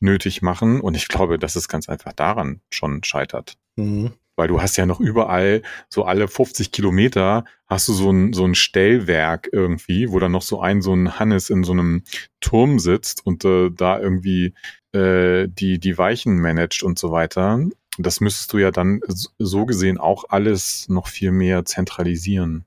nötig 0.00 0.40
machen. 0.40 0.80
Und 0.80 0.94
ich 0.94 1.08
glaube, 1.08 1.38
dass 1.38 1.54
es 1.54 1.68
ganz 1.68 1.88
einfach 1.90 2.14
daran 2.14 2.60
schon 2.70 3.04
scheitert. 3.04 3.58
Mhm. 3.76 4.12
Weil 4.36 4.48
du 4.48 4.60
hast 4.60 4.76
ja 4.76 4.86
noch 4.86 4.98
überall, 4.98 5.62
so 5.88 6.04
alle 6.04 6.26
50 6.26 6.72
Kilometer, 6.72 7.44
hast 7.68 7.86
du 7.86 7.92
so 7.92 8.10
ein, 8.10 8.32
so 8.32 8.44
ein 8.44 8.54
Stellwerk 8.54 9.48
irgendwie, 9.52 10.10
wo 10.10 10.18
dann 10.18 10.32
noch 10.32 10.42
so 10.42 10.60
ein, 10.60 10.82
so 10.82 10.92
ein 10.92 11.18
Hannes 11.18 11.50
in 11.50 11.62
so 11.62 11.72
einem 11.72 12.02
Turm 12.40 12.78
sitzt 12.78 13.24
und 13.24 13.44
äh, 13.44 13.70
da 13.70 14.00
irgendwie 14.00 14.54
äh, 14.94 15.48
die, 15.48 15.78
die 15.78 15.98
Weichen 15.98 16.40
managt 16.40 16.82
und 16.82 16.98
so 16.98 17.10
weiter. 17.10 17.60
Das 17.98 18.20
müsstest 18.20 18.52
du 18.52 18.58
ja 18.58 18.70
dann 18.70 19.00
so 19.38 19.66
gesehen 19.66 19.98
auch 19.98 20.24
alles 20.28 20.88
noch 20.88 21.08
viel 21.08 21.30
mehr 21.30 21.64
zentralisieren. 21.64 22.64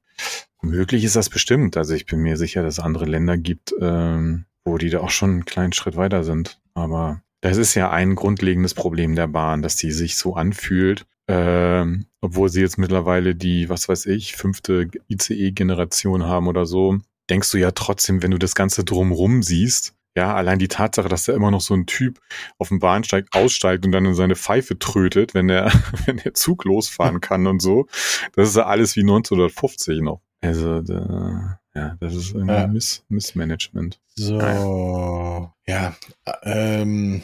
Möglich 0.62 1.04
ist 1.04 1.16
das 1.16 1.30
bestimmt. 1.30 1.78
Also 1.78 1.94
ich 1.94 2.06
bin 2.06 2.20
mir 2.20 2.38
sicher, 2.38 2.64
dass 2.64 2.76
es 2.76 2.84
andere 2.84 3.06
Länder 3.06 3.38
gibt, 3.38 3.74
ähm, 3.80 4.46
wo 4.66 4.78
die 4.78 4.90
da 4.90 5.00
auch 5.00 5.10
schon 5.10 5.32
einen 5.32 5.46
kleinen 5.46 5.74
Schritt 5.74 5.96
weiter 5.96 6.24
sind. 6.24 6.60
Aber 6.74 7.22
das 7.42 7.58
ist 7.58 7.76
ja 7.76 7.92
ein 7.92 8.16
grundlegendes 8.16 8.74
Problem 8.74 9.16
der 9.16 9.28
Bahn, 9.28 9.62
dass 9.62 9.76
die 9.76 9.92
sich 9.92 10.18
so 10.18 10.36
anfühlt, 10.36 11.06
ähm, 11.28 12.06
obwohl 12.22 12.50
sie 12.50 12.62
jetzt 12.62 12.78
mittlerweile 12.78 13.36
die, 13.36 13.70
was 13.70 13.88
weiß 13.88 14.08
ich, 14.08 14.36
fünfte 14.36 14.90
ICE-Generation 15.10 16.24
haben 16.24 16.48
oder 16.48 16.66
so, 16.66 16.98
denkst 17.30 17.52
du 17.52 17.58
ja 17.58 17.72
trotzdem, 17.72 18.24
wenn 18.24 18.32
du 18.32 18.40
das 18.40 18.56
Ganze 18.56 18.84
drumrum 18.84 19.44
siehst, 19.44 19.94
ja, 20.18 20.34
allein 20.34 20.58
die 20.58 20.68
Tatsache, 20.68 21.10
dass 21.10 21.26
da 21.26 21.34
immer 21.34 21.52
noch 21.52 21.62
so 21.62 21.76
ein 21.76 21.86
Typ 21.86 22.20
auf 22.58 22.70
dem 22.70 22.80
Bahnsteig 22.80 23.28
aussteigt 23.34 23.86
und 23.86 23.92
dann 23.92 24.04
in 24.04 24.16
seine 24.16 24.36
Pfeife 24.36 24.80
trötet, 24.80 25.36
wenn 25.36 25.48
der, 25.48 25.72
wenn 26.08 26.18
der 26.18 26.34
Zug 26.34 26.66
losfahren 26.66 27.22
kann 27.22 27.46
und 27.46 27.62
so, 27.62 27.86
das 28.34 28.50
ist 28.50 28.56
ja 28.56 28.66
alles 28.66 28.96
wie 28.96 29.02
1950 29.02 30.02
noch. 30.02 30.22
Also, 30.42 30.82
da, 30.82 31.60
ja, 31.76 31.98
das 32.00 32.16
ist 32.16 32.34
irgendwie 32.34 32.56
ja. 32.56 32.66
Miss, 32.66 33.06
Missmanagement. 33.10 34.00
So, 34.16 34.40
ja, 34.40 35.54
ja 35.68 35.96
ähm, 36.42 37.22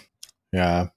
ja, 0.52 0.92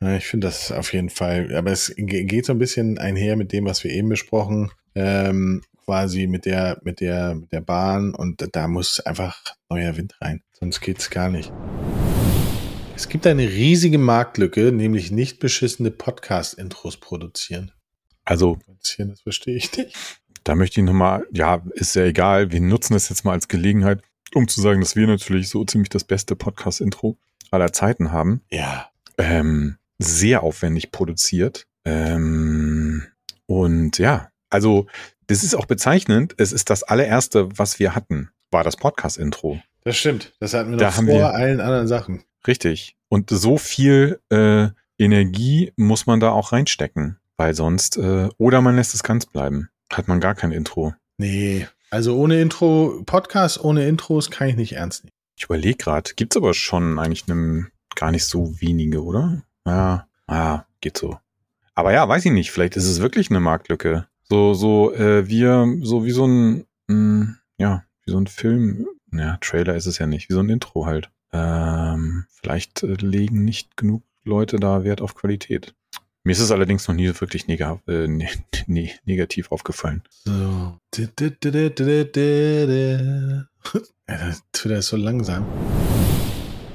ich 0.00 0.26
finde 0.26 0.46
das 0.46 0.72
auf 0.72 0.94
jeden 0.94 1.10
Fall, 1.10 1.54
aber 1.54 1.70
es 1.70 1.92
geht 1.96 2.46
so 2.46 2.54
ein 2.54 2.58
bisschen 2.58 2.96
einher 2.96 3.36
mit 3.36 3.52
dem, 3.52 3.66
was 3.66 3.84
wir 3.84 3.90
eben 3.90 4.08
besprochen, 4.08 4.70
ähm, 4.94 5.60
quasi 5.84 6.26
mit 6.28 6.46
der, 6.46 6.80
mit 6.82 7.00
der, 7.00 7.34
mit 7.34 7.52
der 7.52 7.60
Bahn 7.60 8.14
und 8.14 8.48
da 8.52 8.68
muss 8.68 9.00
einfach 9.00 9.54
neuer 9.68 9.98
Wind 9.98 10.16
rein, 10.22 10.42
sonst 10.62 10.80
geht's 10.80 11.10
gar 11.10 11.28
nicht. 11.28 11.52
Es 12.94 13.08
gibt 13.08 13.26
eine 13.26 13.48
riesige 13.48 13.98
Marktlücke, 13.98 14.70
nämlich 14.70 15.10
nicht 15.10 15.40
beschissene 15.40 15.90
Podcast-Intros 15.90 16.98
produzieren. 16.98 17.72
Also, 18.24 18.60
das 18.80 19.20
verstehe 19.22 19.56
ich 19.56 19.76
nicht. 19.76 19.96
Da 20.44 20.54
möchte 20.54 20.80
ich 20.80 20.86
nochmal, 20.86 21.26
ja, 21.32 21.64
ist 21.72 21.96
ja 21.96 22.04
egal, 22.04 22.52
wir 22.52 22.60
nutzen 22.60 22.92
das 22.92 23.08
jetzt 23.08 23.24
mal 23.24 23.32
als 23.32 23.48
Gelegenheit, 23.48 24.02
um 24.34 24.46
zu 24.46 24.60
sagen, 24.60 24.80
dass 24.80 24.94
wir 24.94 25.08
natürlich 25.08 25.48
so 25.48 25.64
ziemlich 25.64 25.88
das 25.88 26.04
beste 26.04 26.36
Podcast-Intro 26.36 27.18
aller 27.50 27.72
Zeiten 27.72 28.12
haben. 28.12 28.42
Ja. 28.48 28.88
Ähm, 29.18 29.78
sehr 29.98 30.44
aufwendig 30.44 30.92
produziert. 30.92 31.66
Ähm, 31.84 33.02
und 33.46 33.98
ja, 33.98 34.28
also 34.48 34.86
das 35.26 35.42
ist 35.42 35.56
auch 35.56 35.66
bezeichnend. 35.66 36.36
Es 36.38 36.52
ist 36.52 36.70
das 36.70 36.84
allererste, 36.84 37.48
was 37.58 37.80
wir 37.80 37.96
hatten, 37.96 38.30
war 38.52 38.62
das 38.62 38.76
Podcast-Intro. 38.76 39.60
Das 39.84 39.96
stimmt. 39.96 40.32
Das 40.40 40.54
hatten 40.54 40.70
wir 40.70 40.78
da 40.78 40.86
noch 40.86 40.94
vor 40.94 41.06
wir, 41.06 41.34
allen 41.34 41.60
anderen 41.60 41.88
Sachen. 41.88 42.22
Richtig. 42.46 42.96
Und 43.08 43.30
so 43.30 43.58
viel 43.58 44.20
äh, 44.30 44.68
Energie 44.98 45.72
muss 45.76 46.06
man 46.06 46.20
da 46.20 46.30
auch 46.30 46.52
reinstecken, 46.52 47.18
weil 47.36 47.54
sonst, 47.54 47.96
äh, 47.96 48.28
oder 48.38 48.60
man 48.60 48.76
lässt 48.76 48.94
es 48.94 49.02
ganz 49.02 49.26
bleiben. 49.26 49.68
Hat 49.92 50.08
man 50.08 50.20
gar 50.20 50.34
kein 50.34 50.52
Intro. 50.52 50.94
Nee, 51.18 51.66
also 51.90 52.16
ohne 52.16 52.40
Intro, 52.40 53.02
Podcast 53.04 53.62
ohne 53.62 53.86
Intros 53.86 54.30
kann 54.30 54.48
ich 54.48 54.56
nicht 54.56 54.72
ernst 54.74 55.04
nehmen. 55.04 55.12
Ich 55.36 55.44
überlege 55.44 55.76
gerade, 55.76 56.12
gibt 56.14 56.34
es 56.34 56.36
aber 56.36 56.54
schon 56.54 56.98
eigentlich 56.98 57.28
einem 57.28 57.68
gar 57.94 58.10
nicht 58.10 58.24
so 58.24 58.60
wenige, 58.60 59.02
oder? 59.02 59.42
Ja, 59.66 60.06
ja, 60.28 60.66
geht 60.80 60.96
so. 60.96 61.18
Aber 61.74 61.92
ja, 61.92 62.08
weiß 62.08 62.24
ich 62.24 62.32
nicht, 62.32 62.50
vielleicht 62.50 62.76
ist 62.76 62.86
es 62.86 63.00
wirklich 63.00 63.30
eine 63.30 63.40
Marktlücke. 63.40 64.06
So, 64.22 64.54
so, 64.54 64.94
äh, 64.94 65.28
wir, 65.28 65.78
so 65.82 66.04
wie 66.04 66.10
so 66.10 66.26
ein, 66.26 66.64
mh, 66.86 66.88
hm, 66.88 67.36
ja, 67.58 67.84
wie 68.04 68.10
so 68.10 68.18
ein 68.18 68.26
Film, 68.26 68.86
ja, 69.12 69.36
Trailer 69.40 69.76
ist 69.76 69.86
es 69.86 69.98
ja 69.98 70.06
nicht, 70.06 70.28
wie 70.28 70.34
so 70.34 70.40
ein 70.40 70.48
Intro 70.48 70.86
halt. 70.86 71.10
Ähm, 71.32 72.24
vielleicht 72.30 72.82
äh, 72.82 72.94
legen 72.94 73.44
nicht 73.44 73.76
genug 73.76 74.02
Leute 74.24 74.58
da 74.58 74.84
Wert 74.84 75.00
auf 75.00 75.14
Qualität. 75.14 75.74
Mir 76.24 76.32
ist 76.32 76.40
es 76.40 76.52
allerdings 76.52 76.86
noch 76.86 76.94
nie 76.94 77.08
wirklich 77.08 77.48
neg 77.48 77.60
äh, 77.60 77.76
ne 78.06 78.28
ne 78.66 78.90
negativ 79.04 79.50
aufgefallen. 79.50 80.02
So. 80.24 80.78
Ja, 84.08 84.34
Twitter 84.52 84.78
ist 84.78 84.88
so 84.88 84.96
langsam. 84.96 85.46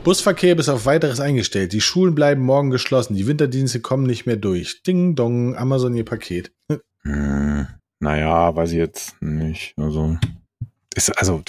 Busverkehr 0.04 0.56
bis 0.56 0.70
auf 0.70 0.86
weiteres 0.86 1.20
eingestellt. 1.20 1.74
Die 1.74 1.82
Schulen 1.82 2.16
bleiben 2.16 2.42
morgen 2.42 2.72
geschlossen. 2.72 3.16
Die 3.16 3.28
Winterdienste 3.28 3.82
kommen 3.82 4.08
nicht 4.08 4.26
mehr 4.26 4.38
durch. 4.38 4.82
Ding 4.84 5.16
dong, 5.16 5.56
Amazon 5.56 5.96
ihr 5.96 6.06
Paket. 6.06 6.52
Hm, 7.04 7.68
naja, 8.00 8.54
weiß 8.54 8.72
ich 8.72 8.78
jetzt 8.78 9.22
nicht. 9.22 9.74
Also, 9.78 10.18
ist, 10.94 11.10
also, 11.18 11.42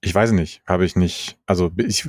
ich 0.00 0.14
weiß 0.14 0.32
nicht, 0.32 0.62
habe 0.66 0.84
ich 0.84 0.96
nicht. 0.96 1.38
Also, 1.46 1.70
ich, 1.76 2.08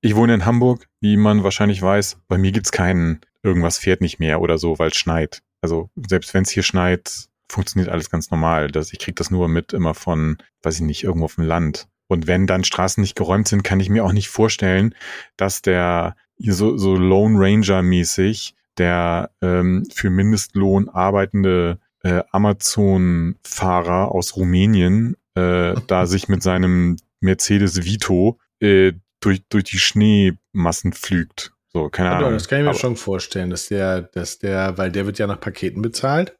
ich 0.00 0.16
wohne 0.16 0.34
in 0.34 0.44
Hamburg, 0.46 0.86
wie 1.00 1.16
man 1.16 1.42
wahrscheinlich 1.44 1.80
weiß. 1.80 2.18
Bei 2.28 2.38
mir 2.38 2.52
gibt's 2.52 2.72
keinen, 2.72 3.20
irgendwas 3.42 3.78
fährt 3.78 4.00
nicht 4.00 4.18
mehr 4.18 4.40
oder 4.40 4.58
so, 4.58 4.78
weil 4.78 4.88
es 4.88 4.96
schneit. 4.96 5.42
Also, 5.62 5.90
selbst 6.08 6.34
wenn 6.34 6.42
es 6.42 6.50
hier 6.50 6.62
schneit, 6.62 7.28
funktioniert 7.50 7.90
alles 7.90 8.10
ganz 8.10 8.30
normal. 8.30 8.70
Das, 8.70 8.92
ich 8.92 8.98
krieg 8.98 9.16
das 9.16 9.30
nur 9.30 9.48
mit 9.48 9.72
immer 9.72 9.94
von, 9.94 10.38
weiß 10.62 10.76
ich 10.76 10.82
nicht, 10.82 11.04
irgendwo 11.04 11.26
auf 11.26 11.34
dem 11.36 11.44
Land. 11.44 11.88
Und 12.08 12.26
wenn 12.26 12.46
dann 12.46 12.64
Straßen 12.64 13.00
nicht 13.00 13.16
geräumt 13.16 13.48
sind, 13.48 13.62
kann 13.62 13.80
ich 13.80 13.88
mir 13.88 14.04
auch 14.04 14.12
nicht 14.12 14.28
vorstellen, 14.28 14.94
dass 15.36 15.62
der 15.62 16.16
so, 16.38 16.76
so 16.76 16.96
Lone 16.96 17.38
Ranger 17.38 17.82
mäßig 17.82 18.54
der 18.78 19.30
ähm, 19.42 19.86
für 19.92 20.10
Mindestlohn 20.10 20.88
arbeitende 20.88 21.78
äh, 22.02 22.22
Amazon-Fahrer 22.30 24.10
aus 24.10 24.36
Rumänien 24.36 25.16
äh, 25.34 25.74
da 25.86 26.06
sich 26.06 26.28
mit 26.28 26.42
seinem 26.42 26.96
Mercedes 27.20 27.84
Vito 27.84 28.38
äh, 28.60 28.92
durch, 29.20 29.42
durch 29.48 29.64
die 29.64 29.78
Schneemassen 29.78 30.92
pflügt. 30.92 31.52
So, 31.72 31.88
keine 31.88 32.10
Ahnung. 32.10 32.32
Das 32.32 32.48
kann 32.48 32.58
ich 32.58 32.64
mir 32.64 32.70
Aber, 32.70 32.78
schon 32.78 32.96
vorstellen, 32.96 33.50
dass 33.50 33.68
der, 33.68 34.02
dass 34.02 34.38
der, 34.38 34.76
weil 34.76 34.90
der 34.90 35.06
wird 35.06 35.18
ja 35.18 35.26
nach 35.26 35.40
Paketen 35.40 35.82
bezahlt 35.82 36.36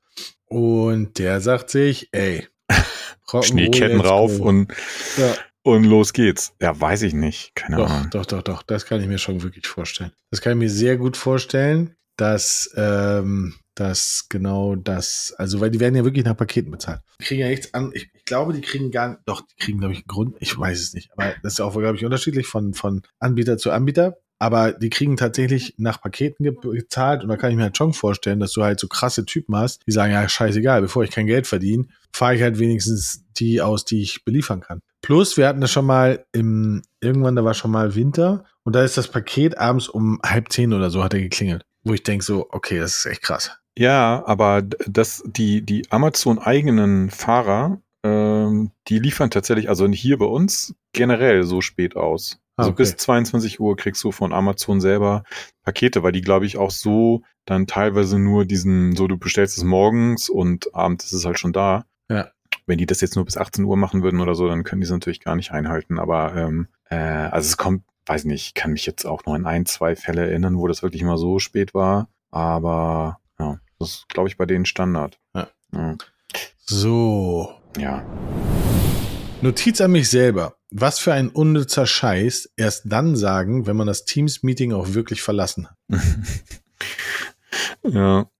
und 0.46 1.18
der 1.18 1.40
sagt 1.40 1.70
sich, 1.70 2.08
ey, 2.12 2.48
Schneeketten 3.42 4.00
rauf 4.00 4.40
und 4.40 4.72
ja. 5.16 5.34
Und 5.62 5.84
los 5.84 6.12
geht's. 6.12 6.54
Ja, 6.60 6.78
weiß 6.78 7.02
ich 7.02 7.12
nicht. 7.12 7.54
Keine 7.54 7.76
doch, 7.76 7.90
Ahnung. 7.90 8.10
Doch, 8.10 8.26
doch, 8.26 8.42
doch. 8.42 8.62
Das 8.62 8.86
kann 8.86 9.00
ich 9.00 9.06
mir 9.06 9.18
schon 9.18 9.42
wirklich 9.42 9.66
vorstellen. 9.66 10.12
Das 10.30 10.40
kann 10.40 10.52
ich 10.52 10.58
mir 10.58 10.70
sehr 10.70 10.96
gut 10.96 11.16
vorstellen, 11.16 11.96
dass, 12.16 12.72
ähm, 12.76 13.56
dass 13.80 14.26
genau 14.28 14.76
das, 14.76 15.34
also 15.38 15.60
weil 15.60 15.70
die 15.70 15.80
werden 15.80 15.94
ja 15.94 16.04
wirklich 16.04 16.24
nach 16.24 16.36
Paketen 16.36 16.70
bezahlt. 16.70 17.00
Die 17.18 17.24
kriegen 17.24 17.40
ja 17.40 17.48
nichts 17.48 17.72
an. 17.72 17.90
Ich, 17.94 18.10
ich 18.14 18.24
glaube, 18.26 18.52
die 18.52 18.60
kriegen 18.60 18.90
gar 18.90 19.08
nicht, 19.08 19.20
doch, 19.24 19.40
die 19.40 19.56
kriegen, 19.56 19.78
glaube 19.78 19.94
ich, 19.94 20.00
einen 20.00 20.08
Grund. 20.08 20.36
Ich 20.40 20.56
weiß 20.56 20.80
es 20.80 20.92
nicht. 20.92 21.10
Aber 21.16 21.34
das 21.42 21.54
ist 21.54 21.60
auch, 21.60 21.72
glaube 21.72 21.96
ich, 21.96 22.04
unterschiedlich 22.04 22.46
von, 22.46 22.74
von 22.74 23.02
Anbieter 23.18 23.56
zu 23.56 23.70
Anbieter. 23.70 24.18
Aber 24.38 24.72
die 24.72 24.88
kriegen 24.88 25.16
tatsächlich 25.16 25.74
nach 25.76 26.00
Paketen 26.00 26.44
gezahlt 26.62 27.22
und 27.22 27.28
da 27.28 27.36
kann 27.36 27.50
ich 27.50 27.56
mir 27.56 27.64
halt 27.64 27.76
schon 27.76 27.92
vorstellen, 27.92 28.40
dass 28.40 28.52
du 28.52 28.62
halt 28.62 28.80
so 28.80 28.88
krasse 28.88 29.26
Typen 29.26 29.54
hast, 29.54 29.86
die 29.86 29.92
sagen, 29.92 30.12
ja, 30.12 30.26
scheißegal, 30.26 30.80
bevor 30.80 31.04
ich 31.04 31.10
kein 31.10 31.26
Geld 31.26 31.46
verdiene, 31.46 31.86
fahre 32.12 32.36
ich 32.36 32.42
halt 32.42 32.58
wenigstens 32.58 33.24
die 33.36 33.60
aus, 33.60 33.84
die 33.84 34.00
ich 34.00 34.24
beliefern 34.24 34.60
kann. 34.60 34.80
Plus, 35.02 35.36
wir 35.36 35.46
hatten 35.46 35.60
das 35.60 35.70
schon 35.70 35.84
mal 35.84 36.24
im, 36.32 36.82
irgendwann, 37.00 37.36
da 37.36 37.44
war 37.44 37.52
schon 37.52 37.70
mal 37.70 37.94
Winter 37.94 38.44
und 38.64 38.74
da 38.74 38.82
ist 38.82 38.96
das 38.96 39.08
Paket 39.08 39.58
abends 39.58 39.88
um 39.88 40.18
halb 40.24 40.50
zehn 40.50 40.72
oder 40.72 40.88
so 40.88 41.04
hat 41.04 41.12
er 41.12 41.20
geklingelt. 41.20 41.66
Wo 41.82 41.92
ich 41.92 42.02
denke 42.02 42.24
so, 42.24 42.46
okay, 42.50 42.78
das 42.78 42.96
ist 42.96 43.06
echt 43.06 43.22
krass. 43.22 43.50
Ja, 43.78 44.22
aber 44.26 44.62
das, 44.62 45.22
die, 45.26 45.62
die 45.62 45.90
Amazon-eigenen 45.90 47.10
Fahrer, 47.10 47.80
ähm, 48.02 48.70
die 48.88 48.98
liefern 48.98 49.30
tatsächlich, 49.30 49.68
also 49.68 49.86
hier 49.88 50.18
bei 50.18 50.26
uns 50.26 50.74
generell 50.92 51.44
so 51.44 51.60
spät 51.60 51.96
aus. 51.96 52.40
Ah, 52.56 52.62
also 52.62 52.72
okay. 52.72 52.82
bis 52.82 52.96
22 52.96 53.60
Uhr 53.60 53.76
kriegst 53.76 54.02
du 54.04 54.12
von 54.12 54.32
Amazon 54.32 54.80
selber 54.80 55.22
Pakete, 55.62 56.02
weil 56.02 56.12
die, 56.12 56.20
glaube 56.20 56.46
ich, 56.46 56.58
auch 56.58 56.70
so 56.70 57.22
dann 57.46 57.66
teilweise 57.66 58.18
nur 58.18 58.44
diesen, 58.44 58.94
so 58.96 59.06
du 59.06 59.16
bestellst 59.16 59.56
es 59.56 59.64
morgens 59.64 60.28
und 60.28 60.74
abends 60.74 61.06
ist 61.06 61.12
es 61.12 61.24
halt 61.24 61.38
schon 61.38 61.52
da. 61.52 61.84
Ja. 62.10 62.28
Wenn 62.66 62.78
die 62.78 62.86
das 62.86 63.00
jetzt 63.00 63.16
nur 63.16 63.24
bis 63.24 63.36
18 63.36 63.64
Uhr 63.64 63.76
machen 63.76 64.02
würden 64.02 64.20
oder 64.20 64.34
so, 64.34 64.46
dann 64.48 64.64
können 64.64 64.80
die 64.80 64.84
es 64.84 64.90
natürlich 64.90 65.20
gar 65.20 65.36
nicht 65.36 65.52
einhalten. 65.52 65.98
Aber 65.98 66.34
ähm, 66.36 66.68
äh, 66.90 66.96
also 66.96 67.46
es 67.46 67.56
kommt, 67.56 67.84
weiß 68.06 68.24
nicht, 68.24 68.48
ich 68.48 68.54
kann 68.54 68.72
mich 68.72 68.86
jetzt 68.86 69.06
auch 69.06 69.24
nur 69.24 69.34
an 69.34 69.46
ein, 69.46 69.66
zwei 69.66 69.96
Fälle 69.96 70.28
erinnern, 70.28 70.58
wo 70.58 70.66
das 70.66 70.82
wirklich 70.82 71.02
mal 71.02 71.16
so 71.16 71.38
spät 71.38 71.74
war. 71.74 72.08
Aber 72.30 73.18
ja, 73.40 73.58
das 73.78 73.90
ist, 73.90 74.08
glaube 74.08 74.28
ich, 74.28 74.36
bei 74.36 74.44
denen 74.44 74.66
Standard. 74.66 75.18
Ja. 75.34 75.48
ja. 75.72 75.96
So. 76.58 77.54
Ja. 77.78 78.04
Notiz 79.40 79.80
an 79.80 79.92
mich 79.92 80.10
selber. 80.10 80.56
Was 80.70 80.98
für 80.98 81.14
ein 81.14 81.30
unnützer 81.30 81.86
Scheiß. 81.86 82.50
Erst 82.56 82.82
dann 82.84 83.16
sagen, 83.16 83.66
wenn 83.66 83.76
man 83.76 83.86
das 83.86 84.04
Teams-Meeting 84.04 84.72
auch 84.72 84.92
wirklich 84.92 85.22
verlassen 85.22 85.68
hat. 85.68 85.76
ja. 87.82 88.30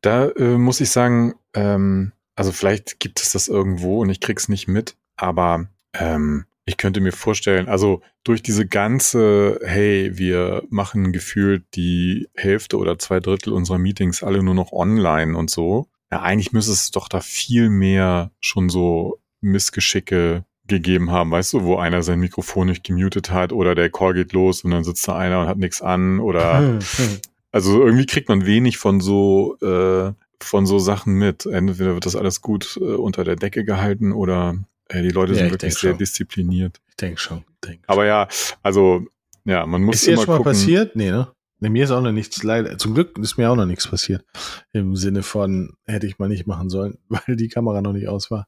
Da 0.00 0.28
äh, 0.28 0.56
muss 0.56 0.80
ich 0.80 0.90
sagen, 0.90 1.34
ähm, 1.54 2.12
also 2.36 2.52
vielleicht 2.52 3.00
gibt 3.00 3.20
es 3.20 3.32
das 3.32 3.48
irgendwo 3.48 4.02
und 4.02 4.10
ich 4.10 4.20
krieg's 4.20 4.48
nicht 4.48 4.68
mit, 4.68 4.96
aber 5.16 5.66
ähm, 5.94 6.44
ich 6.66 6.76
könnte 6.76 7.00
mir 7.00 7.12
vorstellen, 7.12 7.68
also 7.68 8.00
durch 8.22 8.42
diese 8.42 8.66
ganze, 8.66 9.60
hey, 9.62 10.12
wir 10.14 10.62
machen 10.70 11.12
gefühlt 11.12 11.64
die 11.74 12.28
Hälfte 12.34 12.78
oder 12.78 12.98
zwei 12.98 13.20
Drittel 13.20 13.52
unserer 13.52 13.78
Meetings 13.78 14.22
alle 14.22 14.42
nur 14.42 14.54
noch 14.54 14.72
online 14.72 15.36
und 15.36 15.50
so. 15.50 15.88
Ja, 16.10 16.22
eigentlich 16.22 16.52
müsste 16.52 16.72
es 16.72 16.90
doch 16.90 17.08
da 17.08 17.20
viel 17.20 17.68
mehr 17.68 18.30
schon 18.40 18.70
so 18.70 19.20
Missgeschicke 19.40 20.44
gegeben 20.66 21.10
haben, 21.10 21.30
weißt 21.30 21.52
du, 21.52 21.64
wo 21.64 21.76
einer 21.76 22.02
sein 22.02 22.20
Mikrofon 22.20 22.68
nicht 22.68 22.84
gemutet 22.84 23.30
hat 23.30 23.52
oder 23.52 23.74
der 23.74 23.90
Call 23.90 24.14
geht 24.14 24.32
los 24.32 24.64
und 24.64 24.70
dann 24.70 24.84
sitzt 24.84 25.06
da 25.06 25.16
einer 25.18 25.40
und 25.40 25.48
hat 25.48 25.58
nichts 25.58 25.82
an 25.82 26.20
oder 26.20 26.78
also 27.52 27.84
irgendwie 27.84 28.06
kriegt 28.06 28.30
man 28.30 28.46
wenig 28.46 28.78
von 28.78 29.00
so 29.00 29.58
äh, 29.60 30.12
von 30.40 30.66
so 30.66 30.78
Sachen 30.78 31.14
mit. 31.14 31.44
Entweder 31.44 31.94
wird 31.94 32.06
das 32.06 32.16
alles 32.16 32.40
gut 32.40 32.78
äh, 32.80 32.94
unter 32.94 33.24
der 33.24 33.36
Decke 33.36 33.64
gehalten 33.64 34.12
oder 34.12 34.56
äh, 34.88 35.02
die 35.02 35.10
Leute 35.10 35.32
ja, 35.32 35.38
sind 35.38 35.50
wirklich 35.50 35.74
sehr 35.74 35.90
schon. 35.90 35.98
diszipliniert. 35.98 36.80
Ich 36.88 36.96
denke 36.96 37.18
schon. 37.18 37.44
Denk 37.64 37.82
Aber 37.86 38.06
ja, 38.06 38.28
also 38.62 39.06
ja, 39.44 39.66
man 39.66 39.82
muss 39.82 39.96
Ist 39.96 40.08
immer 40.08 40.16
jetzt 40.16 40.24
schon 40.26 40.36
mal 40.38 40.42
passiert? 40.42 40.96
Nee, 40.96 41.10
ne? 41.10 41.28
Ne, 41.60 41.70
mir 41.70 41.84
ist 41.84 41.90
auch 41.90 42.00
noch 42.00 42.12
nichts 42.12 42.42
leider. 42.42 42.76
Zum 42.78 42.94
Glück 42.94 43.18
ist 43.18 43.36
mir 43.36 43.50
auch 43.50 43.56
noch 43.56 43.66
nichts 43.66 43.88
passiert. 43.88 44.24
Im 44.72 44.96
Sinne 44.96 45.22
von, 45.22 45.74
hätte 45.84 46.06
ich 46.06 46.18
mal 46.18 46.28
nicht 46.28 46.46
machen 46.46 46.68
sollen, 46.68 46.98
weil 47.08 47.36
die 47.36 47.48
Kamera 47.48 47.80
noch 47.80 47.92
nicht 47.92 48.08
aus 48.08 48.30
war. 48.30 48.46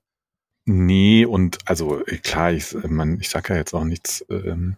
Nee, 0.64 1.24
und 1.24 1.59
also 1.64 2.03
klar, 2.22 2.53
ich, 2.53 2.74
man, 2.89 3.20
ich 3.20 3.28
sag 3.28 3.49
ja 3.51 3.57
jetzt 3.57 3.72
auch 3.72 3.84
nichts, 3.84 4.24
ähm, 4.28 4.76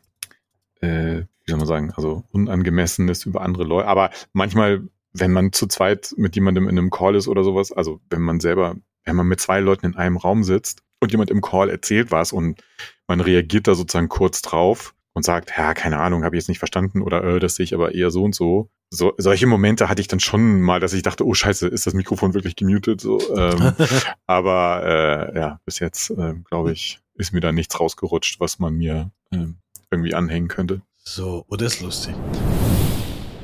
äh, 0.81 1.23
wie 1.23 1.51
soll 1.51 1.59
man 1.59 1.67
sagen, 1.67 1.93
also 1.97 2.25
unangemessenes 2.31 3.25
über 3.25 3.41
andere 3.41 3.65
Leute. 3.65 3.89
Aber 3.89 4.11
manchmal, 4.35 4.87
wenn 5.15 5.33
man 5.33 5.53
zu 5.53 5.67
zweit 5.67 6.15
mit 6.19 6.35
jemandem 6.35 6.69
in 6.69 6.79
einem 6.79 6.91
Call 6.91 7.15
ist 7.15 7.27
oder 7.27 7.43
sowas, 7.43 7.73
also 7.73 8.01
wenn 8.11 8.21
man 8.21 8.39
selber, 8.39 8.77
wenn 9.05 9.17
man 9.17 9.27
mit 9.27 9.41
zwei 9.41 9.61
Leuten 9.61 9.87
in 9.87 9.97
einem 9.97 10.19
Raum 10.19 10.45
sitzt 10.45 10.83
und 11.01 11.13
jemand 11.13 11.31
im 11.31 11.41
Call 11.41 11.71
erzählt 11.71 12.11
was 12.11 12.33
und 12.33 12.63
man 13.07 13.21
reagiert 13.21 13.67
da 13.67 13.75
sozusagen 13.75 14.09
kurz 14.09 14.43
drauf, 14.43 14.95
und 15.19 15.25
sagt, 15.25 15.53
ja, 15.59 15.75
keine 15.75 15.99
Ahnung, 15.99 16.25
habe 16.25 16.37
ich 16.37 16.43
jetzt 16.43 16.49
nicht 16.49 16.61
verstanden 16.61 17.03
oder 17.03 17.23
äh, 17.25 17.39
das 17.41 17.57
sehe 17.57 17.65
ich 17.65 17.75
aber 17.75 17.95
eher 17.95 18.11
so 18.11 18.23
und 18.23 18.35
so. 18.35 18.71
so. 18.89 19.15
Solche 19.19 19.47
Momente 19.47 19.89
hatte 19.89 20.01
ich 20.01 20.09
dann 20.09 20.21
schon 20.21 20.61
mal, 20.63 20.81
dass 20.81 20.93
ich 20.93 21.03
dachte, 21.03 21.27
oh 21.27 21.35
scheiße, 21.35 21.67
ist 21.67 21.87
das 21.87 21.95
Mikrofon 21.95 22.35
wirklich 22.35 22.57
gemutet? 22.57 23.01
So, 23.01 23.19
ähm, 23.37 23.73
aber 24.27 25.33
äh, 25.35 25.39
ja, 25.39 25.61
bis 25.65 25.81
jetzt, 25.81 26.11
äh, 26.11 26.35
glaube 26.49 26.73
ich, 26.73 27.01
ist 27.15 27.33
mir 27.33 27.41
da 27.41 27.53
nichts 27.53 27.79
rausgerutscht, 27.79 28.39
was 28.39 28.61
man 28.61 28.75
mir 28.75 29.11
äh, 29.33 29.47
irgendwie 29.91 30.15
anhängen 30.15 30.49
könnte. 30.49 30.83
So, 30.99 31.45
oh, 31.49 31.57
das 31.57 31.75
ist 31.75 31.81
lustig. 31.83 32.15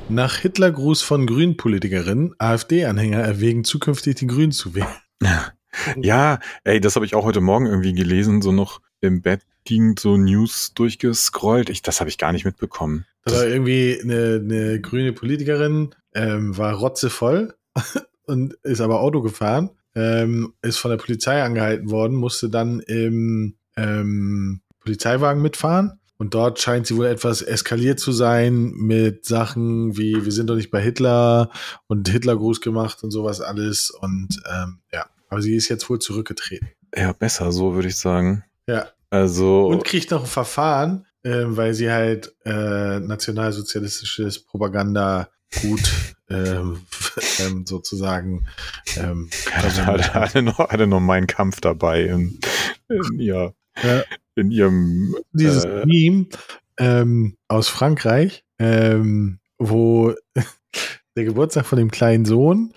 Nach 0.08 0.36
Hitlergruß 0.36 1.02
von 1.02 1.26
Grünpolitikerinnen, 1.26 2.34
AfD-Anhänger 2.38 3.18
erwägen 3.18 3.64
zukünftig 3.64 4.14
die 4.16 4.28
Grünen 4.28 4.52
zu 4.52 4.74
wählen. 4.74 4.86
Ja, 5.96 6.38
ey, 6.64 6.80
das 6.80 6.96
habe 6.96 7.06
ich 7.06 7.14
auch 7.14 7.24
heute 7.24 7.40
Morgen 7.40 7.66
irgendwie 7.66 7.94
gelesen, 7.94 8.42
so 8.42 8.52
noch 8.52 8.80
im 9.00 9.22
Bett 9.22 9.42
ging 9.64 9.96
so 9.98 10.16
News 10.16 10.72
durchgescrollt. 10.74 11.70
Ich, 11.70 11.82
das 11.82 12.00
habe 12.00 12.10
ich 12.10 12.18
gar 12.18 12.32
nicht 12.32 12.44
mitbekommen. 12.44 13.06
Da 13.24 13.32
war 13.32 13.46
irgendwie 13.46 13.98
eine, 14.02 14.40
eine 14.44 14.80
grüne 14.80 15.12
Politikerin, 15.12 15.94
ähm, 16.14 16.56
war 16.56 16.74
rotzevoll 16.74 17.54
und 18.26 18.54
ist 18.62 18.80
aber 18.80 19.00
Auto 19.00 19.22
gefahren, 19.22 19.70
ähm, 19.94 20.52
ist 20.62 20.78
von 20.78 20.90
der 20.90 20.98
Polizei 20.98 21.42
angehalten 21.42 21.90
worden, 21.90 22.16
musste 22.16 22.50
dann 22.50 22.80
im 22.80 23.56
ähm, 23.76 24.60
Polizeiwagen 24.80 25.42
mitfahren. 25.42 26.00
Und 26.16 26.34
dort 26.34 26.60
scheint 26.60 26.86
sie 26.86 26.96
wohl 26.96 27.06
etwas 27.06 27.42
eskaliert 27.42 27.98
zu 27.98 28.12
sein 28.12 28.72
mit 28.76 29.24
Sachen 29.24 29.96
wie, 29.96 30.24
wir 30.24 30.32
sind 30.32 30.48
doch 30.48 30.54
nicht 30.54 30.70
bei 30.70 30.80
Hitler 30.80 31.50
und 31.88 32.08
Hitlergruß 32.08 32.60
gemacht 32.60 33.02
und 33.02 33.10
sowas 33.10 33.40
alles. 33.40 33.90
Und 33.90 34.40
ähm, 34.48 34.78
ja, 34.92 35.06
aber 35.34 35.42
sie 35.42 35.56
ist 35.56 35.68
jetzt 35.68 35.90
wohl 35.90 35.98
zurückgetreten. 35.98 36.68
Ja, 36.96 37.12
besser, 37.12 37.50
so 37.50 37.74
würde 37.74 37.88
ich 37.88 37.96
sagen. 37.96 38.44
Ja. 38.68 38.86
Also. 39.10 39.66
Und 39.66 39.84
kriegt 39.84 40.12
noch 40.12 40.20
ein 40.20 40.28
Verfahren, 40.28 41.06
äh, 41.24 41.42
weil 41.46 41.74
sie 41.74 41.90
halt 41.90 42.32
äh, 42.44 43.00
nationalsozialistisches 43.00 44.44
Propaganda 44.44 45.28
gut 45.60 46.14
ähm, 46.30 46.82
ähm, 47.40 47.66
sozusagen 47.66 48.46
ähm, 48.96 49.28
hatte, 49.50 49.86
hatte, 49.86 50.14
hatte, 50.14 50.42
noch, 50.42 50.58
hatte 50.60 50.86
noch 50.86 51.00
meinen 51.00 51.26
Kampf 51.26 51.60
dabei 51.60 52.04
in, 52.04 52.38
in, 52.88 53.18
ihr, 53.18 53.54
ja. 53.82 54.04
in 54.36 54.52
ihrem 54.52 55.16
dieses 55.32 55.64
äh, 55.64 55.84
Meme 55.84 56.26
ähm, 56.78 57.36
aus 57.48 57.66
Frankreich, 57.66 58.44
ähm, 58.60 59.40
wo 59.58 60.14
der 61.16 61.24
Geburtstag 61.24 61.66
von 61.66 61.78
dem 61.78 61.90
kleinen 61.90 62.24
Sohn 62.24 62.72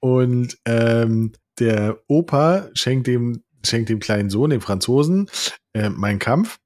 und 0.00 0.56
ähm, 0.64 1.32
der 1.60 1.98
Opa 2.06 2.68
schenkt 2.74 3.06
dem 3.06 3.42
schenkt 3.64 3.88
dem 3.88 4.00
kleinen 4.00 4.30
Sohn, 4.30 4.50
dem 4.50 4.60
Franzosen, 4.60 5.30
äh, 5.72 5.88
Mein 5.90 6.18
Kampf. 6.18 6.58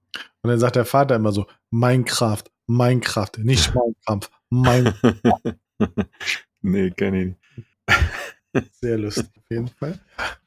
Und 0.42 0.50
dann 0.50 0.58
sagt 0.58 0.76
der 0.76 0.84
Vater 0.84 1.16
immer 1.16 1.32
so, 1.32 1.46
Minecraft, 1.70 2.44
Minecraft, 2.66 3.30
nicht 3.38 3.74
mein 3.74 3.94
Kampf, 4.06 4.30
mein 4.50 4.92
Nee, 6.62 6.90
kenne 6.90 7.20
ich 7.20 7.26
nicht. 7.26 8.72
Sehr 8.80 8.98
lustig, 8.98 9.26
auf 9.36 9.44
jeden 9.50 9.68
Fall. 9.68 9.98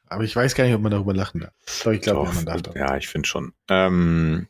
Aber 0.08 0.24
ich 0.24 0.34
weiß 0.34 0.54
gar 0.54 0.64
nicht, 0.64 0.74
ob 0.74 0.82
man 0.82 0.92
darüber 0.92 1.14
lachen 1.14 1.40
darf. 1.40 1.52
Doch, 1.84 1.92
ich 1.92 2.00
glaube, 2.00 2.32
man 2.32 2.44
darf. 2.44 2.62
Doch. 2.62 2.74
Ja, 2.74 2.96
ich 2.96 3.08
finde 3.08 3.28
schon. 3.28 3.52
Ähm, 3.68 4.46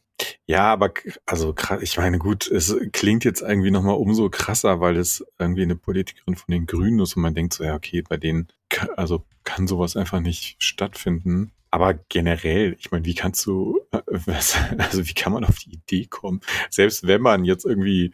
ja, 0.47 0.73
aber 0.73 0.93
also 1.27 1.55
ich 1.81 1.97
meine, 1.97 2.19
gut, 2.19 2.47
es 2.49 2.77
klingt 2.93 3.25
jetzt 3.25 3.43
irgendwie 3.43 3.73
nochmal 3.73 3.97
umso 3.97 4.31
krasser, 4.31 4.81
weil 4.81 4.97
es 4.97 5.25
irgendwie 5.41 5.63
eine 5.63 5.75
Politikerin 5.75 6.37
von 6.37 6.53
den 6.53 6.67
Grünen 6.67 7.01
ist 7.01 7.17
und 7.17 7.23
man 7.23 7.35
denkt 7.35 7.55
so, 7.55 7.65
ja, 7.65 7.75
okay, 7.75 8.03
bei 8.03 8.17
denen, 8.17 8.49
also 8.97 9.25
kann 9.43 9.67
sowas 9.67 9.97
einfach 9.97 10.21
nicht 10.21 10.57
stattfinden. 10.63 11.51
Aber 11.73 11.95
generell, 11.95 12.77
ich 12.79 12.93
meine, 12.93 13.05
wie 13.05 13.15
kannst 13.15 13.45
du, 13.45 13.81
äh, 13.91 14.01
also 14.79 15.07
wie 15.07 15.15
kann 15.15 15.33
man 15.33 15.45
auf 15.45 15.59
die 15.59 15.75
Idee 15.75 16.07
kommen? 16.07 16.41
Selbst 16.71 17.07
wenn 17.07 17.23
man 17.23 17.45
jetzt 17.45 17.67
irgendwie 17.67 18.13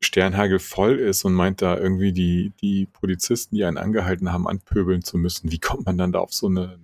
Sternhagel 0.00 0.58
voll 0.58 0.98
ist 0.98 1.24
und 1.24 1.34
meint 1.34 1.62
da 1.62 1.78
irgendwie 1.78 2.12
die, 2.12 2.52
die 2.60 2.86
Polizisten, 2.86 3.54
die 3.54 3.64
einen 3.64 3.78
angehalten 3.78 4.32
haben, 4.32 4.48
anpöbeln 4.48 5.02
zu 5.02 5.18
müssen, 5.18 5.52
wie 5.52 5.60
kommt 5.60 5.86
man 5.86 5.98
dann 5.98 6.12
da 6.12 6.18
auf 6.18 6.34
so 6.34 6.48
eine 6.48 6.78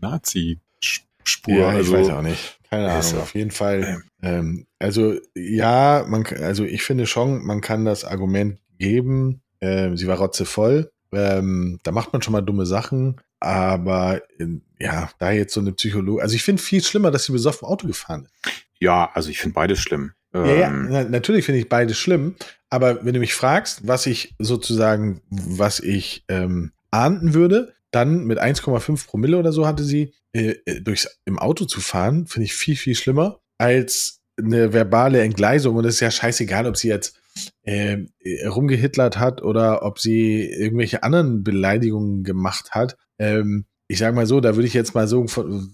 Nazi-Spur? 1.20 1.54
Ja, 1.54 1.70
ich 1.72 1.78
also, 1.78 1.92
weiß 1.92 2.10
auch 2.10 2.22
nicht. 2.22 2.58
Keine 2.70 2.90
Ahnung, 2.90 3.20
auf 3.20 3.34
jeden 3.34 3.50
Fall. 3.50 4.02
Ähm, 4.22 4.66
also 4.78 5.14
ja, 5.34 6.04
man, 6.06 6.24
also 6.40 6.64
ich 6.64 6.82
finde 6.82 7.06
schon, 7.06 7.44
man 7.44 7.60
kann 7.60 7.84
das 7.84 8.04
Argument 8.04 8.58
geben, 8.78 9.42
äh, 9.60 9.96
sie 9.96 10.06
war 10.06 10.18
rotzevoll. 10.18 10.90
Ähm, 11.12 11.80
da 11.82 11.90
macht 11.90 12.12
man 12.12 12.22
schon 12.22 12.32
mal 12.32 12.40
dumme 12.40 12.66
Sachen, 12.66 13.20
aber 13.40 14.22
in, 14.38 14.62
ja, 14.78 15.10
da 15.18 15.32
jetzt 15.32 15.52
so 15.52 15.60
eine 15.60 15.72
Psychologie. 15.72 16.22
Also 16.22 16.36
ich 16.36 16.44
finde 16.44 16.62
viel 16.62 16.82
schlimmer, 16.82 17.10
dass 17.10 17.24
sie 17.24 17.32
besoffen 17.32 17.66
Auto 17.66 17.88
gefahren 17.88 18.26
ist. 18.26 18.52
Ja, 18.78 19.10
also 19.12 19.30
ich 19.30 19.40
finde 19.40 19.54
beides 19.54 19.80
schlimm. 19.80 20.12
Ja, 20.32 20.46
ja 20.46 20.68
ähm, 20.68 20.88
na, 20.90 21.02
natürlich 21.02 21.44
finde 21.44 21.60
ich 21.60 21.68
beides 21.68 21.98
schlimm. 21.98 22.36
Aber 22.68 23.04
wenn 23.04 23.14
du 23.14 23.20
mich 23.20 23.34
fragst, 23.34 23.88
was 23.88 24.06
ich 24.06 24.36
sozusagen, 24.38 25.22
was 25.28 25.80
ich 25.80 26.24
ähm, 26.28 26.70
ahnden 26.92 27.34
würde, 27.34 27.74
dann 27.90 28.24
mit 28.24 28.40
1,5 28.40 29.06
Promille 29.06 29.38
oder 29.38 29.52
so 29.52 29.66
hatte 29.66 29.84
sie, 29.84 30.14
äh, 30.32 30.54
äh, 30.64 30.80
durchs 30.80 31.20
im 31.24 31.38
Auto 31.38 31.64
zu 31.64 31.80
fahren, 31.80 32.26
finde 32.26 32.44
ich 32.44 32.54
viel, 32.54 32.76
viel 32.76 32.94
schlimmer 32.94 33.40
als 33.58 34.20
eine 34.38 34.72
verbale 34.72 35.20
Entgleisung. 35.22 35.76
Und 35.76 35.84
es 35.84 35.94
ist 35.94 36.00
ja 36.00 36.10
scheißegal, 36.10 36.66
ob 36.66 36.76
sie 36.76 36.88
jetzt 36.88 37.20
äh, 37.62 37.98
rumgehitlert 38.46 39.18
hat 39.18 39.42
oder 39.42 39.82
ob 39.82 39.98
sie 39.98 40.44
irgendwelche 40.44 41.02
anderen 41.02 41.42
Beleidigungen 41.42 42.22
gemacht 42.22 42.70
hat. 42.72 42.96
Ähm, 43.18 43.66
ich 43.88 43.98
sage 43.98 44.14
mal 44.14 44.26
so, 44.26 44.40
da 44.40 44.54
würde 44.54 44.68
ich 44.68 44.74
jetzt 44.74 44.94
mal 44.94 45.08
so, 45.08 45.24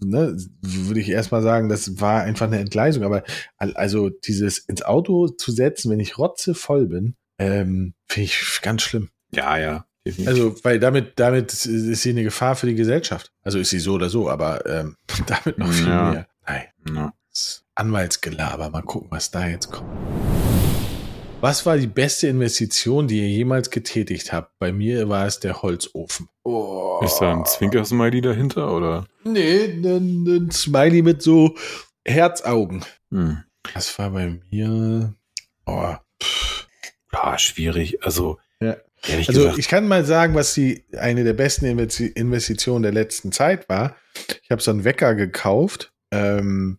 ne, 0.02 0.36
würde 0.62 1.00
ich 1.00 1.10
erstmal 1.10 1.42
sagen, 1.42 1.68
das 1.68 2.00
war 2.00 2.22
einfach 2.22 2.46
eine 2.46 2.58
Entgleisung. 2.58 3.04
Aber 3.04 3.22
also 3.58 4.08
dieses 4.08 4.58
ins 4.58 4.82
Auto 4.82 5.28
zu 5.28 5.52
setzen, 5.52 5.90
wenn 5.90 6.00
ich 6.00 6.16
rotze 6.16 6.54
voll 6.54 6.86
bin, 6.86 7.14
ähm, 7.38 7.92
finde 8.08 8.24
ich 8.24 8.60
ganz 8.62 8.82
schlimm. 8.82 9.10
Ja, 9.32 9.58
ja. 9.58 9.85
Definitiv. 10.06 10.28
Also, 10.28 10.64
weil 10.64 10.78
damit, 10.78 11.14
damit 11.16 11.52
ist 11.52 12.02
sie 12.02 12.10
eine 12.10 12.22
Gefahr 12.22 12.54
für 12.54 12.68
die 12.68 12.76
Gesellschaft. 12.76 13.32
Also 13.42 13.58
ist 13.58 13.70
sie 13.70 13.80
so 13.80 13.94
oder 13.94 14.08
so, 14.08 14.30
aber 14.30 14.64
ähm, 14.64 14.96
damit 15.26 15.58
noch 15.58 15.72
viel 15.72 15.88
ja. 15.88 16.10
mehr. 16.10 16.26
Nein. 16.46 16.64
Ja. 16.94 17.12
Anwaltsgelaber. 17.74 18.70
Mal 18.70 18.82
gucken, 18.82 19.08
was 19.10 19.32
da 19.32 19.48
jetzt 19.48 19.72
kommt. 19.72 19.90
Was 21.40 21.66
war 21.66 21.76
die 21.76 21.88
beste 21.88 22.28
Investition, 22.28 23.08
die 23.08 23.18
ihr 23.18 23.28
jemals 23.28 23.70
getätigt 23.70 24.32
habt? 24.32 24.56
Bei 24.60 24.72
mir 24.72 25.08
war 25.08 25.26
es 25.26 25.40
der 25.40 25.60
Holzofen. 25.60 26.28
Oh. 26.44 27.00
Ist 27.04 27.18
da 27.18 27.32
ein 27.32 27.44
Zwinker-Smiley 27.44 28.20
dahinter, 28.20 28.72
oder? 28.72 29.06
Nee, 29.24 29.64
ein, 29.64 30.24
ein 30.24 30.50
Smiley 30.52 31.02
mit 31.02 31.20
so 31.20 31.56
Herzaugen. 32.06 32.84
Hm. 33.10 33.42
Das 33.74 33.98
war 33.98 34.10
bei 34.10 34.38
mir. 34.50 35.14
Oh. 35.66 35.96
Ja, 37.12 37.38
schwierig. 37.38 38.04
Also, 38.04 38.38
ja. 39.06 39.16
also 39.18 39.32
gesagt. 39.32 39.58
ich 39.58 39.68
kann 39.68 39.88
mal 39.88 40.04
sagen, 40.04 40.34
was 40.34 40.54
die 40.54 40.84
eine 40.96 41.24
der 41.24 41.32
besten 41.32 41.66
Investitionen 41.66 42.82
der 42.82 42.92
letzten 42.92 43.32
Zeit 43.32 43.68
war. 43.68 43.96
Ich 44.42 44.50
habe 44.50 44.62
so 44.62 44.70
einen 44.70 44.84
Wecker 44.84 45.14
gekauft. 45.14 45.92
Ähm, 46.10 46.78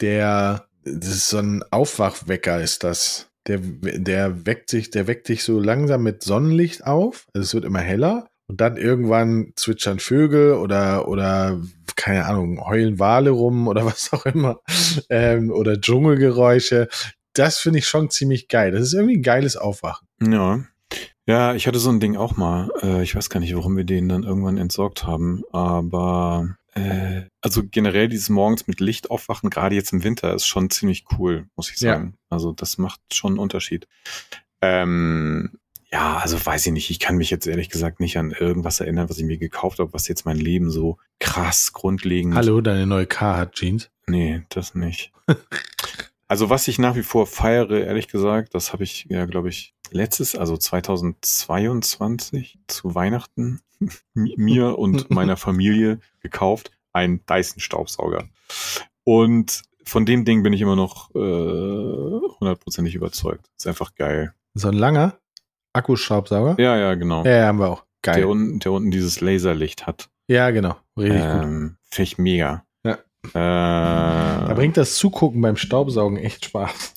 der, 0.00 0.66
das 0.84 1.08
ist 1.08 1.28
so 1.28 1.38
ein 1.38 1.64
Aufwachwecker, 1.70 2.60
ist 2.60 2.84
das 2.84 3.28
der, 3.46 3.58
der 3.58 4.46
weckt 4.46 4.70
sich, 4.70 4.90
der 4.90 5.06
weckt 5.06 5.28
dich 5.28 5.44
so 5.44 5.60
langsam 5.60 6.02
mit 6.02 6.22
Sonnenlicht 6.22 6.86
auf. 6.86 7.26
Also 7.32 7.44
es 7.44 7.54
wird 7.54 7.64
immer 7.64 7.80
heller. 7.80 8.28
Und 8.48 8.60
dann 8.60 8.76
irgendwann 8.76 9.52
zwitschern 9.56 9.98
Vögel 9.98 10.52
oder, 10.52 11.08
oder, 11.08 11.60
keine 11.96 12.26
Ahnung, 12.26 12.64
heulen 12.64 12.98
Wale 13.00 13.30
rum 13.30 13.66
oder 13.66 13.84
was 13.86 14.12
auch 14.12 14.26
immer. 14.26 14.60
Ähm, 15.10 15.50
oder 15.50 15.80
Dschungelgeräusche. 15.80 16.88
Das 17.32 17.58
finde 17.58 17.80
ich 17.80 17.88
schon 17.88 18.10
ziemlich 18.10 18.48
geil. 18.48 18.70
Das 18.72 18.82
ist 18.82 18.94
irgendwie 18.94 19.16
ein 19.16 19.22
geiles 19.22 19.56
Aufwachen. 19.56 20.08
Ja. 20.20 20.60
Ja, 21.26 21.54
ich 21.54 21.66
hatte 21.66 21.80
so 21.80 21.90
ein 21.90 21.98
Ding 21.98 22.16
auch 22.16 22.36
mal. 22.36 22.70
Äh, 22.82 23.02
ich 23.02 23.16
weiß 23.16 23.30
gar 23.30 23.40
nicht, 23.40 23.54
warum 23.54 23.76
wir 23.76 23.84
den 23.84 24.08
dann 24.08 24.22
irgendwann 24.22 24.58
entsorgt 24.58 25.04
haben. 25.04 25.42
Aber 25.52 26.56
äh, 26.74 27.22
also 27.40 27.62
generell 27.68 28.08
dieses 28.08 28.28
morgens 28.28 28.68
mit 28.68 28.78
Licht 28.78 29.10
aufwachen, 29.10 29.50
gerade 29.50 29.74
jetzt 29.74 29.92
im 29.92 30.04
Winter, 30.04 30.32
ist 30.34 30.46
schon 30.46 30.70
ziemlich 30.70 31.04
cool, 31.18 31.48
muss 31.56 31.70
ich 31.70 31.78
sagen. 31.78 32.14
Ja. 32.14 32.36
Also 32.36 32.52
das 32.52 32.78
macht 32.78 33.00
schon 33.12 33.32
einen 33.32 33.38
Unterschied. 33.40 33.88
Ähm, 34.62 35.58
ja, 35.90 36.16
also 36.16 36.44
weiß 36.44 36.66
ich 36.66 36.72
nicht. 36.72 36.90
Ich 36.90 37.00
kann 37.00 37.16
mich 37.16 37.30
jetzt 37.30 37.46
ehrlich 37.46 37.70
gesagt 37.70 37.98
nicht 37.98 38.18
an 38.18 38.30
irgendwas 38.30 38.78
erinnern, 38.78 39.08
was 39.08 39.18
ich 39.18 39.24
mir 39.24 39.38
gekauft 39.38 39.80
habe, 39.80 39.92
was 39.92 40.06
jetzt 40.06 40.26
mein 40.26 40.38
Leben 40.38 40.70
so 40.70 40.98
krass 41.18 41.72
grundlegend. 41.72 42.36
Hallo, 42.36 42.60
deine 42.60 42.86
neue 42.86 43.06
Carhartt 43.06 43.54
Jeans? 43.54 43.90
Nee, 44.06 44.42
das 44.48 44.76
nicht. 44.76 45.12
also 46.28 46.50
was 46.50 46.68
ich 46.68 46.78
nach 46.78 46.94
wie 46.94 47.02
vor 47.02 47.26
feiere, 47.26 47.80
ehrlich 47.80 48.06
gesagt, 48.06 48.54
das 48.54 48.72
habe 48.72 48.84
ich 48.84 49.06
ja, 49.08 49.26
glaube 49.26 49.48
ich, 49.48 49.75
letztes, 49.92 50.34
also 50.34 50.56
2022 50.56 52.58
zu 52.66 52.94
Weihnachten 52.94 53.60
mir 54.14 54.78
und 54.78 55.10
meiner 55.14 55.36
Familie 55.36 56.00
gekauft, 56.20 56.70
einen 56.92 57.24
Dyson-Staubsauger. 57.26 58.24
Und 59.04 59.62
von 59.84 60.06
dem 60.06 60.24
Ding 60.24 60.42
bin 60.42 60.52
ich 60.52 60.60
immer 60.60 60.76
noch 60.76 61.10
hundertprozentig 61.14 62.94
äh, 62.94 62.98
überzeugt. 62.98 63.46
Ist 63.56 63.66
einfach 63.66 63.94
geil. 63.94 64.34
So 64.54 64.68
ein 64.68 64.74
langer 64.74 65.18
Akkustaubsauger? 65.74 66.56
Ja, 66.58 66.76
ja, 66.76 66.94
genau. 66.94 67.24
Ja, 67.24 67.36
ja, 67.36 67.46
haben 67.46 67.58
wir 67.58 67.68
auch. 67.68 67.84
Geil. 68.02 68.16
Der 68.16 68.28
unten, 68.28 68.58
der 68.60 68.72
unten 68.72 68.90
dieses 68.90 69.20
Laserlicht 69.20 69.86
hat. 69.86 70.08
Ja, 70.28 70.50
genau. 70.50 70.76
Richtig 70.96 71.22
ähm, 71.22 71.68
gut. 71.68 71.76
Finde 71.90 72.02
ich 72.02 72.18
mega. 72.18 72.64
Ja. 72.84 72.94
Äh, 72.94 74.48
da 74.48 74.52
bringt 74.54 74.76
das 74.76 74.96
Zugucken 74.96 75.40
beim 75.40 75.56
Staubsaugen 75.56 76.16
echt 76.16 76.46
Spaß. 76.46 76.94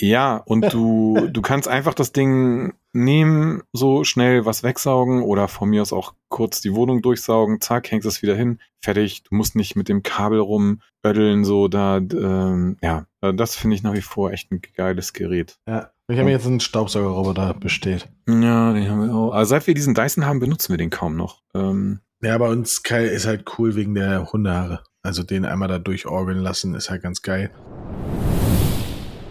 Ja, 0.00 0.36
und 0.36 0.72
du, 0.72 1.28
du 1.32 1.42
kannst 1.42 1.68
einfach 1.68 1.94
das 1.94 2.12
Ding 2.12 2.74
nehmen, 2.92 3.62
so 3.72 4.04
schnell 4.04 4.44
was 4.44 4.62
wegsaugen 4.62 5.22
oder 5.22 5.48
von 5.48 5.68
mir 5.68 5.82
aus 5.82 5.92
auch 5.92 6.14
kurz 6.28 6.60
die 6.60 6.74
Wohnung 6.74 7.02
durchsaugen, 7.02 7.60
zack, 7.60 7.90
hängst 7.90 8.06
es 8.06 8.22
wieder 8.22 8.34
hin, 8.34 8.58
fertig. 8.80 9.22
Du 9.24 9.34
musst 9.34 9.56
nicht 9.56 9.76
mit 9.76 9.88
dem 9.88 10.02
Kabel 10.02 10.40
rumödeln, 10.40 11.44
so 11.44 11.68
da, 11.68 11.98
ähm, 11.98 12.76
ja, 12.82 13.06
das 13.20 13.56
finde 13.56 13.76
ich 13.76 13.82
nach 13.82 13.94
wie 13.94 14.02
vor 14.02 14.32
echt 14.32 14.50
ein 14.52 14.60
geiles 14.76 15.12
Gerät. 15.12 15.58
Ja, 15.66 15.90
ich 16.08 16.18
habe 16.18 16.30
jetzt 16.30 16.46
einen 16.46 16.60
Staubsaugerroboter 16.60 17.54
besteht. 17.54 18.08
Ja, 18.28 18.72
den 18.72 18.88
haben 18.88 19.06
wir 19.06 19.14
auch. 19.14 19.32
Also 19.32 19.50
seit 19.50 19.66
wir 19.66 19.74
diesen 19.74 19.94
Dyson 19.94 20.24
haben, 20.24 20.38
benutzen 20.38 20.72
wir 20.72 20.78
den 20.78 20.90
kaum 20.90 21.16
noch. 21.16 21.42
Ähm, 21.54 22.00
ja, 22.22 22.38
bei 22.38 22.48
uns 22.48 22.80
ist 22.88 23.26
halt 23.26 23.44
cool 23.58 23.74
wegen 23.74 23.94
der 23.94 24.32
Hundehaare. 24.32 24.82
Also 25.02 25.22
den 25.22 25.44
einmal 25.44 25.68
da 25.68 25.78
durchorgeln 25.78 26.38
lassen, 26.38 26.74
ist 26.74 26.90
halt 26.90 27.02
ganz 27.02 27.22
geil. 27.22 27.50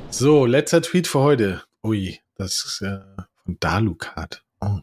So, 0.10 0.46
letzter 0.46 0.82
Tweet 0.82 1.08
für 1.08 1.20
heute. 1.20 1.64
Ui, 1.84 2.20
das 2.38 2.64
ist 2.66 2.82
äh, 2.82 3.00
von 3.44 3.58
Dalukat. 3.60 4.44
Oh. 4.62 4.80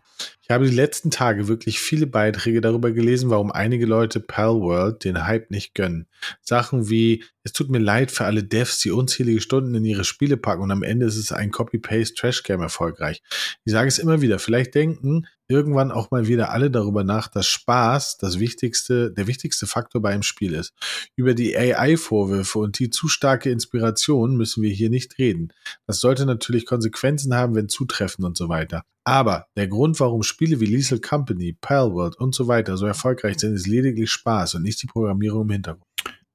Ich 0.53 0.55
habe 0.55 0.69
die 0.69 0.77
letzten 0.77 1.11
Tage 1.11 1.49
wirklich 1.49 1.81
viele 1.81 2.07
Beiträge 2.07 2.61
darüber 2.61 2.93
gelesen, 2.93 3.31
warum 3.31 3.51
einige 3.51 3.87
Leute 3.87 4.21
Palworld 4.21 5.03
den 5.03 5.27
Hype 5.27 5.51
nicht 5.51 5.75
gönnen. 5.75 6.07
Sachen 6.43 6.91
wie, 6.91 7.25
es 7.43 7.55
tut 7.55 7.71
mir 7.71 7.79
leid 7.79 8.11
für 8.11 8.27
alle 8.27 8.45
Devs, 8.45 8.79
die 8.81 8.91
unzählige 8.91 9.41
Stunden 9.41 9.75
in 9.75 9.87
ihre 9.87 10.05
Spiele 10.05 10.37
packen 10.37 10.61
und 10.61 10.71
am 10.71 10.83
Ende 10.83 11.07
ist 11.07 11.17
es 11.17 11.33
ein 11.33 11.53
Copy-Paste-Trash-Game 11.53 12.61
erfolgreich. 12.61 13.23
Ich 13.65 13.73
sage 13.73 13.89
es 13.89 13.99
immer 13.99 14.21
wieder, 14.21 14.39
vielleicht 14.39 14.75
denken 14.75 15.27
irgendwann 15.49 15.91
auch 15.91 16.11
mal 16.11 16.27
wieder 16.27 16.51
alle 16.51 16.71
darüber 16.71 17.05
nach, 17.05 17.29
dass 17.29 17.47
Spaß 17.47 18.19
das 18.19 18.39
wichtigste, 18.39 19.11
der 19.11 19.27
wichtigste 19.27 19.67
Faktor 19.67 20.03
bei 20.03 20.11
einem 20.11 20.23
Spiel 20.23 20.55
ist. 20.55 20.75
Über 21.17 21.35
die 21.35 21.57
AI-Vorwürfe 21.57 22.59
und 22.59 22.79
die 22.79 22.91
zu 22.91 23.09
starke 23.09 23.51
Inspiration 23.51 24.37
müssen 24.37 24.63
wir 24.63 24.71
hier 24.71 24.91
nicht 24.91 25.19
reden. 25.19 25.53
Das 25.87 26.01
sollte 26.01 26.27
natürlich 26.27 26.67
Konsequenzen 26.67 27.35
haben, 27.35 27.55
wenn 27.55 27.69
zutreffend 27.69 28.27
und 28.27 28.37
so 28.37 28.49
weiter. 28.49 28.85
Aber 29.05 29.47
der 29.57 29.67
Grund, 29.67 29.99
warum 29.99 30.23
Spiele 30.23 30.42
wie 30.51 30.67
Liesel 30.67 31.01
Company, 31.01 31.57
Palworld 31.61 32.17
und 32.17 32.35
so 32.35 32.49
weiter 32.49 32.77
so 32.77 32.87
erfolgreich 32.87 33.39
sind, 33.39 33.55
ist 33.55 33.67
lediglich 33.67 34.11
Spaß 34.11 34.57
und 34.57 34.63
nicht 34.63 34.83
die 34.83 34.87
Programmierung 34.87 35.43
im 35.43 35.51
Hintergrund. 35.51 35.87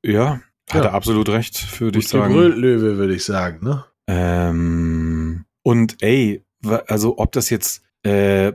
Ja, 0.03 0.41
hat 0.69 0.83
ja. 0.83 0.89
er 0.89 0.93
absolut 0.93 1.29
recht, 1.29 1.79
würde 1.79 1.99
ich 1.99 2.07
sagen. 2.07 2.33
Löwe, 2.33 2.97
würde 2.97 3.15
ich 3.15 3.23
sagen, 3.23 3.65
ne? 3.65 3.85
Ähm, 4.07 5.45
und 5.63 6.01
ey, 6.01 6.43
also 6.87 7.17
ob 7.17 7.31
das 7.31 7.49
jetzt 7.49 7.83
äh, 8.03 8.53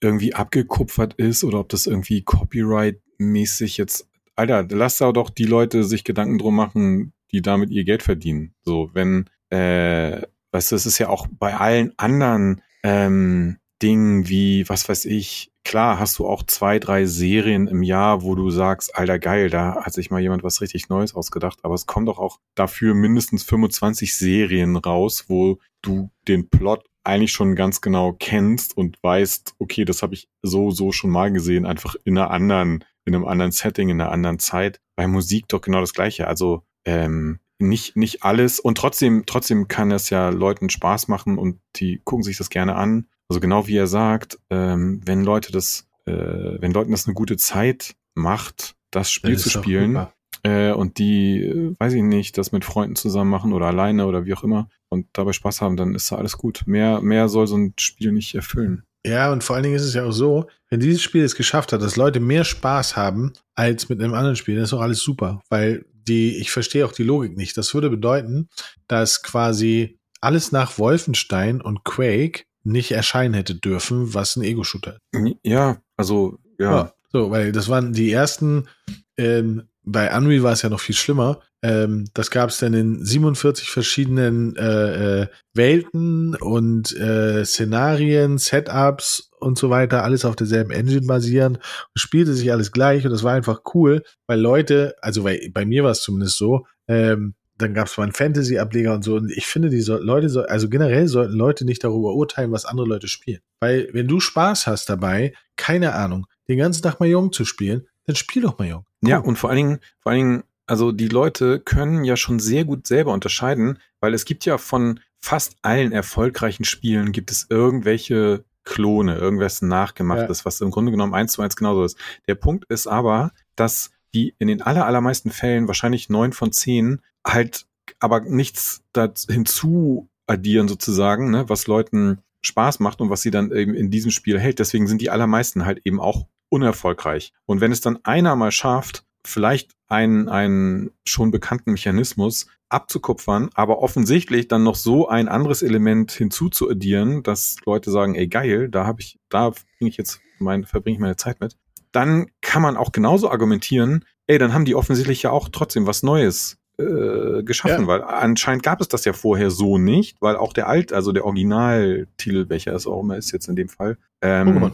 irgendwie 0.00 0.34
abgekupfert 0.34 1.14
ist 1.14 1.44
oder 1.44 1.60
ob 1.60 1.68
das 1.68 1.86
irgendwie 1.86 2.22
Copyright-mäßig 2.22 3.76
jetzt, 3.76 4.08
Alter, 4.34 4.66
lass 4.70 4.98
da 4.98 5.12
doch 5.12 5.30
die 5.30 5.44
Leute 5.44 5.84
sich 5.84 6.04
Gedanken 6.04 6.38
drum 6.38 6.56
machen, 6.56 7.12
die 7.32 7.42
damit 7.42 7.70
ihr 7.70 7.84
Geld 7.84 8.02
verdienen. 8.02 8.54
So, 8.62 8.90
wenn, 8.94 9.28
äh, 9.50 10.22
weißt 10.52 10.72
du, 10.72 10.76
es 10.76 10.86
ist 10.86 10.98
ja 10.98 11.08
auch 11.08 11.26
bei 11.30 11.56
allen 11.56 11.92
anderen 11.98 12.62
ähm, 12.82 13.58
Dingen 13.82 14.28
wie, 14.28 14.68
was 14.68 14.88
weiß 14.88 15.06
ich, 15.06 15.50
klar 15.64 15.98
hast 15.98 16.18
du 16.18 16.26
auch 16.26 16.42
zwei, 16.44 16.78
drei 16.78 17.06
Serien 17.06 17.66
im 17.68 17.82
Jahr, 17.82 18.22
wo 18.22 18.34
du 18.34 18.50
sagst, 18.50 18.94
alter 18.96 19.18
geil, 19.18 19.50
da 19.50 19.84
hat 19.84 19.92
sich 19.92 20.10
mal 20.10 20.20
jemand 20.20 20.42
was 20.42 20.60
richtig 20.60 20.88
Neues 20.88 21.14
ausgedacht, 21.14 21.60
aber 21.62 21.74
es 21.74 21.86
kommen 21.86 22.06
doch 22.06 22.18
auch 22.18 22.40
dafür 22.54 22.94
mindestens 22.94 23.42
25 23.44 24.16
Serien 24.16 24.76
raus, 24.76 25.26
wo 25.28 25.58
du 25.82 26.10
den 26.28 26.48
Plot 26.48 26.84
eigentlich 27.04 27.32
schon 27.32 27.56
ganz 27.56 27.80
genau 27.80 28.12
kennst 28.12 28.76
und 28.76 28.98
weißt, 29.02 29.54
okay, 29.58 29.84
das 29.84 30.02
habe 30.02 30.14
ich 30.14 30.28
so, 30.42 30.70
so 30.70 30.92
schon 30.92 31.10
mal 31.10 31.32
gesehen, 31.32 31.66
einfach 31.66 31.94
in 32.04 32.18
einer 32.18 32.30
anderen, 32.30 32.84
in 33.04 33.14
einem 33.14 33.24
anderen 33.24 33.52
Setting, 33.52 33.88
in 33.88 34.00
einer 34.00 34.12
anderen 34.12 34.38
Zeit. 34.38 34.80
Bei 34.96 35.06
Musik 35.06 35.48
doch 35.48 35.62
genau 35.62 35.80
das 35.80 35.94
Gleiche. 35.94 36.26
Also 36.26 36.62
ähm, 36.84 37.40
nicht, 37.58 37.96
nicht 37.96 38.22
alles 38.22 38.60
und 38.60 38.76
trotzdem, 38.76 39.24
trotzdem 39.26 39.68
kann 39.68 39.90
es 39.90 40.10
ja 40.10 40.28
Leuten 40.30 40.70
Spaß 40.70 41.08
machen 41.08 41.38
und 41.38 41.60
die 41.76 42.00
gucken 42.04 42.22
sich 42.22 42.36
das 42.36 42.50
gerne 42.50 42.76
an. 42.76 43.06
Also 43.30 43.40
genau 43.40 43.66
wie 43.66 43.76
er 43.76 43.86
sagt, 43.86 44.38
ähm, 44.50 45.00
wenn 45.04 45.24
Leute 45.24 45.52
das, 45.52 45.88
äh, 46.04 46.12
wenn 46.12 46.72
Leuten 46.72 46.90
das 46.90 47.06
eine 47.06 47.14
gute 47.14 47.36
Zeit 47.36 47.94
macht, 48.14 48.74
das 48.90 49.10
Spiel 49.10 49.34
das 49.34 49.42
zu 49.42 49.50
spielen, 49.50 50.08
äh, 50.42 50.72
und 50.72 50.98
die, 50.98 51.44
äh, 51.44 51.74
weiß 51.78 51.92
ich 51.92 52.02
nicht, 52.02 52.38
das 52.38 52.52
mit 52.52 52.64
Freunden 52.64 52.96
zusammen 52.96 53.30
machen 53.30 53.52
oder 53.52 53.66
alleine 53.66 54.06
oder 54.06 54.24
wie 54.24 54.34
auch 54.34 54.42
immer 54.42 54.68
und 54.88 55.06
dabei 55.12 55.32
Spaß 55.32 55.60
haben, 55.60 55.76
dann 55.76 55.94
ist 55.94 56.10
da 56.10 56.16
alles 56.16 56.38
gut. 56.38 56.62
Mehr, 56.66 57.00
mehr 57.00 57.28
soll 57.28 57.46
so 57.46 57.56
ein 57.56 57.74
Spiel 57.78 58.12
nicht 58.12 58.34
erfüllen. 58.34 58.82
Ja, 59.06 59.32
und 59.32 59.44
vor 59.44 59.56
allen 59.56 59.62
Dingen 59.62 59.76
ist 59.76 59.84
es 59.84 59.94
ja 59.94 60.04
auch 60.04 60.12
so, 60.12 60.48
wenn 60.68 60.80
dieses 60.80 61.02
Spiel 61.02 61.24
es 61.24 61.34
geschafft 61.34 61.72
hat, 61.72 61.82
dass 61.82 61.96
Leute 61.96 62.20
mehr 62.20 62.44
Spaß 62.44 62.96
haben 62.96 63.32
als 63.54 63.88
mit 63.88 64.00
einem 64.00 64.14
anderen 64.14 64.36
Spiel, 64.36 64.56
dann 64.56 64.64
ist 64.64 64.72
doch 64.72 64.80
alles 64.80 65.00
super, 65.00 65.40
weil 65.48 65.86
die, 65.92 66.36
ich 66.36 66.50
verstehe 66.50 66.84
auch 66.84 66.92
die 66.92 67.02
Logik 67.02 67.36
nicht. 67.36 67.56
Das 67.56 67.72
würde 67.72 67.88
bedeuten, 67.88 68.48
dass 68.88 69.22
quasi 69.22 69.98
alles 70.20 70.52
nach 70.52 70.78
Wolfenstein 70.78 71.60
und 71.60 71.84
Quake 71.84 72.44
nicht 72.62 72.92
erscheinen 72.92 73.34
hätte 73.34 73.54
dürfen, 73.54 74.14
was 74.14 74.36
ein 74.36 74.42
Ego-Shooter 74.42 74.98
ist. 75.12 75.36
Ja, 75.42 75.80
also, 75.96 76.38
ja. 76.58 76.70
ja. 76.70 76.94
So, 77.12 77.30
weil 77.30 77.52
das 77.52 77.68
waren 77.68 77.92
die 77.92 78.12
ersten 78.12 78.68
ähm, 79.16 79.68
bei 79.84 80.16
Unreal 80.16 80.42
war 80.42 80.52
es 80.52 80.62
ja 80.62 80.68
noch 80.68 80.80
viel 80.80 80.94
schlimmer. 80.94 81.40
Ähm, 81.62 82.06
das 82.14 82.30
gab 82.30 82.50
es 82.50 82.58
dann 82.58 82.74
in 82.74 83.04
47 83.04 83.70
verschiedenen 83.70 84.56
äh, 84.56 85.22
äh, 85.22 85.26
Welten 85.54 86.34
und 86.36 86.96
äh, 86.96 87.44
Szenarien, 87.44 88.38
Setups 88.38 89.30
und 89.40 89.58
so 89.58 89.70
weiter, 89.70 90.04
alles 90.04 90.24
auf 90.24 90.36
derselben 90.36 90.70
Engine 90.70 91.06
basieren 91.06 91.56
und 91.56 91.96
spielte 91.96 92.34
sich 92.34 92.52
alles 92.52 92.72
gleich 92.72 93.04
und 93.04 93.10
das 93.10 93.22
war 93.22 93.34
einfach 93.34 93.60
cool, 93.74 94.02
weil 94.26 94.40
Leute, 94.40 94.94
also 95.00 95.22
bei, 95.22 95.50
bei 95.52 95.64
mir 95.64 95.84
war 95.84 95.90
es 95.90 96.02
zumindest 96.02 96.36
so, 96.36 96.66
ähm, 96.88 97.34
dann 97.60 97.74
gab 97.74 97.86
es 97.86 97.96
mal 97.96 98.04
einen 98.04 98.12
Fantasy-Ableger 98.12 98.94
und 98.94 99.02
so. 99.02 99.16
Und 99.16 99.30
ich 99.30 99.46
finde, 99.46 99.70
die 99.70 99.80
so, 99.80 99.96
Leute, 99.98 100.28
so, 100.28 100.42
also 100.42 100.68
generell 100.68 101.08
sollten 101.08 101.34
Leute 101.34 101.64
nicht 101.64 101.84
darüber 101.84 102.14
urteilen, 102.14 102.52
was 102.52 102.64
andere 102.64 102.86
Leute 102.86 103.08
spielen. 103.08 103.40
Weil, 103.60 103.88
wenn 103.92 104.08
du 104.08 104.20
Spaß 104.20 104.66
hast 104.66 104.88
dabei, 104.88 105.34
keine 105.56 105.94
Ahnung, 105.94 106.26
den 106.48 106.58
ganzen 106.58 106.82
Tag 106.82 107.00
mal 107.00 107.08
jung 107.08 107.32
zu 107.32 107.44
spielen, 107.44 107.86
dann 108.06 108.16
spiel 108.16 108.42
doch 108.42 108.58
mal 108.58 108.68
jung. 108.68 108.84
Cool. 109.02 109.10
Ja, 109.10 109.18
und 109.18 109.36
vor 109.36 109.50
allen 109.50 109.56
Dingen, 109.56 109.78
vor 110.00 110.12
allen 110.12 110.20
Dingen, 110.20 110.44
also 110.66 110.92
die 110.92 111.08
Leute 111.08 111.60
können 111.60 112.04
ja 112.04 112.16
schon 112.16 112.38
sehr 112.38 112.64
gut 112.64 112.86
selber 112.86 113.12
unterscheiden, 113.12 113.78
weil 114.00 114.14
es 114.14 114.24
gibt 114.24 114.44
ja 114.44 114.58
von 114.58 115.00
fast 115.20 115.56
allen 115.62 115.92
erfolgreichen 115.92 116.64
Spielen 116.64 117.12
gibt 117.12 117.30
es 117.30 117.46
irgendwelche 117.50 118.44
Klone, 118.64 119.16
irgendwas 119.16 119.62
nachgemachtes, 119.62 120.40
ja. 120.40 120.44
was 120.44 120.60
im 120.60 120.70
Grunde 120.70 120.92
genommen 120.92 121.14
eins 121.14 121.32
zu 121.32 121.42
eins 121.42 121.56
genauso 121.56 121.84
ist. 121.84 121.98
Der 122.28 122.34
Punkt 122.34 122.64
ist 122.68 122.86
aber, 122.86 123.32
dass 123.56 123.90
die 124.14 124.34
in 124.38 124.48
den 124.48 124.62
aller, 124.62 124.86
allermeisten 124.86 125.30
Fällen, 125.30 125.68
wahrscheinlich 125.68 126.08
neun 126.08 126.32
von 126.32 126.52
zehn, 126.52 127.00
halt 127.26 127.66
aber 127.98 128.20
nichts 128.20 128.82
hinzu 129.28 130.08
addieren 130.26 130.68
sozusagen, 130.68 131.30
ne, 131.30 131.48
was 131.48 131.66
Leuten 131.66 132.20
Spaß 132.42 132.80
macht 132.80 133.00
und 133.00 133.10
was 133.10 133.22
sie 133.22 133.30
dann 133.30 133.52
eben 133.52 133.74
in 133.74 133.90
diesem 133.90 134.10
Spiel 134.10 134.38
hält. 134.38 134.58
Deswegen 134.58 134.86
sind 134.86 135.02
die 135.02 135.10
allermeisten 135.10 135.66
halt 135.66 135.80
eben 135.84 136.00
auch 136.00 136.26
unerfolgreich. 136.48 137.32
Und 137.46 137.60
wenn 137.60 137.72
es 137.72 137.80
dann 137.80 137.98
einer 138.04 138.36
mal 138.36 138.52
schafft, 138.52 139.04
vielleicht 139.24 139.72
einen, 139.88 140.28
einen 140.28 140.90
schon 141.04 141.30
bekannten 141.30 141.72
Mechanismus 141.72 142.46
abzukupfern, 142.68 143.50
aber 143.54 143.80
offensichtlich 143.80 144.48
dann 144.48 144.62
noch 144.62 144.76
so 144.76 145.08
ein 145.08 145.28
anderes 145.28 145.62
Element 145.62 146.12
hinzuzuaddieren, 146.12 147.22
dass 147.22 147.56
Leute 147.66 147.90
sagen, 147.90 148.14
ey 148.14 148.28
geil, 148.28 148.68
da 148.68 148.86
habe 148.86 149.00
ich, 149.00 149.18
da 149.28 149.50
bringe 149.50 149.90
ich 149.90 149.96
jetzt 149.96 150.20
mein, 150.38 150.64
verbringe 150.64 150.94
ich 150.94 151.00
meine 151.00 151.16
Zeit 151.16 151.40
mit, 151.40 151.56
dann 151.92 152.30
kann 152.40 152.62
man 152.62 152.76
auch 152.76 152.92
genauso 152.92 153.30
argumentieren, 153.30 154.04
ey, 154.28 154.38
dann 154.38 154.54
haben 154.54 154.64
die 154.64 154.76
offensichtlich 154.76 155.22
ja 155.22 155.32
auch 155.32 155.48
trotzdem 155.50 155.86
was 155.86 156.02
Neues 156.02 156.59
äh, 156.80 157.42
geschaffen, 157.42 157.82
ja. 157.82 157.86
weil 157.86 158.02
anscheinend 158.02 158.62
gab 158.62 158.80
es 158.80 158.88
das 158.88 159.04
ja 159.04 159.12
vorher 159.12 159.50
so 159.50 159.78
nicht, 159.78 160.16
weil 160.20 160.36
auch 160.36 160.52
der 160.52 160.68
Alt, 160.68 160.92
also 160.92 161.12
der 161.12 161.24
Originaltitel, 161.24 162.48
welcher 162.48 162.74
es 162.74 162.86
auch 162.86 163.02
immer 163.02 163.16
ist 163.16 163.32
jetzt 163.32 163.48
in 163.48 163.56
dem 163.56 163.68
Fall, 163.68 163.96
ähm, 164.22 164.72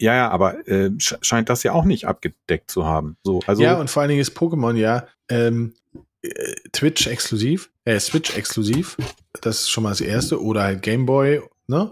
ja, 0.00 0.14
ja, 0.14 0.30
aber 0.30 0.66
äh, 0.66 0.90
scheint 0.98 1.50
das 1.50 1.62
ja 1.62 1.72
auch 1.72 1.84
nicht 1.84 2.06
abgedeckt 2.06 2.70
zu 2.70 2.86
haben. 2.86 3.16
So, 3.22 3.40
also 3.46 3.62
ja, 3.62 3.78
und 3.78 3.90
vor 3.90 4.00
allen 4.00 4.08
Dingen 4.08 4.22
ist 4.22 4.36
Pokémon 4.36 4.74
ja 4.74 5.06
ähm, 5.28 5.74
äh, 6.22 6.54
Twitch 6.72 7.06
exklusiv, 7.06 7.70
äh, 7.84 8.00
Switch 8.00 8.36
exklusiv. 8.36 8.96
Das 9.40 9.60
ist 9.60 9.70
schon 9.70 9.84
mal 9.84 9.90
das 9.90 10.00
erste. 10.00 10.42
Oder 10.42 10.62
halt 10.62 10.82
Gameboy, 10.82 11.42
ne? 11.66 11.90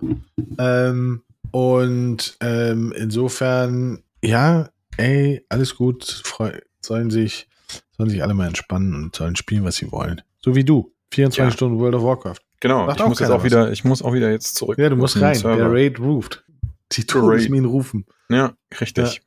Ähm, 0.58 1.22
und 1.50 2.36
ähm, 2.40 2.92
insofern, 2.96 4.02
ja, 4.22 4.70
ey, 4.96 5.44
alles 5.48 5.76
gut. 5.76 6.22
Sollen 6.80 7.10
sich, 7.10 7.48
sollen 7.98 8.10
sich 8.10 8.22
alle 8.22 8.34
mal 8.34 8.46
entspannen 8.46 8.94
und 8.94 9.14
sollen 9.14 9.36
spielen, 9.36 9.64
was 9.64 9.76
sie 9.76 9.92
wollen. 9.92 10.22
So 10.40 10.54
wie 10.54 10.64
du. 10.64 10.92
24 11.12 11.38
ja. 11.38 11.50
Stunden 11.50 11.78
World 11.78 11.96
of 11.96 12.02
Warcraft. 12.04 12.36
Genau, 12.60 12.86
Macht 12.86 13.00
ich 13.00 13.06
muss 13.06 13.18
jetzt 13.18 13.30
auch 13.30 13.44
wieder, 13.44 13.70
ich 13.70 13.84
muss 13.84 14.02
auch 14.02 14.12
wieder 14.12 14.30
jetzt 14.30 14.56
zurück. 14.56 14.78
Ja, 14.78 14.88
du 14.88 14.96
musst 14.96 15.20
rein. 15.20 15.40
Der 15.40 15.70
Raid 15.70 16.00
ruft. 16.00 16.44
Die 16.92 17.02
Raid. 17.02 17.08
Todesminen 17.08 17.66
rufen. 17.66 18.06
Ja, 18.30 18.54
richtig. 18.80 19.22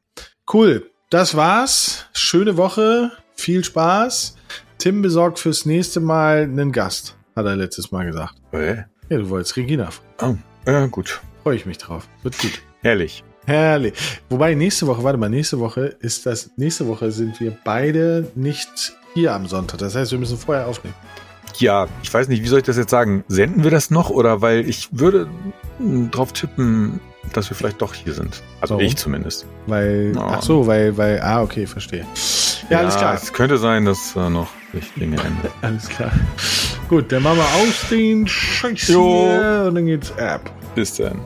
Cool. 0.51 0.89
Das 1.09 1.35
war's. 1.35 2.07
Schöne 2.13 2.57
Woche. 2.57 3.11
Viel 3.35 3.63
Spaß. 3.63 4.35
Tim 4.77 5.01
besorgt 5.01 5.39
fürs 5.39 5.65
nächste 5.65 5.99
Mal 5.99 6.43
einen 6.43 6.71
Gast, 6.71 7.15
hat 7.35 7.45
er 7.45 7.55
letztes 7.55 7.91
Mal 7.91 8.05
gesagt. 8.05 8.35
Äh, 8.51 8.83
Ja, 9.09 9.17
du 9.17 9.29
wolltest 9.29 9.55
Regina. 9.55 9.89
Oh, 10.21 10.35
ja, 10.65 10.87
gut. 10.87 11.21
Freue 11.43 11.55
ich 11.55 11.65
mich 11.65 11.77
drauf. 11.77 12.07
Wird 12.23 12.37
gut. 12.39 12.61
Herrlich. 12.81 13.23
Herrlich. 13.45 13.93
Wobei 14.29 14.53
nächste 14.55 14.87
Woche, 14.87 15.03
warte 15.03 15.17
mal, 15.17 15.29
nächste 15.29 15.59
Woche 15.59 15.95
ist 15.99 16.25
das, 16.25 16.51
nächste 16.57 16.87
Woche 16.87 17.11
sind 17.11 17.39
wir 17.39 17.57
beide 17.63 18.31
nicht 18.35 18.93
hier 19.13 19.33
am 19.33 19.47
Sonntag. 19.47 19.79
Das 19.79 19.95
heißt, 19.95 20.11
wir 20.11 20.19
müssen 20.19 20.37
vorher 20.37 20.67
aufnehmen. 20.67 20.95
Ja, 21.57 21.87
ich 22.01 22.13
weiß 22.13 22.27
nicht, 22.29 22.43
wie 22.43 22.47
soll 22.47 22.59
ich 22.59 22.65
das 22.65 22.77
jetzt 22.77 22.91
sagen? 22.91 23.23
Senden 23.27 23.63
wir 23.63 23.71
das 23.71 23.91
noch 23.91 24.09
oder 24.09 24.41
weil 24.41 24.67
ich 24.69 24.87
würde 24.91 25.27
mh, 25.79 26.09
drauf 26.11 26.31
tippen, 26.33 26.99
dass 27.33 27.49
wir 27.49 27.57
vielleicht 27.57 27.81
doch 27.81 27.93
hier 27.93 28.13
sind. 28.13 28.41
Also 28.61 28.75
Warum? 28.75 28.85
ich 28.85 28.95
zumindest. 28.95 29.45
Weil, 29.67 30.13
Oh. 30.15 30.21
ach 30.21 30.41
so, 30.41 30.65
weil, 30.67 30.95
weil, 30.97 31.19
ah, 31.21 31.41
okay, 31.41 31.65
verstehe. 31.67 32.05
Ja, 32.69 32.79
alles 32.79 32.95
klar. 32.95 33.15
Es 33.15 33.33
könnte 33.33 33.57
sein, 33.57 33.83
dass 33.85 34.15
äh, 34.15 34.29
noch 34.29 34.47
sich 34.73 34.93
Dinge 34.93 35.17
ändern. 35.17 35.51
Alles 35.61 35.89
klar. 35.89 36.11
Gut, 36.87 37.11
dann 37.11 37.21
machen 37.23 37.39
wir 37.39 37.43
aus 37.43 37.89
den 37.89 38.25
Scheiß 38.25 38.79
hier 38.83 39.65
und 39.67 39.75
dann 39.75 39.85
geht's 39.85 40.17
ab. 40.17 40.49
Bis 40.73 40.93
dann. 40.95 41.19